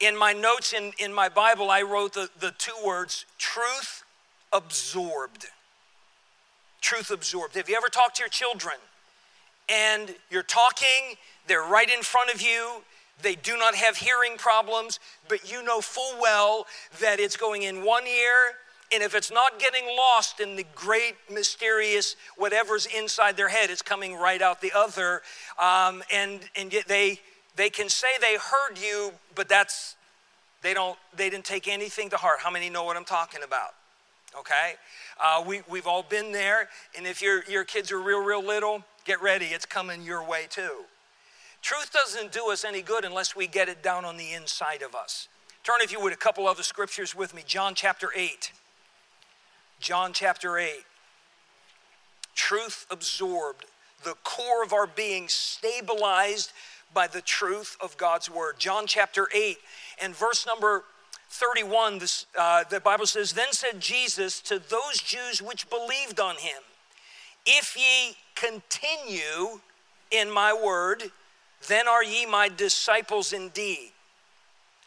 In 0.00 0.16
my 0.16 0.32
notes 0.32 0.72
in, 0.72 0.92
in 0.98 1.12
my 1.12 1.28
Bible, 1.28 1.70
I 1.70 1.82
wrote 1.82 2.14
the, 2.14 2.28
the 2.38 2.52
two 2.58 2.74
words 2.84 3.26
truth 3.38 4.02
absorbed. 4.52 5.46
Truth 6.80 7.10
absorbed. 7.10 7.54
Have 7.54 7.68
you 7.68 7.76
ever 7.76 7.88
talked 7.88 8.16
to 8.16 8.22
your 8.22 8.28
children 8.28 8.74
and 9.68 10.14
you're 10.30 10.42
talking, 10.42 11.16
they're 11.46 11.62
right 11.62 11.90
in 11.90 12.02
front 12.02 12.34
of 12.34 12.42
you, 12.42 12.82
they 13.22 13.34
do 13.34 13.56
not 13.56 13.74
have 13.74 13.96
hearing 13.96 14.36
problems, 14.36 14.98
but 15.28 15.50
you 15.50 15.62
know 15.62 15.80
full 15.80 16.20
well 16.20 16.66
that 17.00 17.20
it's 17.20 17.36
going 17.36 17.62
in 17.62 17.84
one 17.84 18.06
ear, 18.06 18.34
and 18.92 19.02
if 19.02 19.14
it's 19.14 19.30
not 19.30 19.58
getting 19.58 19.84
lost 19.96 20.40
in 20.40 20.56
the 20.56 20.64
great 20.74 21.14
mysterious 21.32 22.16
whatever's 22.36 22.86
inside 22.86 23.36
their 23.36 23.48
head, 23.48 23.70
it's 23.70 23.82
coming 23.82 24.16
right 24.16 24.42
out 24.42 24.60
the 24.60 24.72
other. 24.74 25.22
Um, 25.58 26.02
and 26.12 26.40
and 26.56 26.72
yet 26.72 26.86
they 26.86 27.20
they 27.56 27.70
can 27.70 27.88
say 27.88 28.08
they 28.20 28.36
heard 28.36 28.78
you, 28.78 29.12
but 29.34 29.48
that's 29.48 29.96
they 30.62 30.74
don't 30.74 30.98
they 31.16 31.30
didn't 31.30 31.44
take 31.44 31.68
anything 31.68 32.10
to 32.10 32.16
heart. 32.16 32.40
How 32.40 32.50
many 32.50 32.70
know 32.70 32.84
what 32.84 32.96
I'm 32.96 33.04
talking 33.04 33.42
about? 33.42 33.74
Okay, 34.38 34.74
uh, 35.22 35.44
we 35.46 35.62
we've 35.68 35.86
all 35.86 36.02
been 36.02 36.32
there, 36.32 36.68
and 36.96 37.06
if 37.06 37.22
your 37.22 37.44
your 37.44 37.64
kids 37.64 37.92
are 37.92 38.00
real 38.00 38.22
real 38.24 38.42
little, 38.42 38.84
get 39.04 39.22
ready, 39.22 39.46
it's 39.46 39.66
coming 39.66 40.02
your 40.02 40.24
way 40.26 40.46
too. 40.48 40.84
Truth 41.62 41.92
doesn't 41.92 42.32
do 42.32 42.50
us 42.50 42.64
any 42.64 42.82
good 42.82 43.04
unless 43.04 43.34
we 43.34 43.46
get 43.46 43.68
it 43.70 43.82
down 43.82 44.04
on 44.04 44.16
the 44.18 44.32
inside 44.32 44.82
of 44.82 44.94
us. 44.94 45.28
Turn, 45.62 45.76
if 45.80 45.90
you 45.90 45.98
would, 45.98 46.12
a 46.12 46.16
couple 46.16 46.46
other 46.46 46.62
scriptures 46.62 47.14
with 47.14 47.32
me. 47.34 47.42
John 47.46 47.74
chapter 47.74 48.10
8. 48.14 48.52
John 49.80 50.12
chapter 50.12 50.58
8. 50.58 50.84
truth 52.34 52.86
absorbed, 52.90 53.64
the 54.02 54.14
core 54.24 54.62
of 54.62 54.74
our 54.74 54.86
being 54.86 55.26
stabilized 55.28 56.52
by 56.94 57.06
the 57.08 57.20
truth 57.20 57.76
of 57.80 57.96
God's 57.96 58.30
word. 58.30 58.58
John 58.58 58.86
chapter 58.86 59.28
8 59.34 59.58
and 60.00 60.16
verse 60.16 60.46
number 60.46 60.84
31, 61.28 61.98
this, 61.98 62.26
uh, 62.38 62.64
the 62.70 62.80
Bible 62.80 63.06
says, 63.06 63.32
Then 63.32 63.52
said 63.52 63.80
Jesus 63.80 64.40
to 64.42 64.60
those 64.60 64.98
Jews 64.98 65.42
which 65.42 65.68
believed 65.68 66.20
on 66.20 66.36
him, 66.36 66.62
If 67.44 67.76
ye 67.76 68.16
continue 68.36 69.60
in 70.10 70.30
my 70.30 70.52
word, 70.52 71.02
then 71.68 71.88
are 71.88 72.04
ye 72.04 72.24
my 72.24 72.48
disciples 72.48 73.32
indeed. 73.32 73.90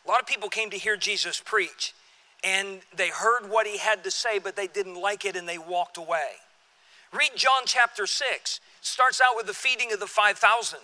A 0.05 0.09
lot 0.09 0.21
of 0.21 0.27
people 0.27 0.47
came 0.47 0.69
to 0.69 0.77
hear 0.77 0.95
Jesus 0.95 1.41
preach, 1.43 1.93
and 2.43 2.79
they 2.95 3.09
heard 3.09 3.49
what 3.49 3.67
he 3.67 3.77
had 3.77 4.05
to 4.05 4.11
say, 4.11 4.39
but 4.39 4.55
they 4.55 4.67
didn't 4.67 4.95
like 4.95 5.25
it 5.25 5.35
and 5.35 5.47
they 5.49 5.57
walked 5.57 5.97
away. 5.97 6.31
Read 7.11 7.31
John 7.35 7.63
chapter 7.65 8.05
6. 8.05 8.59
starts 8.81 9.19
out 9.21 9.35
with 9.35 9.47
the 9.47 9.53
feeding 9.53 9.91
of 9.91 9.99
the 9.99 10.07
5,000. 10.07 10.79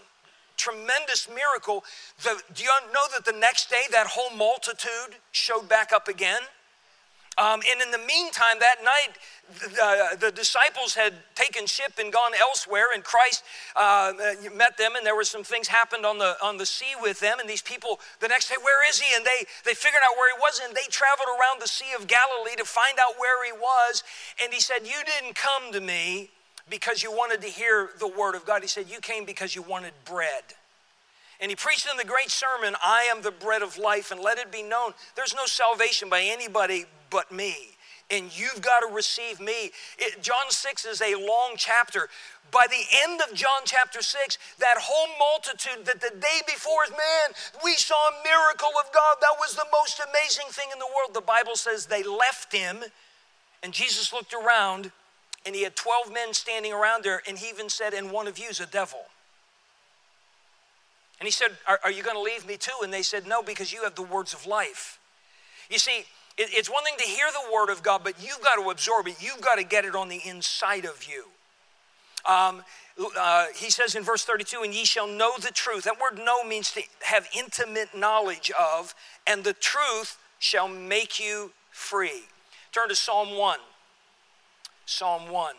Tremendous 0.58 1.28
miracle. 1.28 1.84
The, 2.24 2.42
do 2.54 2.64
you 2.64 2.70
know 2.94 3.06
that 3.14 3.26
the 3.26 3.38
next 3.38 3.70
day 3.70 3.84
that 3.92 4.08
whole 4.08 4.36
multitude 4.36 5.18
showed 5.32 5.68
back 5.68 5.92
up 5.92 6.08
again? 6.08 6.42
Um, 7.38 7.62
and 7.70 7.82
in 7.82 7.90
the 7.90 8.06
meantime, 8.06 8.60
that 8.60 8.84
night, 8.84 9.18
the, 9.60 10.18
the, 10.28 10.32
disciples 10.32 10.94
had 10.94 11.14
taken 11.34 11.66
ship 11.66 11.94
and 11.98 12.14
gone 12.14 12.32
elsewhere, 12.40 12.94
and 12.94 13.04
Christ 13.04 13.44
uh, 13.76 14.14
met 14.56 14.78
them, 14.78 14.96
and 14.96 15.04
there 15.04 15.16
were 15.16 15.24
some 15.24 15.44
things 15.44 15.68
happened 15.68 16.06
on 16.06 16.20
the 16.20 16.36
on 16.44 16.58
the 16.58 16.66
sea 16.66 16.94
with 17.02 17.20
them. 17.20 17.40
And 17.40 17.50
these 17.50 17.62
people, 17.62 18.00
the 18.20 18.28
next 18.28 18.50
day, 18.50 18.56
where 18.62 18.88
is 18.88 19.00
he? 19.00 19.16
And 19.16 19.26
they 19.26 19.46
they 19.66 19.74
figured 19.74 20.02
out 20.08 20.16
where 20.16 20.36
he 20.36 20.40
was, 20.40 20.62
and 20.64 20.76
they 20.76 20.86
traveled 20.90 21.28
around 21.28 21.60
the 21.60 21.68
Sea 21.68 21.94
of 22.00 22.06
Galilee 22.06 22.56
to 22.58 22.66
find 22.66 22.98
out 23.00 23.16
where 23.18 23.44
he 23.44 23.52
was. 23.52 24.04
And 24.42 24.54
he 24.54 24.60
said, 24.60 24.86
"You 24.86 25.02
didn't 25.04 25.34
come 25.34 25.72
to 25.74 25.82
me 25.82 26.30
because 26.70 27.04
you 27.04 27.12
wanted 27.12 27.42
to 27.42 27.48
hear 27.48 27.90
the 28.00 28.08
word 28.08 28.36
of 28.36 28.46
God. 28.46 28.62
He 28.62 28.68
said, 28.68 28.90
You 28.90 29.00
came 29.00 29.26
because 29.26 29.56
you 29.56 29.62
wanted 29.62 29.94
bread." 30.06 30.44
And 31.40 31.50
he 31.50 31.58
preached 31.58 31.88
in 31.92 31.98
the 31.98 32.06
great 32.06 32.32
sermon, 32.32 32.74
I 32.82 33.02
am 33.12 33.22
the 33.22 33.32
bread 33.32 33.62
of 33.62 33.78
life, 33.78 34.12
and 34.12 34.22
let 34.22 34.38
it 34.38 34.50
be 34.50 34.64
known 34.64 34.94
there's 35.16 35.36
no 35.36 35.46
salvation 35.46 36.08
by 36.08 36.22
anybody 36.22 36.86
but 37.10 37.32
me. 37.34 37.76
And 38.10 38.38
you've 38.38 38.62
got 38.62 38.80
to 38.80 38.94
receive 38.94 39.40
me. 39.40 39.72
It, 39.98 40.22
John 40.22 40.50
6 40.50 40.86
is 40.86 41.02
a 41.02 41.16
long 41.16 41.56
chapter. 41.58 42.08
By 42.52 42.68
the 42.70 42.84
end 43.04 43.22
of 43.22 43.36
John 43.36 43.64
chapter 43.66 44.02
6, 44.02 44.38
that 44.60 44.76
whole 44.80 45.08
multitude 45.18 45.86
that 45.86 46.00
the 46.00 46.16
day 46.18 46.42
before, 46.46 46.84
man, 46.92 47.36
we 47.64 47.76
saw 47.76 47.96
a 47.96 48.24
miracle 48.24 48.72
of 48.80 48.94
God. 48.94 49.18
That 49.22 49.36
was 49.40 49.56
the 49.56 49.66
most 49.74 50.00
amazing 50.00 50.48
thing 50.52 50.68
in 50.72 50.80
the 50.80 50.86
world. 50.86 51.14
The 51.14 51.22
Bible 51.22 51.56
says 51.56 51.88
they 51.88 52.04
left 52.04 52.54
him, 52.54 52.84
and 53.64 53.74
Jesus 53.74 54.14
looked 54.14 54.34
around, 54.34 54.92
and 55.46 55.56
he 55.56 55.64
had 55.64 55.76
12 55.76 56.12
men 56.12 56.34
standing 56.34 56.74
around 56.74 57.04
there, 57.04 57.22
and 57.28 57.38
he 57.38 57.50
even 57.50 57.70
said, 57.70 57.94
And 57.94 58.12
one 58.12 58.28
of 58.28 58.38
you 58.40 58.50
is 58.50 58.60
a 58.60 58.66
devil. 58.66 59.00
And 61.20 61.28
he 61.28 61.32
said, 61.32 61.50
Are, 61.68 61.80
are 61.84 61.92
you 61.92 62.04
going 62.04 62.16
to 62.16 62.22
leave 62.22 62.48
me 62.48 62.58
too? 62.58 62.72
And 62.84 62.94
they 62.94 63.02
said, 63.02 63.28
No, 63.28 63.44
because 63.44 63.72
you 63.74 63.84
have 63.84 63.96
the 63.96 64.04
words 64.04 64.34
of 64.34 64.46
life. 64.46 65.00
You 65.70 65.80
see, 65.80 66.06
it, 66.38 66.50
it's 66.52 66.70
one 66.70 66.84
thing 66.84 66.96
to 66.98 67.06
hear 67.06 67.28
the 67.32 67.54
word 67.54 67.70
of 67.70 67.84
God, 67.84 68.02
but 68.04 68.16
you've 68.22 68.42
got 68.42 68.62
to 68.62 68.70
absorb 68.70 69.08
it. 69.08 69.16
You've 69.20 69.42
got 69.42 69.56
to 69.56 69.64
get 69.64 69.86
it 69.86 69.96
on 69.96 70.10
the 70.10 70.22
inside 70.26 70.86
of 70.86 71.04
you. 71.04 71.26
Um, 72.26 72.64
uh, 73.20 73.48
he 73.56 73.70
says 73.70 73.96
in 73.96 74.04
verse 74.04 74.24
32, 74.24 74.62
and 74.64 74.74
ye 74.74 74.86
shall 74.86 75.08
know 75.08 75.34
the 75.40 75.52
truth. 75.52 75.84
That 75.84 76.00
word 76.00 76.24
know 76.24 76.44
means 76.44 76.72
to 76.72 76.82
have 77.02 77.28
intimate 77.38 77.96
knowledge 77.96 78.52
of, 78.58 78.96
and 79.28 79.44
the 79.44 79.54
truth 79.54 80.18
shall 80.40 80.68
make 80.68 81.20
you 81.20 81.52
free. 81.72 82.24
Turn 82.72 82.90
to 82.90 82.96
Psalm 82.96 83.38
1. 83.38 83.60
Psalm 84.86 85.30
1. 85.30 85.56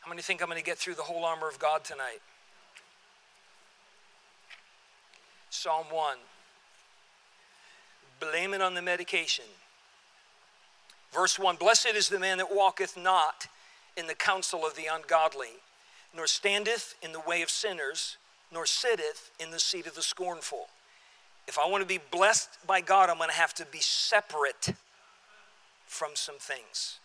How 0.00 0.10
many 0.10 0.22
think 0.22 0.42
I'm 0.42 0.48
going 0.48 0.58
to 0.58 0.64
get 0.64 0.78
through 0.78 0.94
the 0.94 1.02
whole 1.02 1.24
armor 1.24 1.48
of 1.48 1.58
God 1.58 1.84
tonight? 1.84 2.20
Psalm 5.50 5.86
1. 5.90 6.16
Blame 8.20 8.54
it 8.54 8.62
on 8.62 8.74
the 8.74 8.82
medication. 8.82 9.44
Verse 11.12 11.38
1 11.38 11.56
Blessed 11.56 11.94
is 11.94 12.08
the 12.08 12.18
man 12.18 12.38
that 12.38 12.54
walketh 12.54 12.96
not 12.96 13.48
in 13.96 14.06
the 14.06 14.14
counsel 14.14 14.66
of 14.66 14.74
the 14.76 14.86
ungodly, 14.92 15.60
nor 16.14 16.26
standeth 16.26 16.94
in 17.02 17.12
the 17.12 17.20
way 17.20 17.42
of 17.42 17.50
sinners, 17.50 18.16
nor 18.52 18.66
sitteth 18.66 19.30
in 19.40 19.50
the 19.50 19.58
seat 19.58 19.86
of 19.86 19.94
the 19.94 20.02
scornful. 20.02 20.66
If 21.48 21.58
I 21.58 21.66
want 21.68 21.82
to 21.82 21.88
be 21.88 22.00
blessed 22.10 22.48
by 22.66 22.80
God, 22.80 23.08
I'm 23.08 23.18
going 23.18 23.30
to 23.30 23.36
have 23.36 23.54
to 23.54 23.66
be 23.66 23.80
separate 23.80 24.72
from 25.86 26.10
some 26.14 26.38
things. 26.38 26.98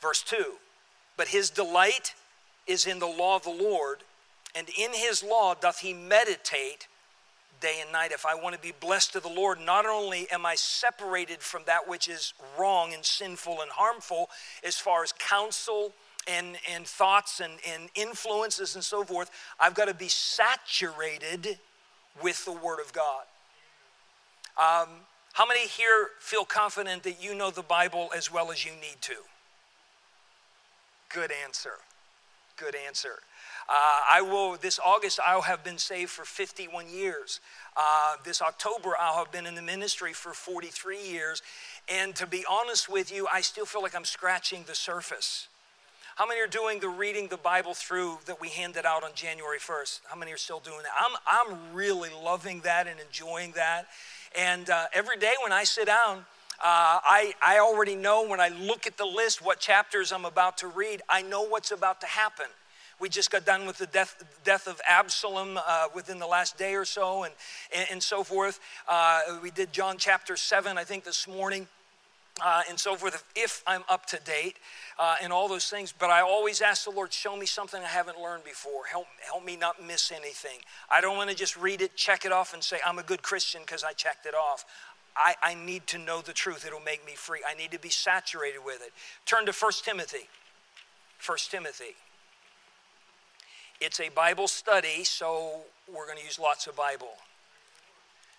Verse 0.00 0.22
2 0.22 0.54
But 1.16 1.28
his 1.28 1.50
delight 1.50 2.14
is 2.66 2.86
in 2.86 2.98
the 2.98 3.06
law 3.06 3.36
of 3.36 3.44
the 3.44 3.50
Lord, 3.50 3.98
and 4.54 4.68
in 4.78 4.92
his 4.92 5.22
law 5.22 5.54
doth 5.54 5.80
he 5.80 5.92
meditate 5.92 6.86
day 7.60 7.78
and 7.80 7.92
night. 7.92 8.10
If 8.12 8.26
I 8.26 8.34
want 8.34 8.54
to 8.54 8.60
be 8.60 8.72
blessed 8.80 9.12
to 9.14 9.20
the 9.20 9.28
Lord, 9.28 9.58
not 9.60 9.86
only 9.86 10.30
am 10.30 10.44
I 10.44 10.56
separated 10.56 11.40
from 11.40 11.62
that 11.66 11.88
which 11.88 12.08
is 12.08 12.34
wrong 12.58 12.92
and 12.92 13.04
sinful 13.04 13.62
and 13.62 13.70
harmful 13.70 14.28
as 14.64 14.76
far 14.76 15.02
as 15.02 15.12
counsel 15.12 15.92
and, 16.28 16.56
and 16.72 16.86
thoughts 16.86 17.40
and, 17.40 17.54
and 17.66 17.88
influences 17.94 18.74
and 18.74 18.84
so 18.84 19.04
forth, 19.04 19.30
I've 19.58 19.74
got 19.74 19.86
to 19.86 19.94
be 19.94 20.08
saturated 20.08 21.58
with 22.20 22.44
the 22.44 22.52
Word 22.52 22.80
of 22.80 22.92
God. 22.92 23.24
Um, 24.60 24.88
how 25.32 25.46
many 25.46 25.66
here 25.66 26.08
feel 26.18 26.44
confident 26.44 27.02
that 27.04 27.22
you 27.22 27.34
know 27.34 27.50
the 27.50 27.62
Bible 27.62 28.10
as 28.14 28.32
well 28.32 28.50
as 28.50 28.64
you 28.64 28.72
need 28.72 29.00
to? 29.02 29.16
Good 31.08 31.32
answer. 31.44 31.74
Good 32.56 32.74
answer. 32.86 33.20
Uh, 33.68 34.00
I 34.10 34.22
will, 34.22 34.56
this 34.56 34.78
August, 34.84 35.20
I'll 35.24 35.42
have 35.42 35.64
been 35.64 35.78
saved 35.78 36.10
for 36.10 36.24
51 36.24 36.88
years. 36.90 37.40
Uh, 37.76 38.16
this 38.24 38.42
October, 38.42 38.90
I'll 38.98 39.18
have 39.18 39.32
been 39.32 39.46
in 39.46 39.54
the 39.54 39.62
ministry 39.62 40.12
for 40.12 40.32
43 40.32 40.98
years. 41.00 41.42
And 41.88 42.14
to 42.16 42.26
be 42.26 42.44
honest 42.50 42.88
with 42.88 43.14
you, 43.14 43.26
I 43.32 43.40
still 43.40 43.64
feel 43.64 43.82
like 43.82 43.94
I'm 43.94 44.04
scratching 44.04 44.64
the 44.66 44.74
surface. 44.74 45.48
How 46.16 46.26
many 46.26 46.40
are 46.42 46.46
doing 46.46 46.80
the 46.80 46.90
reading 46.90 47.28
the 47.28 47.38
Bible 47.38 47.72
through 47.72 48.18
that 48.26 48.38
we 48.38 48.50
handed 48.50 48.84
out 48.84 49.02
on 49.02 49.10
January 49.14 49.58
1st? 49.58 50.00
How 50.08 50.16
many 50.16 50.30
are 50.32 50.36
still 50.36 50.60
doing 50.60 50.82
that? 50.82 50.92
I'm, 50.98 51.16
I'm 51.26 51.74
really 51.74 52.10
loving 52.22 52.60
that 52.60 52.86
and 52.86 53.00
enjoying 53.00 53.52
that. 53.52 53.86
And 54.36 54.70
uh, 54.70 54.86
every 54.92 55.18
day 55.18 55.32
when 55.42 55.52
I 55.52 55.64
sit 55.64 55.86
down, 55.86 56.18
uh, 56.58 57.00
I, 57.02 57.34
I 57.42 57.58
already 57.58 57.96
know 57.96 58.26
when 58.26 58.40
I 58.40 58.48
look 58.48 58.86
at 58.86 58.96
the 58.96 59.04
list 59.04 59.44
what 59.44 59.58
chapters 59.58 60.12
I'm 60.12 60.24
about 60.24 60.58
to 60.58 60.68
read, 60.68 61.02
I 61.08 61.22
know 61.22 61.42
what's 61.42 61.70
about 61.70 62.00
to 62.02 62.06
happen. 62.06 62.46
We 63.00 63.08
just 63.08 63.32
got 63.32 63.44
done 63.44 63.66
with 63.66 63.78
the 63.78 63.86
death, 63.86 64.22
death 64.44 64.68
of 64.68 64.80
Absalom 64.88 65.58
uh, 65.58 65.88
within 65.92 66.20
the 66.20 66.26
last 66.26 66.56
day 66.56 66.74
or 66.74 66.84
so, 66.84 67.24
and, 67.24 67.34
and, 67.74 67.86
and 67.90 68.02
so 68.02 68.22
forth. 68.22 68.60
Uh, 68.88 69.38
we 69.42 69.50
did 69.50 69.72
John 69.72 69.96
chapter 69.98 70.36
7, 70.36 70.78
I 70.78 70.84
think, 70.84 71.02
this 71.02 71.26
morning. 71.26 71.66
Uh, 72.40 72.62
and 72.68 72.80
so 72.80 72.96
forth, 72.96 73.22
if 73.36 73.62
I'm 73.66 73.82
up 73.90 74.06
to 74.06 74.18
date 74.24 74.56
uh, 74.98 75.16
and 75.22 75.32
all 75.32 75.48
those 75.48 75.68
things. 75.68 75.92
But 75.96 76.10
I 76.10 76.22
always 76.22 76.62
ask 76.62 76.84
the 76.84 76.90
Lord, 76.90 77.12
show 77.12 77.36
me 77.36 77.44
something 77.44 77.80
I 77.82 77.86
haven't 77.86 78.18
learned 78.20 78.44
before. 78.44 78.86
Help, 78.90 79.06
help 79.20 79.44
me 79.44 79.56
not 79.56 79.84
miss 79.84 80.10
anything. 80.10 80.58
I 80.90 81.02
don't 81.02 81.16
want 81.16 81.28
to 81.28 81.36
just 81.36 81.56
read 81.56 81.82
it, 81.82 81.94
check 81.94 82.24
it 82.24 82.32
off, 82.32 82.54
and 82.54 82.64
say, 82.64 82.78
I'm 82.86 82.98
a 82.98 83.02
good 83.02 83.22
Christian 83.22 83.60
because 83.60 83.84
I 83.84 83.92
checked 83.92 84.24
it 84.24 84.34
off. 84.34 84.64
I, 85.14 85.34
I 85.42 85.54
need 85.54 85.86
to 85.88 85.98
know 85.98 86.22
the 86.22 86.32
truth. 86.32 86.66
It'll 86.66 86.80
make 86.80 87.04
me 87.04 87.12
free. 87.14 87.40
I 87.46 87.54
need 87.54 87.70
to 87.72 87.78
be 87.78 87.90
saturated 87.90 88.60
with 88.64 88.80
it. 88.80 88.92
Turn 89.26 89.44
to 89.46 89.52
1 89.52 89.72
Timothy. 89.84 90.28
1 91.24 91.38
Timothy. 91.50 91.94
It's 93.80 94.00
a 94.00 94.08
Bible 94.08 94.48
study, 94.48 95.04
so 95.04 95.62
we're 95.92 96.06
going 96.06 96.18
to 96.18 96.24
use 96.24 96.38
lots 96.38 96.66
of 96.66 96.76
Bible. 96.76 97.10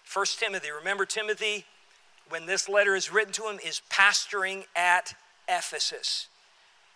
First 0.03 0.39
Timothy, 0.39 0.71
remember 0.71 1.05
Timothy, 1.05 1.65
when 2.29 2.45
this 2.45 2.67
letter 2.67 2.95
is 2.95 3.11
written 3.11 3.33
to 3.33 3.43
him, 3.43 3.59
is 3.63 3.81
pastoring 3.89 4.65
at 4.75 5.15
Ephesus. 5.47 6.27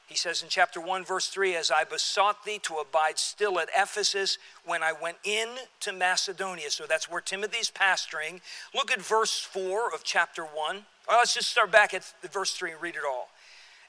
He 0.07 0.15
says 0.15 0.41
in 0.41 0.47
chapter 0.47 0.79
1, 0.79 1.03
verse 1.03 1.27
3 1.27 1.55
As 1.55 1.69
I 1.69 1.83
besought 1.83 2.45
thee 2.45 2.59
to 2.63 2.75
abide 2.75 3.19
still 3.19 3.59
at 3.59 3.69
Ephesus 3.77 4.37
when 4.65 4.81
I 4.81 4.93
went 4.93 5.17
in 5.23 5.49
to 5.81 5.91
Macedonia. 5.91 6.71
So 6.71 6.85
that's 6.87 7.11
where 7.11 7.19
Timothy's 7.19 7.69
pastoring. 7.69 8.39
Look 8.73 8.89
at 8.89 9.01
verse 9.01 9.39
4 9.39 9.93
of 9.93 10.03
chapter 10.03 10.43
1. 10.43 10.53
Well, 11.07 11.17
let's 11.17 11.33
just 11.33 11.49
start 11.49 11.71
back 11.71 11.93
at 11.93 12.05
verse 12.31 12.53
3 12.53 12.71
and 12.71 12.81
read 12.81 12.95
it 12.95 13.01
all. 13.05 13.27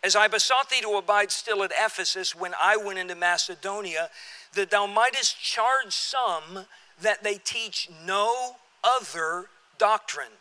As 0.03 0.15
I 0.15 0.29
besought 0.29 0.71
thee 0.71 0.81
to 0.83 0.97
abide 0.97 1.31
still 1.31 1.63
at 1.63 1.73
Ephesus 1.73 2.35
when 2.35 2.53
I 2.61 2.77
went 2.77 2.99
into 2.99 3.15
Macedonia, 3.15 4.11
that 4.55 4.71
thou 4.71 4.87
mightest 4.87 5.41
charge 5.41 5.93
some 5.93 6.67
that 7.01 7.23
they 7.23 7.35
teach 7.37 7.89
no 8.07 8.57
other 8.83 9.47
doctrine, 9.79 10.33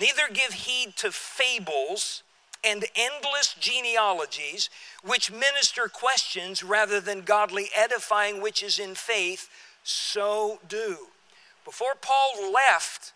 neither 0.00 0.28
give 0.32 0.52
heed 0.52 0.96
to 0.96 1.10
fables 1.10 2.22
and 2.64 2.84
endless 2.96 3.54
genealogies, 3.58 4.68
which 5.04 5.30
minister 5.30 5.88
questions 5.88 6.62
rather 6.62 7.00
than 7.00 7.20
godly 7.22 7.68
edifying, 7.76 8.40
which 8.40 8.62
is 8.62 8.78
in 8.78 8.94
faith, 8.94 9.48
so 9.82 10.58
do. 10.68 11.08
Before 11.64 11.94
Paul 12.00 12.52
left 12.52 13.12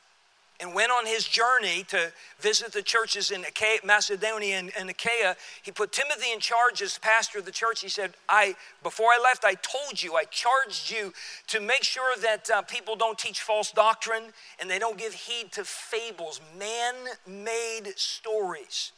and 0.60 0.74
went 0.74 0.90
on 0.90 1.06
his 1.06 1.26
journey 1.26 1.84
to 1.88 2.12
visit 2.38 2.72
the 2.72 2.82
churches 2.82 3.30
in 3.30 3.42
Achaia, 3.42 3.78
Macedonia 3.84 4.56
and, 4.56 4.72
and 4.78 4.90
Achaia, 4.90 5.36
he 5.62 5.70
put 5.70 5.92
Timothy 5.92 6.32
in 6.32 6.40
charge 6.40 6.82
as 6.82 6.98
pastor 6.98 7.38
of 7.38 7.46
the 7.46 7.50
church. 7.50 7.80
He 7.80 7.88
said, 7.88 8.12
I, 8.28 8.54
before 8.82 9.06
I 9.06 9.18
left, 9.22 9.44
I 9.44 9.54
told 9.54 10.02
you, 10.02 10.14
I 10.16 10.24
charged 10.24 10.90
you 10.90 11.12
to 11.48 11.60
make 11.60 11.82
sure 11.82 12.14
that 12.20 12.50
uh, 12.50 12.62
people 12.62 12.94
don't 12.94 13.18
teach 13.18 13.40
false 13.40 13.72
doctrine 13.72 14.24
and 14.58 14.68
they 14.68 14.78
don't 14.78 14.98
give 14.98 15.14
heed 15.14 15.52
to 15.52 15.64
fables, 15.64 16.40
man 16.58 16.94
made 17.26 17.92
stories. 17.96 18.92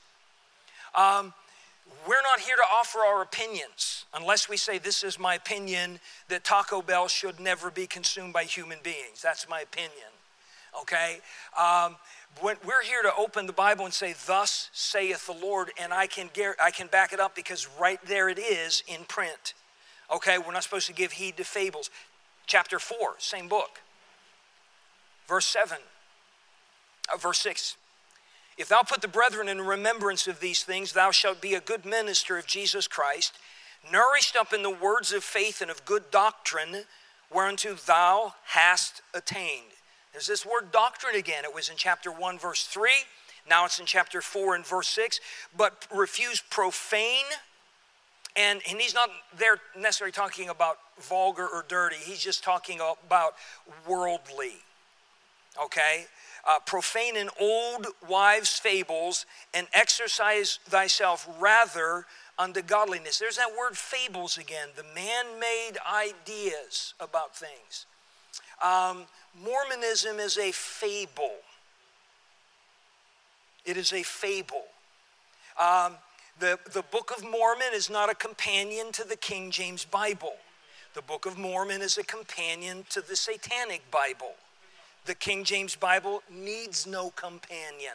Um, 0.94 1.32
we're 2.06 2.22
not 2.22 2.40
here 2.40 2.56
to 2.56 2.64
offer 2.72 2.98
our 3.00 3.22
opinions 3.22 4.06
unless 4.14 4.48
we 4.48 4.56
say, 4.56 4.78
This 4.78 5.04
is 5.04 5.18
my 5.18 5.34
opinion 5.34 6.00
that 6.28 6.42
Taco 6.42 6.82
Bell 6.82 7.06
should 7.06 7.38
never 7.38 7.70
be 7.70 7.86
consumed 7.86 8.32
by 8.32 8.44
human 8.44 8.78
beings. 8.82 9.22
That's 9.22 9.48
my 9.48 9.60
opinion 9.60 10.11
okay? 10.80 11.20
Um, 11.58 11.96
when 12.40 12.56
we're 12.64 12.82
here 12.82 13.02
to 13.02 13.12
open 13.16 13.46
the 13.46 13.52
Bible 13.52 13.84
and 13.84 13.92
say, 13.92 14.14
Thus 14.26 14.70
saith 14.72 15.26
the 15.26 15.32
Lord, 15.32 15.70
and 15.80 15.92
I 15.92 16.06
can, 16.06 16.30
I 16.62 16.70
can 16.70 16.86
back 16.86 17.12
it 17.12 17.20
up 17.20 17.34
because 17.34 17.68
right 17.78 18.00
there 18.06 18.28
it 18.28 18.38
is 18.38 18.82
in 18.86 19.04
print. 19.04 19.54
Okay, 20.12 20.38
we're 20.38 20.52
not 20.52 20.62
supposed 20.62 20.86
to 20.86 20.92
give 20.92 21.12
heed 21.12 21.36
to 21.36 21.44
fables. 21.44 21.90
Chapter 22.46 22.78
4, 22.78 22.96
same 23.18 23.48
book. 23.48 23.80
Verse 25.28 25.46
7, 25.46 25.78
uh, 27.12 27.16
verse 27.16 27.38
6. 27.38 27.76
If 28.58 28.68
thou 28.68 28.80
put 28.82 29.00
the 29.00 29.08
brethren 29.08 29.48
in 29.48 29.60
remembrance 29.60 30.26
of 30.26 30.40
these 30.40 30.62
things, 30.62 30.92
thou 30.92 31.10
shalt 31.10 31.40
be 31.40 31.54
a 31.54 31.60
good 31.60 31.86
minister 31.86 32.36
of 32.36 32.46
Jesus 32.46 32.86
Christ, 32.86 33.34
nourished 33.90 34.36
up 34.36 34.52
in 34.52 34.62
the 34.62 34.70
words 34.70 35.12
of 35.12 35.24
faith 35.24 35.62
and 35.62 35.70
of 35.70 35.84
good 35.84 36.10
doctrine, 36.10 36.84
whereunto 37.32 37.74
thou 37.74 38.34
hast 38.44 39.00
attained. 39.14 39.72
There's 40.12 40.26
this 40.26 40.44
word 40.44 40.72
doctrine 40.72 41.16
again. 41.16 41.44
It 41.44 41.54
was 41.54 41.68
in 41.68 41.76
chapter 41.76 42.10
1, 42.12 42.38
verse 42.38 42.64
3. 42.64 42.90
Now 43.48 43.64
it's 43.64 43.78
in 43.78 43.86
chapter 43.86 44.20
4 44.20 44.54
and 44.54 44.66
verse 44.66 44.88
6. 44.88 45.20
But 45.56 45.86
refuse 45.94 46.42
profane. 46.50 47.24
And, 48.36 48.60
and 48.68 48.80
he's 48.80 48.94
not 48.94 49.10
there 49.36 49.58
necessarily 49.76 50.12
talking 50.12 50.48
about 50.48 50.78
vulgar 51.00 51.46
or 51.46 51.64
dirty. 51.68 51.96
He's 51.96 52.20
just 52.20 52.44
talking 52.44 52.78
about 53.06 53.34
worldly. 53.86 54.56
Okay? 55.62 56.06
Uh, 56.48 56.58
profane 56.64 57.16
and 57.16 57.30
old 57.40 57.86
wives' 58.08 58.58
fables 58.58 59.26
and 59.54 59.66
exercise 59.72 60.58
thyself 60.64 61.28
rather 61.38 62.06
unto 62.38 62.62
godliness. 62.62 63.18
There's 63.18 63.36
that 63.36 63.50
word 63.56 63.76
fables 63.76 64.38
again, 64.38 64.68
the 64.76 64.84
man 64.94 65.38
made 65.38 65.72
ideas 65.86 66.94
about 66.98 67.36
things. 67.36 67.86
Um, 68.62 69.04
Mormonism 69.42 70.18
is 70.18 70.38
a 70.38 70.52
fable. 70.52 71.32
It 73.64 73.76
is 73.76 73.92
a 73.92 74.02
fable. 74.02 74.64
Um, 75.60 75.94
the, 76.38 76.58
the 76.72 76.82
Book 76.82 77.12
of 77.16 77.24
Mormon 77.24 77.72
is 77.72 77.90
not 77.90 78.10
a 78.10 78.14
companion 78.14 78.92
to 78.92 79.04
the 79.04 79.16
King 79.16 79.50
James 79.50 79.84
Bible. 79.84 80.34
The 80.94 81.02
Book 81.02 81.26
of 81.26 81.38
Mormon 81.38 81.80
is 81.80 81.98
a 81.98 82.04
companion 82.04 82.84
to 82.90 83.00
the 83.00 83.16
Satanic 83.16 83.82
Bible. 83.90 84.34
The 85.06 85.14
King 85.14 85.44
James 85.44 85.74
Bible 85.74 86.22
needs 86.30 86.86
no 86.86 87.10
companion. 87.10 87.94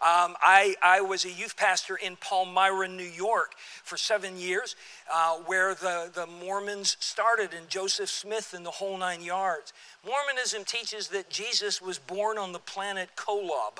Um, 0.00 0.36
I, 0.40 0.76
I 0.80 1.00
was 1.00 1.24
a 1.24 1.30
youth 1.30 1.56
pastor 1.56 1.96
in 1.96 2.16
Palmyra, 2.16 2.86
New 2.86 3.02
York 3.02 3.54
for 3.82 3.96
seven 3.96 4.38
years, 4.38 4.76
uh, 5.12 5.36
where 5.46 5.74
the, 5.74 6.10
the 6.14 6.26
Mormons 6.26 6.96
started, 7.00 7.52
and 7.52 7.68
Joseph 7.68 8.08
Smith 8.08 8.54
and 8.54 8.64
the 8.64 8.70
whole 8.70 8.96
nine 8.96 9.22
yards. 9.22 9.72
Mormonism 10.06 10.64
teaches 10.64 11.08
that 11.08 11.30
Jesus 11.30 11.82
was 11.82 11.98
born 11.98 12.38
on 12.38 12.52
the 12.52 12.60
planet 12.60 13.08
Kolob. 13.16 13.78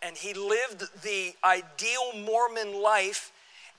And 0.00 0.16
he 0.16 0.32
lived 0.32 1.02
the 1.02 1.34
ideal 1.44 2.12
Mormon 2.24 2.80
life 2.80 3.30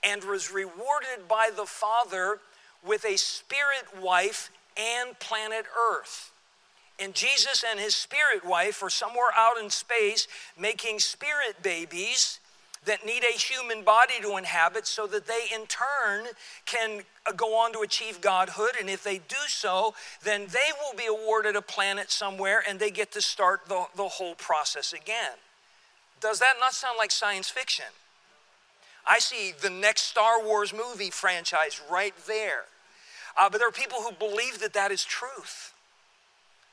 and 0.04 0.22
was 0.22 0.52
rewarded 0.52 1.26
by 1.28 1.50
the 1.54 1.66
Father 1.66 2.38
with 2.86 3.04
a 3.04 3.16
spirit 3.16 4.00
wife 4.00 4.50
and 4.76 5.18
planet 5.18 5.66
Earth. 5.92 6.30
And 7.00 7.14
Jesus 7.14 7.64
and 7.68 7.80
his 7.80 7.94
spirit 7.94 8.44
wife 8.44 8.82
are 8.82 8.90
somewhere 8.90 9.30
out 9.36 9.58
in 9.62 9.70
space 9.70 10.28
making 10.58 10.98
spirit 10.98 11.62
babies 11.62 12.40
that 12.86 13.04
need 13.04 13.22
a 13.24 13.36
human 13.36 13.84
body 13.84 14.20
to 14.22 14.36
inhabit 14.36 14.86
so 14.86 15.06
that 15.06 15.26
they 15.26 15.46
in 15.54 15.66
turn 15.66 16.26
can 16.64 17.02
uh, 17.26 17.32
go 17.32 17.58
on 17.58 17.72
to 17.74 17.80
achieve 17.80 18.20
godhood. 18.20 18.70
And 18.78 18.88
if 18.88 19.04
they 19.04 19.18
do 19.18 19.36
so, 19.48 19.94
then 20.24 20.46
they 20.46 20.70
will 20.80 20.96
be 20.96 21.06
awarded 21.06 21.56
a 21.56 21.62
planet 21.62 22.10
somewhere 22.10 22.62
and 22.66 22.80
they 22.80 22.90
get 22.90 23.12
to 23.12 23.20
start 23.20 23.62
the, 23.68 23.84
the 23.96 24.08
whole 24.08 24.34
process 24.34 24.92
again. 24.92 25.32
Does 26.20 26.38
that 26.38 26.54
not 26.58 26.72
sound 26.72 26.96
like 26.98 27.10
science 27.10 27.50
fiction? 27.50 27.86
I 29.06 29.18
see 29.18 29.52
the 29.58 29.70
next 29.70 30.02
Star 30.02 30.42
Wars 30.42 30.72
movie 30.72 31.10
franchise 31.10 31.80
right 31.90 32.14
there. 32.26 32.64
Uh, 33.38 33.48
but 33.50 33.58
there 33.58 33.68
are 33.68 33.72
people 33.72 33.98
who 34.02 34.12
believe 34.12 34.60
that 34.60 34.72
that 34.74 34.90
is 34.90 35.04
truth. 35.04 35.72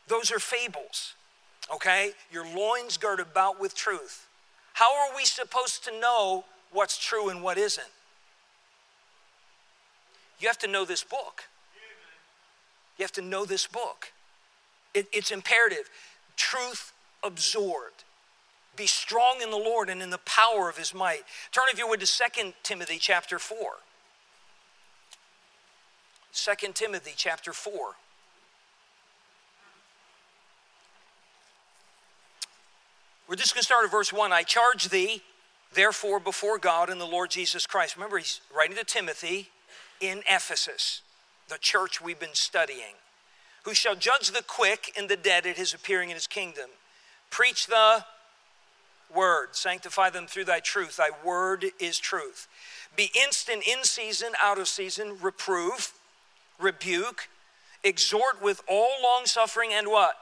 Those 0.08 0.32
are 0.32 0.40
fables, 0.40 1.14
okay? 1.74 2.12
Your 2.32 2.46
loins 2.46 2.98
girt 2.98 3.20
about 3.20 3.60
with 3.60 3.76
truth. 3.76 4.28
How 4.74 4.96
are 4.96 5.16
we 5.16 5.26
supposed 5.26 5.84
to 5.86 6.00
know 6.00 6.46
what's 6.72 6.98
true 6.98 7.30
and 7.30 7.42
what 7.42 7.58
isn't? 7.58 7.88
You 10.40 10.48
have 10.48 10.60
to 10.60 10.68
know 10.68 10.86
this 10.86 11.04
book. 11.04 11.44
You 12.98 13.04
have 13.04 13.12
to 13.14 13.22
know 13.22 13.46
this 13.46 13.68
book. 13.68 14.12
It, 14.94 15.08
it's 15.12 15.32
imperative. 15.32 15.90
Truth 16.36 16.94
absorbed. 17.24 18.04
Be 18.76 18.88
strong 18.88 19.42
in 19.42 19.50
the 19.50 19.58
Lord 19.58 19.90
and 19.90 20.02
in 20.02 20.12
the 20.12 20.20
power 20.20 20.70
of 20.70 20.78
his 20.78 20.94
might. 20.94 21.24
Turn, 21.52 21.66
if 21.72 21.80
you 21.80 21.88
would, 21.88 22.00
to 22.00 22.06
2 22.06 22.54
Timothy 22.64 22.98
chapter 23.00 23.40
4. 23.40 23.58
2 26.34 26.72
Timothy 26.74 27.14
chapter 27.16 27.52
4. 27.52 27.96
We're 33.28 33.36
just 33.36 33.54
going 33.54 33.62
to 33.62 33.66
start 33.66 33.84
at 33.84 33.92
verse 33.92 34.14
1. 34.14 34.32
I 34.32 34.44
charge 34.44 34.88
thee, 34.88 35.22
therefore, 35.74 36.20
before 36.22 36.58
God 36.58 36.90
and 36.90 37.00
the 37.00 37.06
Lord 37.06 37.30
Jesus 37.30 37.66
Christ. 37.66 37.98
Remember, 37.98 38.18
he's 38.18 38.40
writing 38.56 38.78
to 38.78 38.86
Timothy 38.86 39.50
in 40.00 40.20
Ephesus, 40.30 41.02
the 41.50 41.58
church 41.58 42.00
we've 42.00 42.20
been 42.20 42.34
studying, 42.34 42.96
who 43.64 43.74
shall 43.74 43.96
judge 43.96 44.32
the 44.32 44.44
quick 44.48 44.94
and 44.98 45.10
the 45.10 45.18
dead 45.18 45.46
at 45.46 45.58
his 45.58 45.74
appearing 45.74 46.10
in 46.10 46.16
his 46.16 46.26
kingdom. 46.26 46.70
Preach 47.30 47.68
the 47.68 48.06
word, 49.14 49.50
sanctify 49.52 50.10
them 50.10 50.26
through 50.26 50.46
thy 50.46 50.62
truth. 50.62 50.96
Thy 50.96 51.10
word 51.26 51.66
is 51.80 52.00
truth. 52.00 52.48
Be 52.96 53.12
instant 53.22 53.68
in 53.68 53.84
season, 53.84 54.30
out 54.42 54.58
of 54.58 54.70
season, 54.70 55.18
reprove, 55.22 55.92
rebuke, 56.60 57.28
exhort 57.84 58.42
with 58.42 58.62
all 58.70 58.96
long 59.04 59.26
suffering 59.26 59.72
and 59.74 59.88
what? 59.88 60.16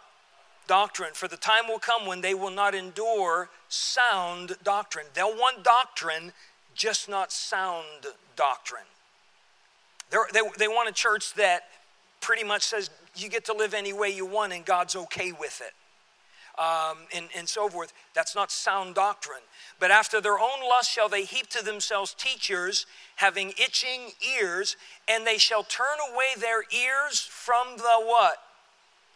Doctrine, 0.67 1.11
for 1.13 1.27
the 1.27 1.37
time 1.37 1.67
will 1.67 1.79
come 1.79 2.05
when 2.05 2.21
they 2.21 2.33
will 2.33 2.51
not 2.51 2.75
endure 2.75 3.49
sound 3.69 4.55
doctrine. 4.63 5.05
They'll 5.13 5.35
want 5.35 5.63
doctrine, 5.63 6.33
just 6.73 7.09
not 7.09 7.31
sound 7.31 8.05
doctrine. 8.35 8.83
They're, 10.09 10.27
they 10.33 10.41
they 10.57 10.67
want 10.67 10.89
a 10.89 10.93
church 10.93 11.33
that 11.35 11.63
pretty 12.21 12.43
much 12.43 12.63
says 12.63 12.89
you 13.15 13.29
get 13.29 13.45
to 13.45 13.53
live 13.53 13.73
any 13.73 13.93
way 13.93 14.09
you 14.09 14.25
want 14.25 14.53
and 14.53 14.65
God's 14.65 14.95
okay 14.95 15.31
with 15.31 15.61
it. 15.61 15.73
Um, 16.57 16.99
and, 17.13 17.27
and 17.35 17.49
so 17.49 17.67
forth. 17.67 17.91
That's 18.13 18.33
not 18.33 18.49
sound 18.49 18.95
doctrine. 18.95 19.41
But 19.77 19.91
after 19.91 20.21
their 20.21 20.39
own 20.39 20.61
lust 20.69 20.89
shall 20.89 21.09
they 21.09 21.25
heap 21.25 21.47
to 21.47 21.63
themselves 21.63 22.13
teachers 22.13 22.85
having 23.17 23.49
itching 23.49 24.11
ears, 24.39 24.77
and 25.05 25.27
they 25.27 25.37
shall 25.37 25.63
turn 25.63 25.97
away 26.09 26.27
their 26.39 26.63
ears 26.71 27.19
from 27.19 27.75
the 27.75 27.99
what? 27.99 28.37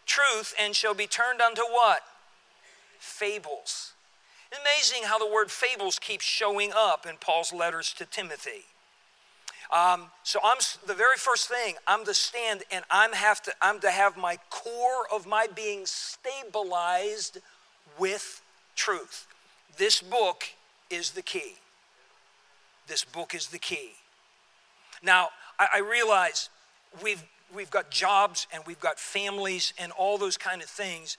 Truth 0.10 0.54
and 0.60 0.76
shall 0.76 0.94
be 0.94 1.08
turned 1.08 1.40
unto 1.40 1.62
what? 1.62 2.02
Fables. 3.00 3.94
Amazing 4.52 5.04
how 5.08 5.20
the 5.20 5.32
word 5.32 5.52
fables 5.52 6.00
keeps 6.00 6.26
showing 6.26 6.72
up 6.76 7.06
in 7.06 7.16
Paul's 7.18 7.54
letters 7.54 7.94
to 7.94 8.06
Timothy. 8.06 8.66
Um, 9.72 10.08
so 10.24 10.40
I'm 10.44 10.58
the 10.88 10.96
very 10.96 11.18
first 11.18 11.48
thing 11.48 11.76
I'm 11.86 12.04
to 12.06 12.14
stand 12.16 12.64
and 12.72 12.84
I'm 12.90 13.14
have 13.14 13.40
to 13.44 13.54
I'm 13.62 13.80
to 13.82 13.92
have 13.92 14.18
my 14.18 14.40
core 14.50 15.06
of 15.14 15.28
my 15.28 15.46
being 15.54 15.86
stabilized 15.86 17.38
with 18.00 18.42
truth. 18.76 19.28
This 19.78 20.02
book 20.02 20.46
is 20.90 21.12
the 21.12 21.22
key. 21.22 21.58
This 22.88 23.06
book 23.06 23.36
is 23.36 23.50
the 23.50 23.60
key. 23.60 23.92
Now 25.04 25.30
I, 25.60 25.68
I 25.76 25.80
realize 25.82 26.50
we've 27.04 27.24
we've 27.56 27.72
got 27.72 27.92
jobs 27.92 28.48
and 28.54 28.64
we've 28.66 28.80
got 28.80 29.00
families 29.00 29.74
and 29.78 29.92
all 29.94 30.18
those 30.18 30.38
kind 30.38 30.62
of 30.62 30.70
things. 30.70 31.18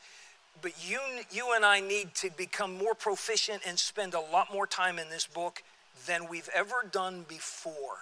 But 0.63 0.73
you, 0.87 0.99
you 1.31 1.55
and 1.55 1.65
I 1.65 1.81
need 1.81 2.15
to 2.17 2.31
become 2.37 2.77
more 2.77 2.95
proficient 2.95 3.63
and 3.67 3.79
spend 3.79 4.15
a 4.15 4.21
lot 4.21 4.53
more 4.53 4.67
time 4.67 4.99
in 4.99 5.09
this 5.09 5.27
book 5.27 5.63
than 6.07 6.29
we've 6.29 6.49
ever 6.55 6.87
done 6.91 7.25
before. 7.29 7.99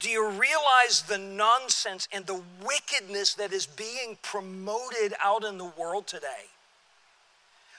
do 0.00 0.10
you 0.10 0.28
realize 0.28 1.02
the 1.08 1.18
nonsense 1.18 2.08
and 2.12 2.26
the 2.26 2.40
wickedness 2.64 3.34
that 3.34 3.52
is 3.52 3.66
being 3.66 4.18
promoted 4.22 5.14
out 5.22 5.44
in 5.44 5.58
the 5.58 5.72
world 5.78 6.06
today? 6.06 6.46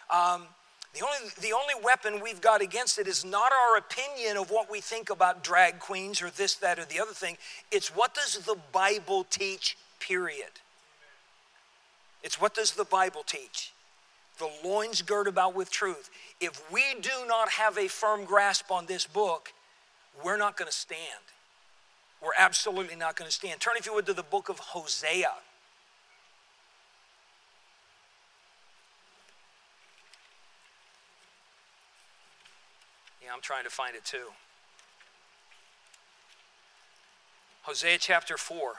Um, 0.10 0.44
the 0.98 1.06
only, 1.06 1.32
the 1.42 1.54
only 1.54 1.74
weapon 1.84 2.22
we've 2.22 2.42
got 2.42 2.62
against 2.62 2.98
it 2.98 3.08
is 3.08 3.24
not 3.24 3.52
our 3.52 3.78
opinion 3.78 4.38
of 4.38 4.50
what 4.50 4.72
we 4.72 4.82
think 4.82 5.10
about 5.10 5.44
drag 5.44 5.80
queens 5.80 6.22
or 6.22 6.30
this, 6.30 6.56
that, 6.56 6.80
or 6.80 6.86
the 6.86 7.00
other 7.00 7.12
thing. 7.12 7.38
It's 7.72 7.96
what 7.96 8.14
does 8.16 8.40
the 8.40 8.58
Bible 8.72 9.26
teach, 9.30 9.78
period. 10.00 10.60
It's 12.24 12.42
what 12.42 12.54
does 12.54 12.72
the 12.72 12.86
Bible 12.86 13.24
teach? 13.26 13.74
The 14.40 14.50
loins 14.64 15.02
girt 15.02 15.28
about 15.28 15.56
with 15.56 15.70
truth. 15.70 16.10
If 16.40 16.72
we 16.72 16.84
do 17.02 17.26
not 17.28 17.50
have 17.50 17.78
a 17.78 17.88
firm 17.88 18.26
grasp 18.26 18.72
on 18.72 18.86
this 18.86 19.06
book, 19.06 19.54
we're 20.24 20.38
not 20.38 20.58
going 20.58 20.70
to 20.70 20.76
stand. 20.76 21.00
We're 22.22 22.30
absolutely 22.38 22.96
not 22.96 23.16
going 23.16 23.30
to 23.30 23.34
stand. 23.34 23.60
Turn, 23.60 23.76
if 23.78 23.86
you 23.86 23.94
would, 23.94 24.08
to 24.08 24.14
the 24.14 24.24
book 24.24 24.50
of 24.50 24.60
Hosea. 24.60 25.30
Yeah, 33.28 33.34
I'm 33.34 33.42
trying 33.42 33.66
to 33.66 33.70
find 33.70 33.94
it 33.94 34.06
too. 34.06 34.30
Hosea 37.64 37.98
chapter 38.00 38.38
4. 38.38 38.76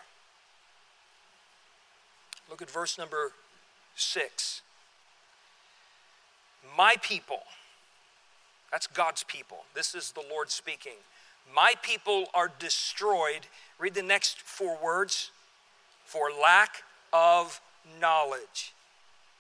Look 2.49 2.63
at 2.63 2.71
verse 2.71 2.97
number 2.97 3.33
6. 3.95 4.63
My 6.79 6.95
people, 7.03 7.43
that's 8.73 8.87
God's 8.87 9.23
people. 9.23 9.59
This 9.75 9.95
is 9.95 10.13
the 10.13 10.25
Lord 10.31 10.51
speaking. 10.51 10.97
My 11.55 11.75
people 11.83 12.29
are 12.33 12.51
destroyed. 12.59 13.49
Read 13.79 13.93
the 13.93 14.03
next 14.03 14.41
four 14.41 14.79
words 14.83 15.31
for 16.07 16.31
lack 16.31 16.85
of 17.13 17.61
knowledge. 18.01 18.73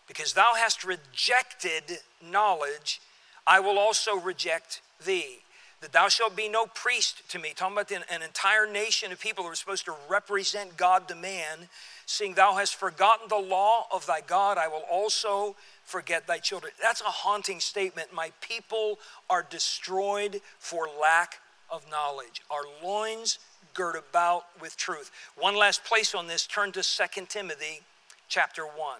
Because 0.06 0.34
thou 0.34 0.50
hast 0.54 0.84
rejected 0.84 2.00
knowledge, 2.22 3.00
I 3.48 3.60
will 3.60 3.78
also 3.78 4.16
reject 4.16 4.82
thee. 5.04 5.38
That 5.80 5.92
thou 5.92 6.08
shalt 6.08 6.34
be 6.34 6.48
no 6.48 6.66
priest 6.66 7.22
to 7.30 7.38
me. 7.38 7.52
Talking 7.54 7.76
about 7.76 7.92
an 7.92 8.22
entire 8.22 8.66
nation 8.66 9.12
of 9.12 9.20
people 9.20 9.44
who 9.44 9.50
are 9.50 9.54
supposed 9.54 9.84
to 9.84 9.94
represent 10.08 10.76
God 10.76 11.06
to 11.08 11.14
man. 11.14 11.68
Seeing 12.04 12.34
thou 12.34 12.54
hast 12.54 12.74
forgotten 12.74 13.28
the 13.28 13.36
law 13.36 13.86
of 13.92 14.04
thy 14.04 14.20
God, 14.20 14.58
I 14.58 14.66
will 14.66 14.82
also 14.90 15.54
forget 15.84 16.26
thy 16.26 16.38
children. 16.38 16.72
That's 16.82 17.00
a 17.00 17.04
haunting 17.04 17.60
statement. 17.60 18.12
My 18.12 18.32
people 18.40 18.98
are 19.30 19.46
destroyed 19.48 20.40
for 20.58 20.88
lack 21.00 21.38
of 21.70 21.88
knowledge. 21.88 22.42
Our 22.50 22.64
loins 22.82 23.38
girt 23.72 23.96
about 23.96 24.46
with 24.60 24.76
truth. 24.76 25.12
One 25.38 25.54
last 25.54 25.84
place 25.84 26.12
on 26.12 26.26
this, 26.26 26.44
turn 26.44 26.72
to 26.72 26.82
2 26.82 27.26
Timothy 27.28 27.82
chapter 28.28 28.64
1. 28.64 28.98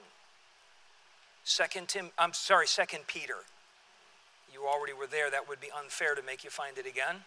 2 1.45 1.81
Tim, 1.89 2.11
I'm 2.17 2.33
sorry, 2.33 2.67
2 2.69 2.85
Peter. 3.09 3.39
You 4.59 4.67
already 4.67 4.93
were 4.93 5.07
there. 5.07 5.31
That 5.31 5.49
would 5.49 5.61
be 5.61 5.69
unfair 5.77 6.15
to 6.15 6.23
make 6.23 6.43
you 6.43 6.51
find 6.51 6.79
it 6.79 6.87
again. 6.87 7.23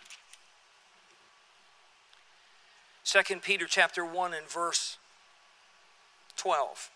2 3.05 3.39
Peter 3.39 3.65
chapter 3.67 4.03
1 4.05 4.33
and 4.33 4.49
verse 4.49 4.97
12. 6.35 6.89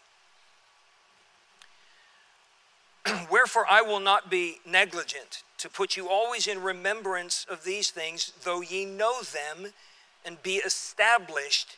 Wherefore 3.32 3.66
I 3.70 3.82
will 3.82 4.00
not 4.00 4.30
be 4.30 4.58
negligent 4.66 5.44
to 5.60 5.70
put 5.70 5.96
you 5.96 6.10
always 6.10 6.48
in 6.48 6.62
remembrance 6.62 7.46
of 7.50 7.64
these 7.64 7.90
things, 7.90 8.34
though 8.44 8.62
ye 8.62 8.84
know 8.84 9.22
them 9.22 9.72
and 10.26 10.42
be 10.44 10.56
established 10.58 11.78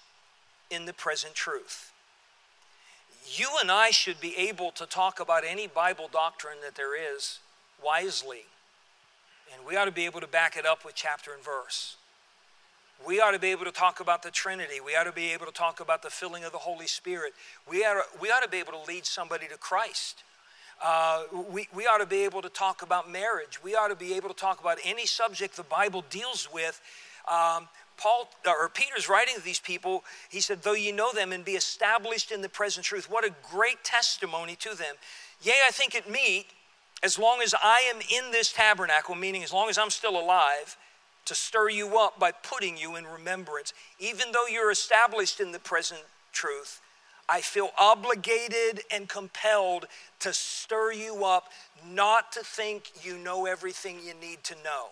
in 0.71 0.85
the 0.85 0.93
present 0.93 1.35
truth. 1.35 1.91
You 3.35 3.49
and 3.61 3.71
I 3.71 3.91
should 3.91 4.19
be 4.19 4.35
able 4.35 4.71
to 4.71 4.85
talk 4.85 5.19
about 5.19 5.43
any 5.45 5.67
Bible 5.67 6.09
doctrine 6.11 6.57
that 6.63 6.75
there 6.75 6.95
is 6.95 7.39
wisely. 7.87 8.43
And 9.53 9.65
we 9.65 9.77
ought 9.77 9.85
to 9.85 9.91
be 9.91 10.05
able 10.05 10.19
to 10.19 10.27
back 10.27 10.57
it 10.57 10.65
up 10.65 10.83
with 10.83 10.93
chapter 10.95 11.31
and 11.33 11.43
verse. 11.43 11.95
We 13.05 13.21
ought 13.21 13.31
to 13.31 13.39
be 13.39 13.49
able 13.49 13.65
to 13.65 13.71
talk 13.71 13.99
about 13.99 14.23
the 14.23 14.31
Trinity. 14.31 14.81
We 14.83 14.95
ought 14.95 15.05
to 15.05 15.11
be 15.11 15.31
able 15.31 15.45
to 15.45 15.51
talk 15.51 15.79
about 15.79 16.01
the 16.01 16.09
filling 16.09 16.43
of 16.43 16.51
the 16.51 16.57
Holy 16.57 16.87
Spirit. 16.87 17.33
We 17.69 17.85
ought 17.85 17.93
to, 17.93 18.19
we 18.19 18.29
ought 18.29 18.41
to 18.41 18.49
be 18.49 18.57
able 18.57 18.73
to 18.73 18.83
lead 18.87 19.05
somebody 19.05 19.47
to 19.47 19.57
Christ. 19.57 20.23
Uh, 20.83 21.23
we, 21.51 21.67
we 21.73 21.85
ought 21.85 21.99
to 21.99 22.05
be 22.05 22.23
able 22.23 22.41
to 22.41 22.49
talk 22.49 22.81
about 22.81 23.09
marriage. 23.09 23.63
We 23.63 23.75
ought 23.75 23.87
to 23.87 23.95
be 23.95 24.15
able 24.15 24.29
to 24.29 24.35
talk 24.35 24.59
about 24.59 24.79
any 24.83 25.05
subject 25.05 25.55
the 25.55 25.63
Bible 25.63 26.03
deals 26.09 26.49
with. 26.51 26.81
Um, 27.31 27.67
Paul 27.97 28.29
or 28.45 28.69
Peter's 28.69 29.09
writing 29.09 29.35
to 29.35 29.41
these 29.41 29.59
people, 29.59 30.03
he 30.29 30.39
said, 30.39 30.61
Though 30.61 30.73
you 30.73 30.93
know 30.93 31.11
them 31.13 31.31
and 31.31 31.43
be 31.43 31.53
established 31.53 32.31
in 32.31 32.41
the 32.41 32.49
present 32.49 32.85
truth. 32.85 33.09
What 33.09 33.25
a 33.25 33.33
great 33.49 33.83
testimony 33.83 34.55
to 34.57 34.75
them. 34.75 34.95
Yea, 35.41 35.53
I 35.67 35.71
think 35.71 35.95
it 35.95 36.09
meet, 36.09 36.47
as 37.03 37.19
long 37.19 37.41
as 37.41 37.53
I 37.61 37.91
am 37.93 38.01
in 38.01 38.31
this 38.31 38.51
tabernacle, 38.51 39.15
meaning 39.15 39.43
as 39.43 39.53
long 39.53 39.69
as 39.69 39.77
I'm 39.77 39.89
still 39.89 40.19
alive, 40.19 40.77
to 41.25 41.35
stir 41.35 41.69
you 41.69 41.99
up 41.99 42.17
by 42.19 42.31
putting 42.31 42.77
you 42.77 42.95
in 42.95 43.05
remembrance. 43.05 43.73
Even 43.99 44.31
though 44.31 44.47
you're 44.47 44.71
established 44.71 45.39
in 45.39 45.51
the 45.51 45.59
present 45.59 46.01
truth, 46.31 46.81
I 47.29 47.41
feel 47.41 47.71
obligated 47.77 48.81
and 48.91 49.09
compelled 49.09 49.87
to 50.19 50.31
stir 50.31 50.93
you 50.93 51.25
up, 51.25 51.49
not 51.85 52.31
to 52.33 52.39
think 52.39 52.91
you 53.03 53.17
know 53.17 53.45
everything 53.45 53.97
you 54.05 54.13
need 54.13 54.43
to 54.45 54.55
know, 54.63 54.87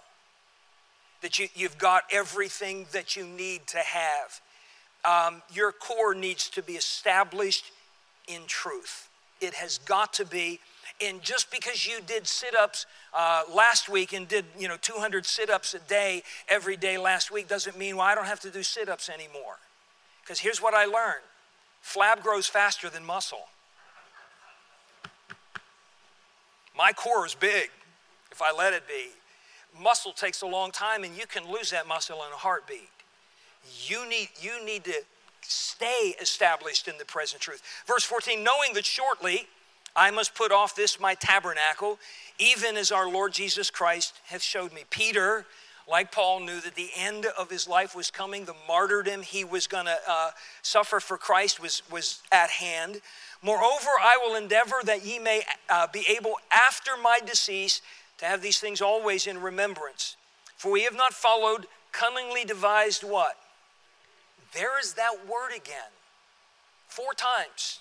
that 1.21 1.39
you, 1.39 1.47
have 1.59 1.77
got 1.77 2.03
everything 2.11 2.87
that 2.91 3.15
you 3.15 3.25
need 3.25 3.65
to 3.67 3.77
have. 3.77 4.41
Um, 5.05 5.41
your 5.53 5.71
core 5.71 6.13
needs 6.13 6.49
to 6.49 6.61
be 6.61 6.73
established 6.73 7.71
in 8.27 8.41
truth. 8.47 9.09
It 9.39 9.53
has 9.53 9.77
got 9.77 10.13
to 10.13 10.25
be. 10.25 10.59
And 11.01 11.21
just 11.21 11.51
because 11.51 11.85
you 11.85 11.99
did 12.05 12.25
sit-ups 12.25 12.85
uh, 13.13 13.43
last 13.53 13.89
week 13.89 14.13
and 14.13 14.27
did 14.27 14.45
you 14.57 14.67
know 14.67 14.77
200 14.81 15.25
sit-ups 15.25 15.73
a 15.73 15.79
day 15.79 16.23
every 16.47 16.77
day 16.77 16.97
last 16.97 17.31
week 17.31 17.47
doesn't 17.47 17.77
mean 17.77 17.97
well 17.97 18.05
I 18.05 18.15
don't 18.15 18.27
have 18.27 18.39
to 18.41 18.49
do 18.49 18.63
sit-ups 18.63 19.09
anymore. 19.09 19.57
Because 20.21 20.39
here's 20.39 20.61
what 20.61 20.73
I 20.73 20.85
learned: 20.85 21.23
flab 21.83 22.23
grows 22.23 22.47
faster 22.47 22.89
than 22.89 23.05
muscle. 23.05 23.47
My 26.77 26.91
core 26.91 27.25
is 27.25 27.35
big 27.35 27.69
if 28.31 28.41
I 28.41 28.51
let 28.51 28.73
it 28.73 28.87
be. 28.87 29.07
Muscle 29.81 30.11
takes 30.11 30.41
a 30.41 30.45
long 30.45 30.71
time 30.71 31.03
and 31.03 31.15
you 31.15 31.25
can 31.25 31.49
lose 31.49 31.71
that 31.71 31.87
muscle 31.87 32.17
in 32.17 32.33
a 32.33 32.37
heartbeat. 32.37 32.89
You 33.87 34.07
need, 34.07 34.29
you 34.39 34.63
need 34.63 34.83
to 34.85 34.93
stay 35.41 36.13
established 36.21 36.87
in 36.87 36.97
the 36.97 37.05
present 37.05 37.41
truth. 37.41 37.61
Verse 37.87 38.03
14, 38.03 38.43
knowing 38.43 38.73
that 38.73 38.85
shortly 38.85 39.47
I 39.95 40.11
must 40.11 40.35
put 40.35 40.51
off 40.51 40.75
this 40.75 40.99
my 40.99 41.15
tabernacle, 41.15 41.99
even 42.37 42.75
as 42.75 42.91
our 42.91 43.09
Lord 43.09 43.33
Jesus 43.33 43.69
Christ 43.69 44.19
hath 44.25 44.41
showed 44.41 44.73
me. 44.73 44.83
Peter, 44.89 45.45
like 45.87 46.11
Paul, 46.11 46.41
knew 46.41 46.59
that 46.61 46.75
the 46.75 46.89
end 46.97 47.25
of 47.37 47.49
his 47.49 47.67
life 47.67 47.95
was 47.95 48.11
coming. 48.11 48.45
The 48.45 48.55
martyrdom 48.67 49.21
he 49.21 49.43
was 49.43 49.67
going 49.67 49.85
to 49.85 49.97
uh, 50.07 50.31
suffer 50.61 50.99
for 50.99 51.17
Christ 51.17 51.61
was, 51.61 51.81
was 51.89 52.21
at 52.31 52.49
hand. 52.49 53.01
Moreover, 53.41 53.89
I 54.01 54.17
will 54.23 54.35
endeavor 54.35 54.77
that 54.83 55.05
ye 55.05 55.19
may 55.19 55.43
uh, 55.69 55.87
be 55.93 56.05
able 56.09 56.33
after 56.51 56.91
my 57.01 57.19
decease 57.25 57.81
to 58.17 58.25
have 58.25 58.41
these 58.41 58.59
things 58.59 58.81
always 58.81 59.27
in 59.27 59.39
remembrance. 59.39 60.17
For 60.57 60.71
we 60.71 60.83
have 60.83 60.95
not 60.95 61.13
followed 61.13 61.67
cunningly 61.91 62.43
devised 62.43 63.03
what? 63.03 63.37
There 64.53 64.79
is 64.79 64.93
that 64.93 65.27
word 65.27 65.55
again. 65.55 65.91
Four 66.87 67.13
times. 67.13 67.79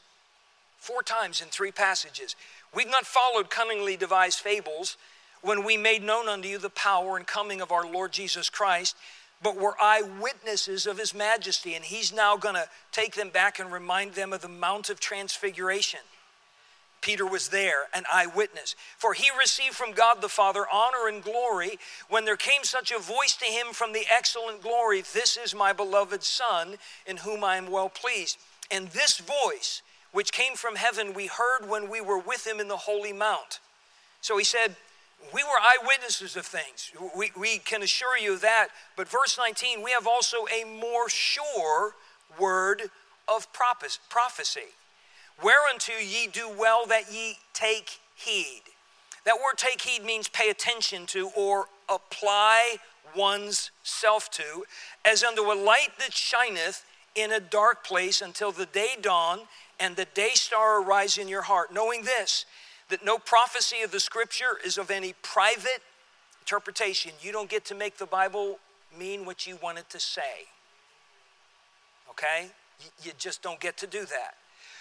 Four 0.85 1.03
times 1.03 1.41
in 1.41 1.49
three 1.49 1.72
passages. 1.72 2.37
We've 2.74 2.91
not 2.91 3.07
followed 3.07 3.49
cunningly 3.49 3.97
devised 3.97 4.41
fables 4.41 4.99
when 5.41 5.64
we 5.64 5.78
made 5.78 6.03
known 6.03 6.28
unto 6.28 6.47
you 6.47 6.59
the 6.59 6.68
power 6.68 7.16
and 7.16 7.26
coming 7.26 7.62
of 7.62 7.72
our 7.72 7.91
Lord 7.91 8.12
Jesus 8.12 8.51
Christ, 8.51 8.95
but 9.43 9.57
were 9.57 9.80
eyewitnesses 9.80 10.87
of 10.87 10.99
his 10.99 11.14
majesty. 11.14 11.74
And 11.74 11.87
he's 11.87 12.12
now 12.12 12.37
going 12.37 12.57
to 12.57 12.68
take 12.93 13.14
them 13.14 13.30
back 13.30 13.59
and 13.59 13.72
remind 13.72 14.12
them 14.12 14.35
of 14.35 14.43
the 14.43 14.49
Mount 14.49 14.91
of 14.91 15.01
Transfiguration. 15.01 16.01
Peter 17.01 17.26
was 17.26 17.49
there, 17.49 17.87
an 17.95 18.05
eyewitness. 18.12 18.76
For 18.99 19.14
he 19.14 19.30
received 19.39 19.76
from 19.76 19.93
God 19.93 20.20
the 20.20 20.28
Father 20.28 20.66
honor 20.70 21.09
and 21.09 21.24
glory 21.24 21.78
when 22.11 22.26
there 22.26 22.37
came 22.37 22.62
such 22.62 22.93
a 22.93 22.99
voice 22.99 23.35
to 23.37 23.47
him 23.47 23.68
from 23.72 23.95
the 23.95 24.05
excellent 24.14 24.61
glory 24.61 25.01
This 25.01 25.39
is 25.39 25.55
my 25.55 25.72
beloved 25.72 26.22
Son, 26.22 26.76
in 27.07 27.16
whom 27.16 27.43
I 27.43 27.57
am 27.57 27.70
well 27.70 27.89
pleased. 27.89 28.37
And 28.70 28.89
this 28.89 29.16
voice, 29.16 29.80
which 30.14 30.32
came 30.32 30.54
from 30.54 30.76
heaven, 30.76 31.12
we 31.12 31.26
heard 31.26 31.68
when 31.68 31.90
we 31.90 32.00
were 32.00 32.20
with 32.20 32.46
him 32.46 32.60
in 32.60 32.68
the 32.68 32.76
holy 32.76 33.12
mount. 33.12 33.58
So 34.20 34.38
he 34.38 34.44
said, 34.44 34.76
we 35.34 35.42
were 35.42 35.58
eyewitnesses 35.60 36.36
of 36.36 36.46
things. 36.46 36.92
We, 37.16 37.32
we 37.36 37.58
can 37.58 37.82
assure 37.82 38.16
you 38.16 38.38
that. 38.38 38.68
But 38.96 39.08
verse 39.08 39.36
19, 39.36 39.82
we 39.82 39.90
have 39.90 40.06
also 40.06 40.46
a 40.46 40.64
more 40.64 41.08
sure 41.08 41.94
word 42.38 42.82
of 43.26 43.52
prophecy. 43.52 44.60
Whereunto 45.42 45.94
ye 46.00 46.28
do 46.28 46.48
well 46.48 46.86
that 46.86 47.12
ye 47.12 47.38
take 47.52 47.98
heed. 48.14 48.62
That 49.24 49.34
word 49.36 49.58
take 49.58 49.82
heed 49.82 50.04
means 50.04 50.28
pay 50.28 50.48
attention 50.48 51.06
to 51.06 51.30
or 51.36 51.66
apply 51.88 52.76
one's 53.16 53.72
self 53.82 54.30
to, 54.32 54.64
as 55.04 55.24
unto 55.24 55.42
a 55.42 55.54
light 55.54 55.90
that 55.98 56.12
shineth 56.12 56.84
in 57.16 57.32
a 57.32 57.40
dark 57.40 57.84
place 57.84 58.20
until 58.20 58.52
the 58.52 58.66
day 58.66 58.96
dawn 59.00 59.40
and 59.81 59.97
the 59.97 60.07
day 60.14 60.31
star 60.35 60.83
arise 60.83 61.18
in 61.18 61.29
your 61.29 61.43
heart, 61.43 61.72
knowing 61.72 62.03
this, 62.03 62.47
that 62.89 63.05
no 63.05 63.18
prophecy 63.18 63.83
of 63.83 63.91
the 63.91 64.01
scripture 64.01 64.59
is 64.64 64.79
of 64.79 64.91
any 64.91 65.14
private 65.22 65.83
interpretation. 66.41 67.12
You 67.20 67.33
don't 67.33 67.49
get 67.49 67.64
to 67.66 67.75
make 67.75 67.97
the 67.97 68.07
Bible 68.07 68.59
mean 68.99 69.25
what 69.25 69.47
you 69.47 69.59
want 69.62 69.79
it 69.79 69.89
to 69.91 70.01
say. 70.01 70.47
Okay? 72.11 72.51
You 73.03 73.12
just 73.18 73.43
don't 73.43 73.61
get 73.61 73.77
to 73.79 73.87
do 73.87 74.01
that. 74.01 74.35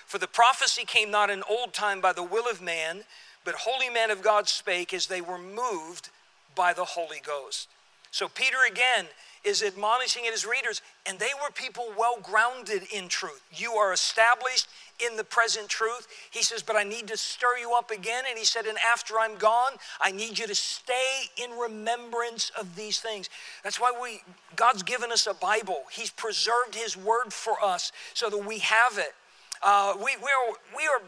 For 0.05 0.17
the 0.17 0.27
prophecy 0.27 0.83
came 0.85 1.09
not 1.09 1.29
in 1.29 1.43
old 1.49 1.73
time 1.73 2.01
by 2.01 2.13
the 2.13 2.23
will 2.23 2.49
of 2.49 2.61
man, 2.61 3.03
but 3.45 3.55
holy 3.55 3.89
men 3.89 4.11
of 4.11 4.21
God 4.21 4.47
spake 4.47 4.93
as 4.93 5.07
they 5.07 5.21
were 5.21 5.37
moved 5.37 6.09
by 6.55 6.73
the 6.73 6.85
Holy 6.85 7.21
Ghost. 7.25 7.69
So 8.11 8.27
Peter 8.27 8.57
again 8.69 9.07
is 9.43 9.61
admonishing 9.61 10.23
his 10.23 10.45
readers, 10.45 10.81
and 11.05 11.19
they 11.19 11.31
were 11.41 11.51
people 11.51 11.85
well 11.97 12.17
grounded 12.21 12.83
in 12.93 13.07
truth. 13.07 13.41
You 13.51 13.73
are 13.73 13.91
established 13.91 14.67
in 15.05 15.17
the 15.17 15.23
present 15.23 15.69
truth. 15.69 16.07
He 16.31 16.43
says, 16.43 16.63
But 16.63 16.75
I 16.75 16.83
need 16.83 17.07
to 17.07 17.17
stir 17.17 17.57
you 17.59 17.73
up 17.73 17.91
again. 17.91 18.23
And 18.27 18.37
he 18.37 18.45
said, 18.45 18.65
And 18.65 18.77
after 18.79 19.19
I'm 19.19 19.35
gone, 19.35 19.73
I 19.99 20.11
need 20.11 20.39
you 20.39 20.47
to 20.47 20.55
stay 20.55 21.25
in 21.43 21.51
remembrance 21.51 22.51
of 22.59 22.75
these 22.75 22.99
things. 22.99 23.29
That's 23.63 23.79
why 23.79 23.91
we 23.99 24.21
God's 24.55 24.83
given 24.83 25.11
us 25.11 25.27
a 25.27 25.33
Bible. 25.33 25.83
He's 25.91 26.11
preserved 26.11 26.75
his 26.75 26.95
word 26.95 27.33
for 27.33 27.55
us 27.63 27.91
so 28.13 28.29
that 28.29 28.45
we 28.45 28.59
have 28.59 28.97
it. 28.97 29.13
Uh, 29.61 29.93
we, 29.97 30.15
we, 30.17 30.29
are, 30.29 30.55
we 30.77 30.83
are 30.83 31.01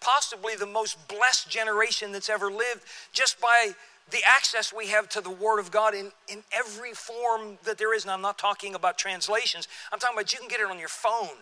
possibly 0.00 0.56
the 0.56 0.66
most 0.66 0.96
blessed 1.08 1.48
generation 1.48 2.12
that's 2.12 2.28
ever 2.28 2.50
lived 2.50 2.82
just 3.12 3.40
by 3.40 3.70
the 4.10 4.20
access 4.26 4.72
we 4.72 4.88
have 4.88 5.08
to 5.10 5.20
the 5.20 5.30
Word 5.30 5.58
of 5.58 5.70
God 5.70 5.94
in, 5.94 6.12
in 6.28 6.42
every 6.52 6.92
form 6.92 7.58
that 7.64 7.78
there 7.78 7.94
is. 7.94 8.04
And 8.04 8.10
I'm 8.10 8.22
not 8.22 8.38
talking 8.38 8.74
about 8.74 8.98
translations, 8.98 9.68
I'm 9.92 9.98
talking 9.98 10.16
about 10.16 10.32
you 10.32 10.38
can 10.38 10.48
get 10.48 10.60
it 10.60 10.66
on 10.66 10.78
your 10.78 10.88
phone. 10.88 11.38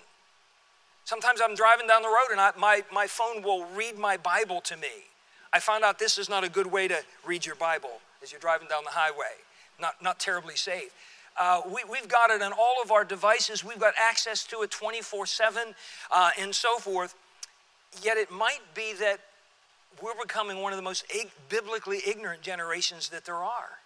Sometimes 1.05 1.41
I'm 1.43 1.55
driving 1.55 1.87
down 1.87 2.03
the 2.03 2.09
road 2.09 2.31
and 2.31 2.39
I, 2.39 2.53
my, 2.59 2.85
my 2.93 3.07
phone 3.07 3.43
will 3.43 3.65
read 3.75 3.97
my 3.97 4.19
Bible 4.19 4.61
to 4.63 4.77
me. 4.77 5.09
I 5.55 5.59
found 5.59 5.83
out 5.83 5.99
this 5.99 6.19
is 6.19 6.29
not 6.29 6.45
a 6.45 6.51
good 6.51 6.67
way 6.67 6.87
to 6.87 6.99
read 7.27 7.47
your 7.47 7.55
Bible 7.55 8.03
as 8.23 8.31
you're 8.31 8.41
driving 8.41 8.69
down 8.69 8.85
the 8.85 8.91
highway, 8.91 9.33
not, 9.81 9.95
not 10.03 10.19
terribly 10.21 10.57
safe. 10.57 10.93
Uh, 11.41 11.63
we, 11.73 11.97
have 11.97 12.09
got 12.09 12.31
it 12.31 12.43
on 12.43 12.53
all 12.53 12.77
of 12.83 12.91
our 12.91 13.05
devices. 13.05 13.65
We've 13.65 13.79
got 13.79 13.95
access 13.99 14.45
to 14.49 14.63
it 14.63 14.71
24 14.71 15.25
7 15.25 15.75
uh, 16.11 16.31
and 16.39 16.55
so 16.55 16.77
forth. 16.77 17.15
Yet 18.03 18.19
it 18.19 18.31
might 18.31 18.61
be 18.75 18.93
that 19.01 19.21
we're 20.03 20.21
becoming 20.21 20.61
one 20.61 20.73
of 20.73 20.77
the 20.77 20.83
most 20.83 21.05
biblically 21.49 22.01
ignorant 22.07 22.43
generations 22.43 23.09
that 23.11 23.25
there 23.25 23.37
are 23.37 23.79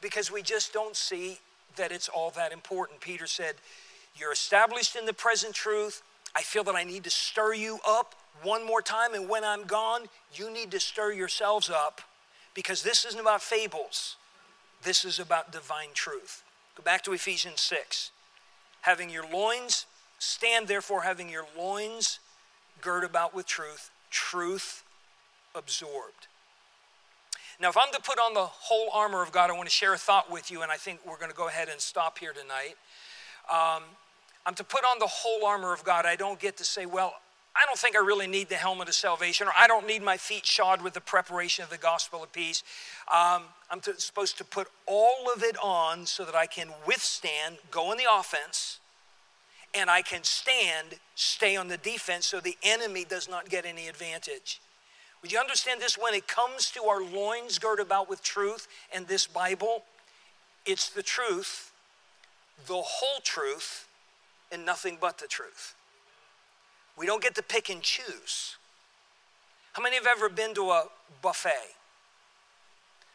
because 0.00 0.30
we 0.30 0.42
just 0.42 0.72
don't 0.72 0.96
see 0.96 1.38
that 1.76 1.92
it's 1.92 2.08
all 2.08 2.30
that 2.30 2.52
important. 2.52 3.00
Peter 3.00 3.26
said, 3.26 3.56
You're 4.16 4.32
established 4.32 4.96
in 4.96 5.06
the 5.06 5.12
present 5.12 5.54
truth. 5.54 6.02
I 6.34 6.42
feel 6.42 6.64
that 6.64 6.74
I 6.74 6.84
need 6.84 7.04
to 7.04 7.10
stir 7.10 7.54
you 7.54 7.78
up 7.86 8.14
one 8.42 8.64
more 8.64 8.82
time, 8.82 9.14
and 9.14 9.28
when 9.28 9.44
I'm 9.44 9.64
gone, 9.64 10.02
you 10.32 10.52
need 10.52 10.70
to 10.70 10.80
stir 10.80 11.12
yourselves 11.12 11.70
up 11.70 12.00
because 12.54 12.82
this 12.82 13.04
isn't 13.04 13.20
about 13.20 13.42
fables, 13.42 14.16
this 14.82 15.04
is 15.04 15.18
about 15.18 15.52
divine 15.52 15.88
truth. 15.94 16.42
Go 16.76 16.82
back 16.82 17.02
to 17.04 17.12
Ephesians 17.12 17.60
6. 17.60 18.10
Having 18.82 19.10
your 19.10 19.28
loins, 19.28 19.86
stand 20.20 20.68
therefore, 20.68 21.02
having 21.02 21.28
your 21.28 21.46
loins 21.56 22.20
girt 22.80 23.02
about 23.02 23.34
with 23.34 23.46
truth 23.46 23.90
truth 24.10 24.84
absorbed. 25.54 26.28
Now, 27.60 27.68
if 27.68 27.76
I'm 27.76 27.92
to 27.92 28.00
put 28.00 28.18
on 28.18 28.34
the 28.34 28.46
whole 28.46 28.88
armor 28.94 29.22
of 29.22 29.32
God, 29.32 29.50
I 29.50 29.52
want 29.54 29.68
to 29.68 29.74
share 29.74 29.92
a 29.92 29.98
thought 29.98 30.30
with 30.30 30.50
you, 30.50 30.62
and 30.62 30.70
I 30.70 30.76
think 30.76 31.00
we're 31.04 31.18
going 31.18 31.30
to 31.30 31.36
go 31.36 31.48
ahead 31.48 31.68
and 31.68 31.80
stop 31.80 32.18
here 32.18 32.32
tonight. 32.32 32.76
Um, 33.50 33.82
I'm 34.46 34.54
to 34.54 34.64
put 34.64 34.84
on 34.84 35.00
the 35.00 35.06
whole 35.06 35.44
armor 35.44 35.72
of 35.72 35.82
God. 35.82 36.06
I 36.06 36.14
don't 36.14 36.38
get 36.38 36.56
to 36.58 36.64
say, 36.64 36.86
well, 36.86 37.14
I 37.56 37.66
don't 37.66 37.76
think 37.78 37.96
I 37.96 37.98
really 37.98 38.28
need 38.28 38.48
the 38.48 38.54
helmet 38.54 38.88
of 38.88 38.94
salvation, 38.94 39.48
or 39.48 39.52
I 39.58 39.66
don't 39.66 39.88
need 39.88 40.02
my 40.02 40.16
feet 40.16 40.46
shod 40.46 40.82
with 40.82 40.94
the 40.94 41.00
preparation 41.00 41.64
of 41.64 41.70
the 41.70 41.78
gospel 41.78 42.22
of 42.22 42.32
peace. 42.32 42.62
Um, 43.12 43.42
I'm 43.70 43.80
to, 43.80 43.98
supposed 43.98 44.38
to 44.38 44.44
put 44.44 44.68
all 44.86 45.26
of 45.34 45.42
it 45.42 45.56
on 45.60 46.06
so 46.06 46.24
that 46.24 46.36
I 46.36 46.46
can 46.46 46.68
withstand, 46.86 47.56
go 47.72 47.90
in 47.90 47.98
the 47.98 48.06
offense, 48.08 48.78
and 49.74 49.90
I 49.90 50.02
can 50.02 50.24
stand, 50.24 50.98
stay 51.14 51.56
on 51.56 51.68
the 51.68 51.76
defense 51.76 52.26
so 52.26 52.40
the 52.40 52.56
enemy 52.62 53.04
does 53.04 53.28
not 53.28 53.48
get 53.48 53.64
any 53.64 53.88
advantage. 53.88 54.60
Would 55.22 55.32
you 55.32 55.38
understand 55.38 55.80
this? 55.80 55.98
When 55.98 56.14
it 56.14 56.28
comes 56.28 56.70
to 56.72 56.84
our 56.84 57.02
loins 57.02 57.58
girt 57.58 57.80
about 57.80 58.08
with 58.08 58.22
truth 58.22 58.68
and 58.94 59.06
this 59.06 59.26
Bible, 59.26 59.84
it's 60.64 60.88
the 60.90 61.02
truth, 61.02 61.72
the 62.66 62.74
whole 62.74 63.20
truth, 63.22 63.88
and 64.52 64.64
nothing 64.64 64.96
but 65.00 65.18
the 65.18 65.26
truth. 65.26 65.74
We 66.96 67.06
don't 67.06 67.22
get 67.22 67.34
to 67.36 67.42
pick 67.42 67.68
and 67.68 67.82
choose. 67.82 68.56
How 69.72 69.82
many 69.82 69.96
have 69.96 70.06
ever 70.06 70.28
been 70.28 70.54
to 70.54 70.70
a 70.70 70.84
buffet? 71.22 71.74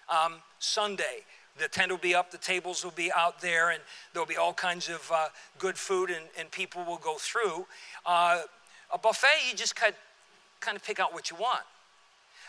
Um, 0.09 0.35
Sunday, 0.59 1.23
the 1.59 1.67
tent 1.67 1.91
will 1.91 1.97
be 1.97 2.15
up, 2.15 2.31
the 2.31 2.37
tables 2.37 2.83
will 2.83 2.91
be 2.91 3.11
out 3.11 3.41
there, 3.41 3.69
and 3.69 3.81
there'll 4.13 4.27
be 4.27 4.37
all 4.37 4.53
kinds 4.53 4.89
of 4.89 5.09
uh, 5.13 5.27
good 5.59 5.77
food, 5.77 6.09
and, 6.09 6.25
and 6.37 6.49
people 6.51 6.83
will 6.83 6.97
go 6.97 7.15
through. 7.17 7.65
Uh, 8.05 8.41
a 8.91 8.97
buffet, 8.97 9.49
you 9.49 9.55
just 9.55 9.75
kind 9.75 9.93
kind 10.59 10.77
of 10.77 10.83
pick 10.83 10.99
out 10.99 11.13
what 11.13 11.29
you 11.29 11.35
want. 11.35 11.63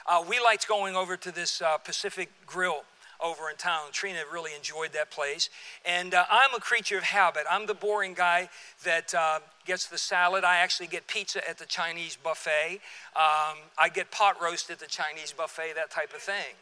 Uh, 0.06 0.22
we 0.28 0.38
liked 0.38 0.68
going 0.68 0.94
over 0.94 1.16
to 1.16 1.32
this 1.32 1.60
uh, 1.60 1.78
Pacific 1.78 2.30
Grill 2.46 2.84
over 3.20 3.50
in 3.50 3.56
town. 3.56 3.86
Trina 3.92 4.20
really 4.32 4.54
enjoyed 4.54 4.92
that 4.92 5.10
place. 5.10 5.48
And 5.84 6.14
uh, 6.14 6.24
I'm 6.30 6.54
a 6.54 6.60
creature 6.60 6.98
of 6.98 7.04
habit. 7.04 7.44
I'm 7.50 7.66
the 7.66 7.74
boring 7.74 8.14
guy 8.14 8.50
that 8.84 9.14
uh, 9.14 9.40
gets 9.64 9.86
the 9.86 9.98
salad. 9.98 10.44
I 10.44 10.56
actually 10.56 10.88
get 10.88 11.06
pizza 11.06 11.48
at 11.48 11.58
the 11.58 11.66
Chinese 11.66 12.16
buffet. 12.22 12.80
Um, 13.16 13.58
I 13.78 13.88
get 13.92 14.10
pot 14.10 14.40
roast 14.42 14.70
at 14.70 14.78
the 14.78 14.86
Chinese 14.86 15.32
buffet, 15.32 15.72
that 15.74 15.90
type 15.90 16.12
of 16.14 16.20
thing. 16.20 16.54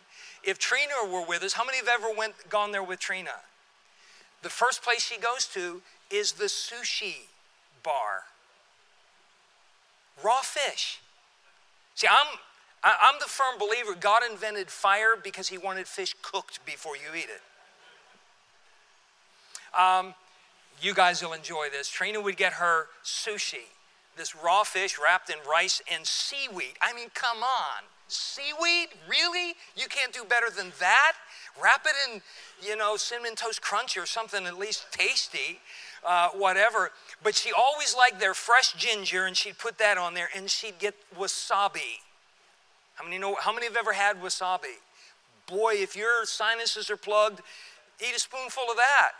If 0.44 0.58
Trina 0.58 0.92
were 1.10 1.24
with 1.24 1.42
us, 1.42 1.52
how 1.52 1.64
many 1.64 1.78
have 1.78 1.88
ever 1.88 2.08
went 2.16 2.34
gone 2.48 2.72
there 2.72 2.82
with 2.82 2.98
Trina? 2.98 3.30
The 4.42 4.48
first 4.48 4.82
place 4.82 5.02
she 5.02 5.18
goes 5.18 5.46
to 5.54 5.82
is 6.10 6.32
the 6.32 6.46
sushi 6.46 7.26
bar. 7.82 8.24
Raw 10.22 10.40
fish. 10.40 11.00
See, 11.94 12.08
I'm 12.08 12.38
I'm 12.84 13.14
the 13.20 13.28
firm 13.28 13.58
believer 13.60 13.94
God 13.98 14.22
invented 14.28 14.68
fire 14.68 15.14
because 15.22 15.48
he 15.48 15.56
wanted 15.56 15.86
fish 15.86 16.16
cooked 16.20 16.64
before 16.66 16.96
you 16.96 17.16
eat 17.16 17.28
it. 17.28 17.40
Um, 19.78 20.14
you 20.80 20.92
guys 20.92 21.22
will 21.22 21.32
enjoy 21.32 21.68
this. 21.70 21.88
Trina 21.88 22.20
would 22.20 22.36
get 22.36 22.54
her 22.54 22.88
sushi, 23.04 23.68
this 24.16 24.34
raw 24.34 24.64
fish 24.64 24.98
wrapped 25.02 25.30
in 25.30 25.36
rice 25.48 25.80
and 25.90 26.04
seaweed. 26.04 26.74
I 26.82 26.92
mean, 26.92 27.08
come 27.14 27.38
on. 27.38 27.84
Seaweed? 28.12 28.88
Really? 29.08 29.54
You 29.76 29.88
can't 29.88 30.12
do 30.12 30.24
better 30.24 30.50
than 30.54 30.72
that? 30.78 31.12
Wrap 31.62 31.86
it 31.86 31.94
in, 32.08 32.22
you 32.66 32.76
know, 32.76 32.96
cinnamon 32.96 33.34
toast 33.34 33.60
crunch 33.62 33.96
or 33.96 34.06
something 34.06 34.46
at 34.46 34.58
least 34.58 34.86
tasty, 34.92 35.60
uh, 36.06 36.28
whatever. 36.30 36.92
But 37.22 37.34
she 37.34 37.52
always 37.52 37.94
liked 37.96 38.20
their 38.20 38.34
fresh 38.34 38.74
ginger 38.74 39.26
and 39.26 39.36
she'd 39.36 39.58
put 39.58 39.78
that 39.78 39.98
on 39.98 40.14
there 40.14 40.28
and 40.34 40.50
she'd 40.50 40.78
get 40.78 40.94
wasabi. 41.16 42.00
How 42.94 43.04
many 43.04 43.18
know 43.18 43.36
how 43.40 43.52
many 43.52 43.66
have 43.66 43.76
ever 43.76 43.92
had 43.92 44.20
wasabi? 44.20 44.76
Boy, 45.46 45.74
if 45.76 45.96
your 45.96 46.24
sinuses 46.24 46.90
are 46.90 46.96
plugged, 46.96 47.40
eat 48.00 48.14
a 48.14 48.18
spoonful 48.18 48.64
of 48.70 48.76
that. 48.76 49.12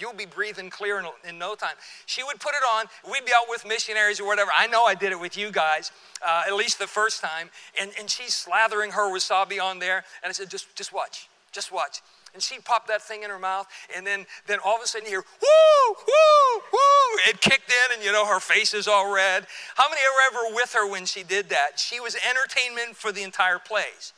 You'll 0.00 0.12
be 0.12 0.26
breathing 0.26 0.70
clear 0.70 0.98
in, 0.98 1.06
in, 1.28 1.38
no 1.38 1.54
time. 1.54 1.74
She 2.06 2.22
would 2.22 2.40
put 2.40 2.54
it 2.54 2.62
on. 2.74 2.86
We'd 3.10 3.24
be 3.24 3.32
out 3.36 3.46
with 3.48 3.66
missionaries 3.66 4.20
or 4.20 4.26
whatever. 4.26 4.50
I 4.56 4.66
know 4.66 4.84
I 4.84 4.94
did 4.94 5.12
it 5.12 5.20
with 5.20 5.36
you 5.36 5.50
guys, 5.50 5.92
uh, 6.26 6.44
at 6.46 6.54
least 6.54 6.78
the 6.78 6.86
first 6.86 7.20
time. 7.20 7.50
And, 7.80 7.90
and 7.98 8.08
she's 8.08 8.32
slathering 8.32 8.92
her 8.92 9.12
wasabi 9.12 9.62
on 9.62 9.78
there. 9.78 10.04
And 10.22 10.30
I 10.30 10.32
said, 10.32 10.50
just, 10.50 10.74
just 10.76 10.92
watch, 10.92 11.28
just 11.52 11.72
watch. 11.72 12.00
And 12.34 12.42
she'd 12.42 12.64
pop 12.64 12.86
that 12.88 13.02
thing 13.02 13.22
in 13.22 13.30
her 13.30 13.38
mouth. 13.38 13.66
And 13.96 14.06
then, 14.06 14.26
then 14.46 14.58
all 14.64 14.76
of 14.76 14.82
a 14.82 14.86
sudden 14.86 15.06
you 15.06 15.12
hear, 15.12 15.24
whoo, 15.40 15.94
whoo, 15.94 16.62
whoo. 16.72 17.18
It 17.28 17.40
kicked 17.40 17.70
in 17.70 17.96
and 17.96 18.04
you 18.04 18.12
know 18.12 18.26
her 18.26 18.40
face 18.40 18.74
is 18.74 18.86
all 18.86 19.12
red. 19.12 19.46
How 19.76 19.88
many 19.88 20.00
were 20.00 20.38
ever 20.38 20.54
with 20.54 20.72
her 20.74 20.88
when 20.88 21.06
she 21.06 21.22
did 21.22 21.48
that? 21.48 21.78
She 21.78 22.00
was 22.00 22.16
entertainment 22.28 22.96
for 22.96 23.12
the 23.12 23.22
entire 23.22 23.58
place. 23.58 24.12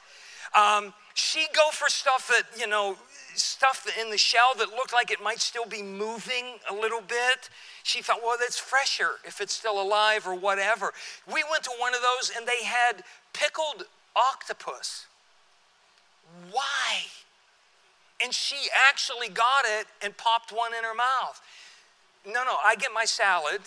Um, 0.55 0.93
she'd 1.15 1.49
go 1.55 1.71
for 1.71 1.89
stuff 1.89 2.29
that, 2.29 2.45
you 2.59 2.67
know, 2.67 2.97
stuff 3.35 3.87
in 4.01 4.11
the 4.11 4.19
shell 4.19 4.53
that 4.59 4.71
looked 4.71 4.93
like 4.93 5.11
it 5.11 5.23
might 5.23 5.41
still 5.41 5.67
be 5.67 5.83
moving 5.83 6.59
a 6.69 6.75
little 6.75 7.01
bit. 7.01 7.51
She 7.83 8.03
thought, 8.03 8.21
well, 8.23 8.37
that's 8.39 8.59
fresher 8.59 9.13
if 9.25 9.41
it's 9.41 9.53
still 9.53 9.81
alive 9.81 10.27
or 10.27 10.35
whatever. 10.35 10.93
We 11.27 11.45
went 11.51 11.65
to 11.65 11.73
one 11.79 11.95
of 11.95 12.01
those 12.01 12.33
and 12.37 12.47
they 12.47 12.65
had 12.65 13.03
pickled 13.33 13.85
octopus. 14.17 15.07
Why? 16.51 17.05
And 18.23 18.35
she 18.35 18.69
actually 18.89 19.29
got 19.29 19.65
it 19.65 19.87
and 20.03 20.17
popped 20.17 20.53
one 20.53 20.73
in 20.75 20.85
her 20.85 20.95
mouth. 20.95 21.41
No, 22.27 22.45
no, 22.45 22.57
I 22.65 22.77
get 22.77 22.91
my 22.95 23.05
salad. 23.05 23.61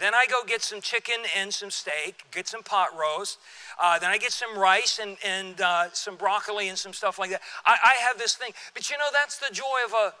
Then 0.00 0.14
I 0.14 0.24
go 0.26 0.42
get 0.46 0.62
some 0.62 0.80
chicken 0.80 1.16
and 1.36 1.52
some 1.52 1.70
steak, 1.70 2.24
get 2.32 2.48
some 2.48 2.62
pot 2.62 2.88
roast. 2.98 3.38
Uh, 3.80 3.98
then 3.98 4.10
I 4.10 4.16
get 4.16 4.32
some 4.32 4.58
rice 4.58 4.98
and, 4.98 5.18
and 5.24 5.60
uh, 5.60 5.90
some 5.92 6.16
broccoli 6.16 6.68
and 6.68 6.78
some 6.78 6.94
stuff 6.94 7.18
like 7.18 7.30
that. 7.30 7.42
I, 7.66 7.76
I 7.84 7.94
have 8.08 8.16
this 8.16 8.34
thing. 8.34 8.52
But 8.72 8.88
you 8.88 8.96
know, 8.96 9.08
that's 9.12 9.36
the 9.36 9.52
joy 9.52 9.64
of 9.86 9.92
a, 9.92 10.14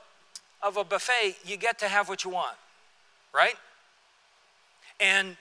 of 0.62 0.76
a 0.76 0.84
buffet. 0.84 1.36
You 1.46 1.56
get 1.56 1.78
to 1.78 1.88
have 1.88 2.10
what 2.10 2.24
you 2.24 2.30
want, 2.30 2.56
right? 3.34 3.54
And 5.00 5.38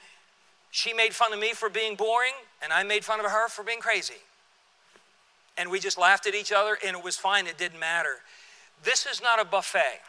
she 0.71 0.93
made 0.93 1.13
fun 1.13 1.33
of 1.33 1.39
me 1.39 1.51
for 1.51 1.69
being 1.69 1.95
boring, 1.95 2.33
and 2.63 2.71
I 2.71 2.83
made 2.83 3.03
fun 3.03 3.19
of 3.19 3.25
her 3.25 3.49
for 3.49 3.63
being 3.63 3.81
crazy. 3.81 4.21
And 5.57 5.69
we 5.69 5.81
just 5.81 5.97
laughed 5.97 6.25
at 6.27 6.33
each 6.33 6.53
other, 6.53 6.77
and 6.85 6.95
it 6.95 7.03
was 7.03 7.17
fine. 7.17 7.45
It 7.45 7.57
didn't 7.57 7.79
matter. 7.79 8.19
This 8.85 9.05
is 9.05 9.21
not 9.21 9.41
a 9.41 9.43
buffet. 9.43 9.99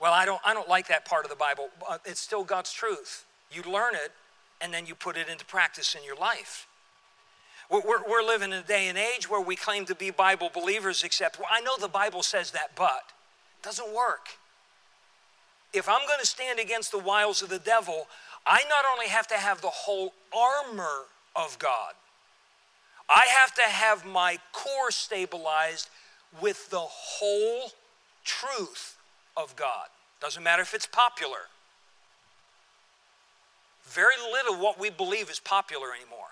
Well, 0.00 0.12
I 0.12 0.24
don't, 0.24 0.40
I 0.44 0.54
don't 0.54 0.68
like 0.68 0.88
that 0.88 1.04
part 1.04 1.24
of 1.24 1.30
the 1.30 1.36
Bible. 1.36 1.70
It's 2.04 2.20
still 2.20 2.44
God's 2.44 2.72
truth. 2.72 3.24
You 3.50 3.62
learn 3.62 3.94
it, 3.94 4.12
and 4.60 4.72
then 4.72 4.86
you 4.86 4.94
put 4.94 5.16
it 5.16 5.28
into 5.28 5.44
practice 5.44 5.94
in 5.94 6.04
your 6.04 6.16
life. 6.16 6.66
We're, 7.70 8.02
we're, 8.08 8.22
living 8.22 8.52
in 8.52 8.58
a 8.58 8.62
day 8.62 8.88
and 8.88 8.96
age 8.96 9.28
where 9.28 9.42
we 9.42 9.54
claim 9.54 9.84
to 9.86 9.94
be 9.94 10.10
Bible 10.10 10.50
believers, 10.54 11.04
except 11.04 11.38
well, 11.38 11.48
I 11.50 11.60
know 11.60 11.76
the 11.78 11.88
Bible 11.88 12.22
says 12.22 12.52
that, 12.52 12.70
but 12.74 13.02
it 13.58 13.62
doesn't 13.62 13.94
work. 13.94 14.28
If 15.74 15.86
I'm 15.86 16.06
going 16.06 16.20
to 16.20 16.26
stand 16.26 16.58
against 16.58 16.92
the 16.92 16.98
wiles 16.98 17.42
of 17.42 17.50
the 17.50 17.58
devil, 17.58 18.06
I 18.46 18.62
not 18.70 18.84
only 18.90 19.08
have 19.08 19.26
to 19.28 19.34
have 19.34 19.60
the 19.60 19.68
whole 19.68 20.14
armor 20.34 21.04
of 21.36 21.58
God, 21.58 21.92
I 23.10 23.26
have 23.38 23.54
to 23.54 23.62
have 23.62 24.06
my 24.06 24.38
core 24.52 24.90
stabilized 24.90 25.90
with 26.40 26.70
the 26.70 26.78
whole 26.78 27.72
truth 28.24 28.97
of 29.38 29.54
God. 29.56 29.86
Doesn't 30.20 30.42
matter 30.42 30.62
if 30.62 30.74
it's 30.74 30.86
popular. 30.86 31.48
Very 33.84 34.16
little 34.32 34.56
what 34.56 34.78
we 34.78 34.90
believe 34.90 35.30
is 35.30 35.38
popular 35.38 35.88
anymore. 35.94 36.26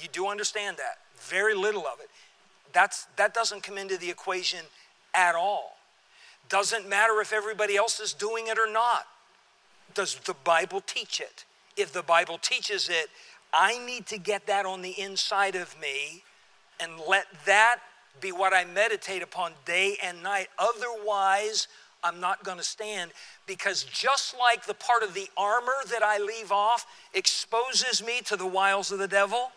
You 0.00 0.08
do 0.12 0.28
understand 0.28 0.76
that. 0.76 0.98
Very 1.18 1.54
little 1.54 1.86
of 1.86 1.98
it. 2.00 2.10
That's, 2.72 3.06
that 3.16 3.34
doesn't 3.34 3.62
come 3.62 3.78
into 3.78 3.96
the 3.96 4.10
equation 4.10 4.60
at 5.14 5.34
all. 5.34 5.78
Doesn't 6.48 6.88
matter 6.88 7.20
if 7.20 7.32
everybody 7.32 7.76
else 7.76 7.98
is 7.98 8.12
doing 8.12 8.46
it 8.46 8.58
or 8.58 8.70
not. 8.70 9.06
Does 9.94 10.16
the 10.16 10.34
Bible 10.44 10.80
teach 10.80 11.20
it? 11.20 11.44
If 11.76 11.92
the 11.92 12.02
Bible 12.02 12.38
teaches 12.38 12.88
it, 12.88 13.08
I 13.52 13.84
need 13.84 14.06
to 14.06 14.18
get 14.18 14.46
that 14.46 14.66
on 14.66 14.82
the 14.82 15.00
inside 15.00 15.56
of 15.56 15.80
me 15.80 16.22
and 16.78 16.92
let 17.08 17.26
that 17.46 17.78
be 18.20 18.32
what 18.32 18.52
I 18.52 18.64
meditate 18.64 19.22
upon 19.22 19.52
day 19.64 19.96
and 20.02 20.22
night. 20.22 20.48
Otherwise, 20.58 21.68
I'm 22.02 22.20
not 22.20 22.44
going 22.44 22.58
to 22.58 22.64
stand 22.64 23.10
because 23.46 23.84
just 23.84 24.34
like 24.38 24.66
the 24.66 24.74
part 24.74 25.02
of 25.02 25.14
the 25.14 25.28
armor 25.36 25.74
that 25.90 26.02
I 26.02 26.18
leave 26.18 26.50
off 26.50 26.86
exposes 27.12 28.04
me 28.04 28.20
to 28.24 28.36
the 28.36 28.46
wiles 28.46 28.90
of 28.90 28.98
the 28.98 29.08
devil, 29.08 29.52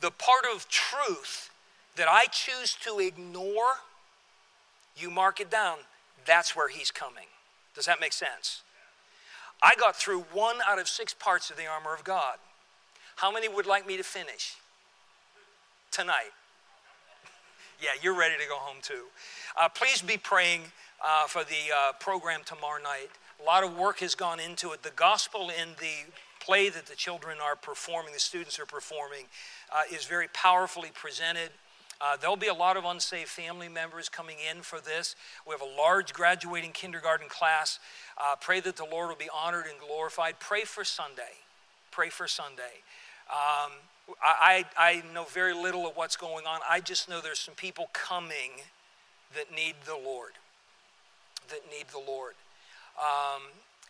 the 0.00 0.10
part 0.10 0.44
of 0.54 0.68
truth 0.68 1.50
that 1.96 2.08
I 2.08 2.26
choose 2.26 2.76
to 2.84 2.98
ignore, 2.98 3.80
you 4.96 5.10
mark 5.10 5.40
it 5.40 5.50
down, 5.50 5.78
that's 6.26 6.54
where 6.54 6.68
he's 6.68 6.90
coming. 6.90 7.26
Does 7.74 7.86
that 7.86 8.00
make 8.00 8.12
sense? 8.12 8.62
I 9.62 9.74
got 9.78 9.96
through 9.96 10.20
one 10.32 10.56
out 10.66 10.78
of 10.78 10.88
six 10.88 11.14
parts 11.14 11.50
of 11.50 11.56
the 11.56 11.66
armor 11.66 11.94
of 11.94 12.04
God. 12.04 12.36
How 13.16 13.32
many 13.32 13.48
would 13.48 13.66
like 13.66 13.86
me 13.86 13.96
to 13.96 14.04
finish 14.04 14.56
tonight? 15.90 16.30
Yeah, 17.80 17.90
you're 18.02 18.18
ready 18.18 18.34
to 18.40 18.48
go 18.48 18.56
home 18.56 18.78
too. 18.82 19.04
Uh, 19.56 19.68
please 19.68 20.02
be 20.02 20.16
praying 20.16 20.62
uh, 21.04 21.26
for 21.26 21.44
the 21.44 21.72
uh, 21.74 21.92
program 22.00 22.40
tomorrow 22.44 22.82
night. 22.82 23.08
A 23.40 23.44
lot 23.44 23.62
of 23.62 23.76
work 23.76 24.00
has 24.00 24.14
gone 24.14 24.40
into 24.40 24.72
it. 24.72 24.82
The 24.82 24.90
gospel 24.90 25.50
in 25.50 25.70
the 25.80 26.12
play 26.40 26.68
that 26.68 26.86
the 26.86 26.96
children 26.96 27.38
are 27.42 27.56
performing, 27.56 28.12
the 28.12 28.18
students 28.20 28.58
are 28.58 28.66
performing, 28.66 29.26
uh, 29.72 29.82
is 29.92 30.06
very 30.06 30.28
powerfully 30.28 30.90
presented. 30.92 31.50
Uh, 32.00 32.16
there'll 32.16 32.36
be 32.36 32.48
a 32.48 32.54
lot 32.54 32.76
of 32.76 32.84
unsaved 32.84 33.28
family 33.28 33.68
members 33.68 34.08
coming 34.08 34.36
in 34.50 34.62
for 34.62 34.80
this. 34.80 35.16
We 35.46 35.52
have 35.52 35.62
a 35.62 35.76
large 35.76 36.12
graduating 36.12 36.72
kindergarten 36.72 37.28
class. 37.28 37.80
Uh, 38.16 38.36
pray 38.40 38.60
that 38.60 38.76
the 38.76 38.84
Lord 38.84 39.08
will 39.08 39.16
be 39.16 39.30
honored 39.34 39.66
and 39.68 39.78
glorified. 39.80 40.38
Pray 40.38 40.62
for 40.62 40.84
Sunday. 40.84 41.42
Pray 41.90 42.08
for 42.08 42.28
Sunday. 42.28 42.82
Um, 43.30 43.72
I, 44.22 44.64
I 44.76 45.02
know 45.12 45.24
very 45.24 45.54
little 45.54 45.86
of 45.86 45.96
what's 45.96 46.16
going 46.16 46.46
on. 46.46 46.60
I 46.68 46.80
just 46.80 47.08
know 47.08 47.20
there's 47.20 47.38
some 47.38 47.54
people 47.54 47.90
coming 47.92 48.62
that 49.34 49.54
need 49.54 49.74
the 49.84 49.96
Lord 49.96 50.32
that 51.48 51.62
need 51.70 51.86
the 51.88 51.98
Lord. 51.98 52.34
Um, 52.98 53.42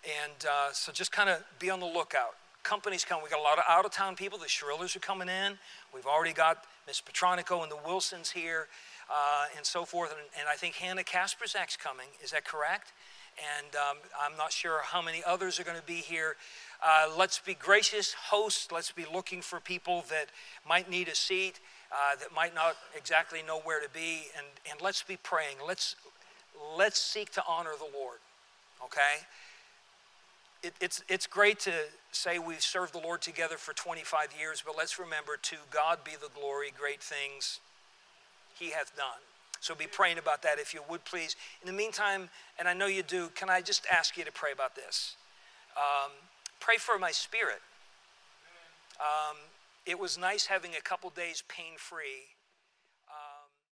and 0.04 0.44
uh, 0.48 0.72
so 0.72 0.92
just 0.92 1.12
kind 1.12 1.28
of 1.28 1.42
be 1.58 1.70
on 1.70 1.80
the 1.80 1.86
lookout. 1.86 2.34
Companies 2.62 3.04
come. 3.04 3.20
We 3.22 3.30
got 3.30 3.40
a 3.40 3.42
lot 3.42 3.58
of 3.58 3.64
out 3.68 3.84
of 3.84 3.92
town 3.92 4.16
people. 4.16 4.38
The 4.38 4.46
Shrillers 4.46 4.96
are 4.96 5.00
coming 5.00 5.28
in. 5.28 5.58
We've 5.94 6.06
already 6.06 6.32
got 6.32 6.64
Miss 6.86 7.00
Petronico 7.00 7.62
and 7.62 7.70
the 7.70 7.78
Wilsons 7.86 8.30
here 8.30 8.68
uh, 9.10 9.46
and 9.56 9.64
so 9.64 9.84
forth. 9.84 10.10
And, 10.10 10.20
and, 10.38 10.48
I 10.48 10.54
think 10.54 10.74
Hannah 10.74 11.02
Kasperzak's 11.02 11.76
coming. 11.76 12.08
Is 12.22 12.32
that 12.32 12.44
correct? 12.44 12.92
And 13.38 13.74
um, 13.76 13.96
I'm 14.20 14.36
not 14.36 14.52
sure 14.52 14.80
how 14.82 15.00
many 15.00 15.22
others 15.24 15.58
are 15.58 15.64
going 15.64 15.78
to 15.78 15.86
be 15.86 15.94
here. 15.94 16.36
Uh, 16.84 17.08
let's 17.16 17.38
be 17.38 17.54
gracious 17.54 18.14
hosts. 18.14 18.70
Let's 18.70 18.92
be 18.92 19.04
looking 19.12 19.42
for 19.42 19.60
people 19.60 20.04
that 20.10 20.26
might 20.66 20.88
need 20.88 21.08
a 21.08 21.14
seat, 21.14 21.60
uh, 21.92 22.16
that 22.20 22.34
might 22.34 22.54
not 22.54 22.76
exactly 22.96 23.42
know 23.42 23.60
where 23.60 23.80
to 23.80 23.88
be, 23.88 24.26
and, 24.36 24.46
and 24.70 24.80
let's 24.80 25.02
be 25.02 25.16
praying. 25.16 25.56
Let's 25.66 25.96
let's 26.76 27.00
seek 27.00 27.30
to 27.32 27.42
honor 27.48 27.72
the 27.78 27.98
Lord, 27.98 28.18
okay? 28.84 29.24
It, 30.62 30.74
it's, 30.80 31.02
it's 31.08 31.26
great 31.26 31.60
to 31.60 31.72
say 32.10 32.38
we've 32.38 32.60
served 32.60 32.92
the 32.94 32.98
Lord 32.98 33.22
together 33.22 33.56
for 33.56 33.72
25 33.72 34.34
years, 34.38 34.62
but 34.64 34.76
let's 34.76 34.98
remember 34.98 35.36
to 35.42 35.56
God 35.70 35.98
be 36.04 36.12
the 36.20 36.28
glory, 36.38 36.72
great 36.76 37.00
things 37.00 37.60
He 38.58 38.70
hath 38.70 38.96
done. 38.96 39.20
So 39.60 39.74
be 39.74 39.86
praying 39.86 40.18
about 40.18 40.42
that 40.42 40.58
if 40.58 40.72
you 40.72 40.82
would 40.88 41.04
please. 41.04 41.36
In 41.62 41.66
the 41.66 41.72
meantime, 41.72 42.28
and 42.58 42.68
I 42.68 42.74
know 42.74 42.86
you 42.86 43.02
do, 43.02 43.28
can 43.34 43.50
I 43.50 43.60
just 43.60 43.86
ask 43.92 44.16
you 44.16 44.24
to 44.24 44.32
pray 44.32 44.52
about 44.52 44.74
this? 44.76 45.16
Um, 45.76 46.12
pray 46.60 46.76
for 46.76 46.98
my 46.98 47.10
spirit. 47.10 47.60
Um, 49.00 49.36
it 49.86 49.98
was 49.98 50.18
nice 50.18 50.46
having 50.46 50.72
a 50.76 50.82
couple 50.82 51.10
days 51.10 51.42
pain 51.48 51.74
free 51.76 52.37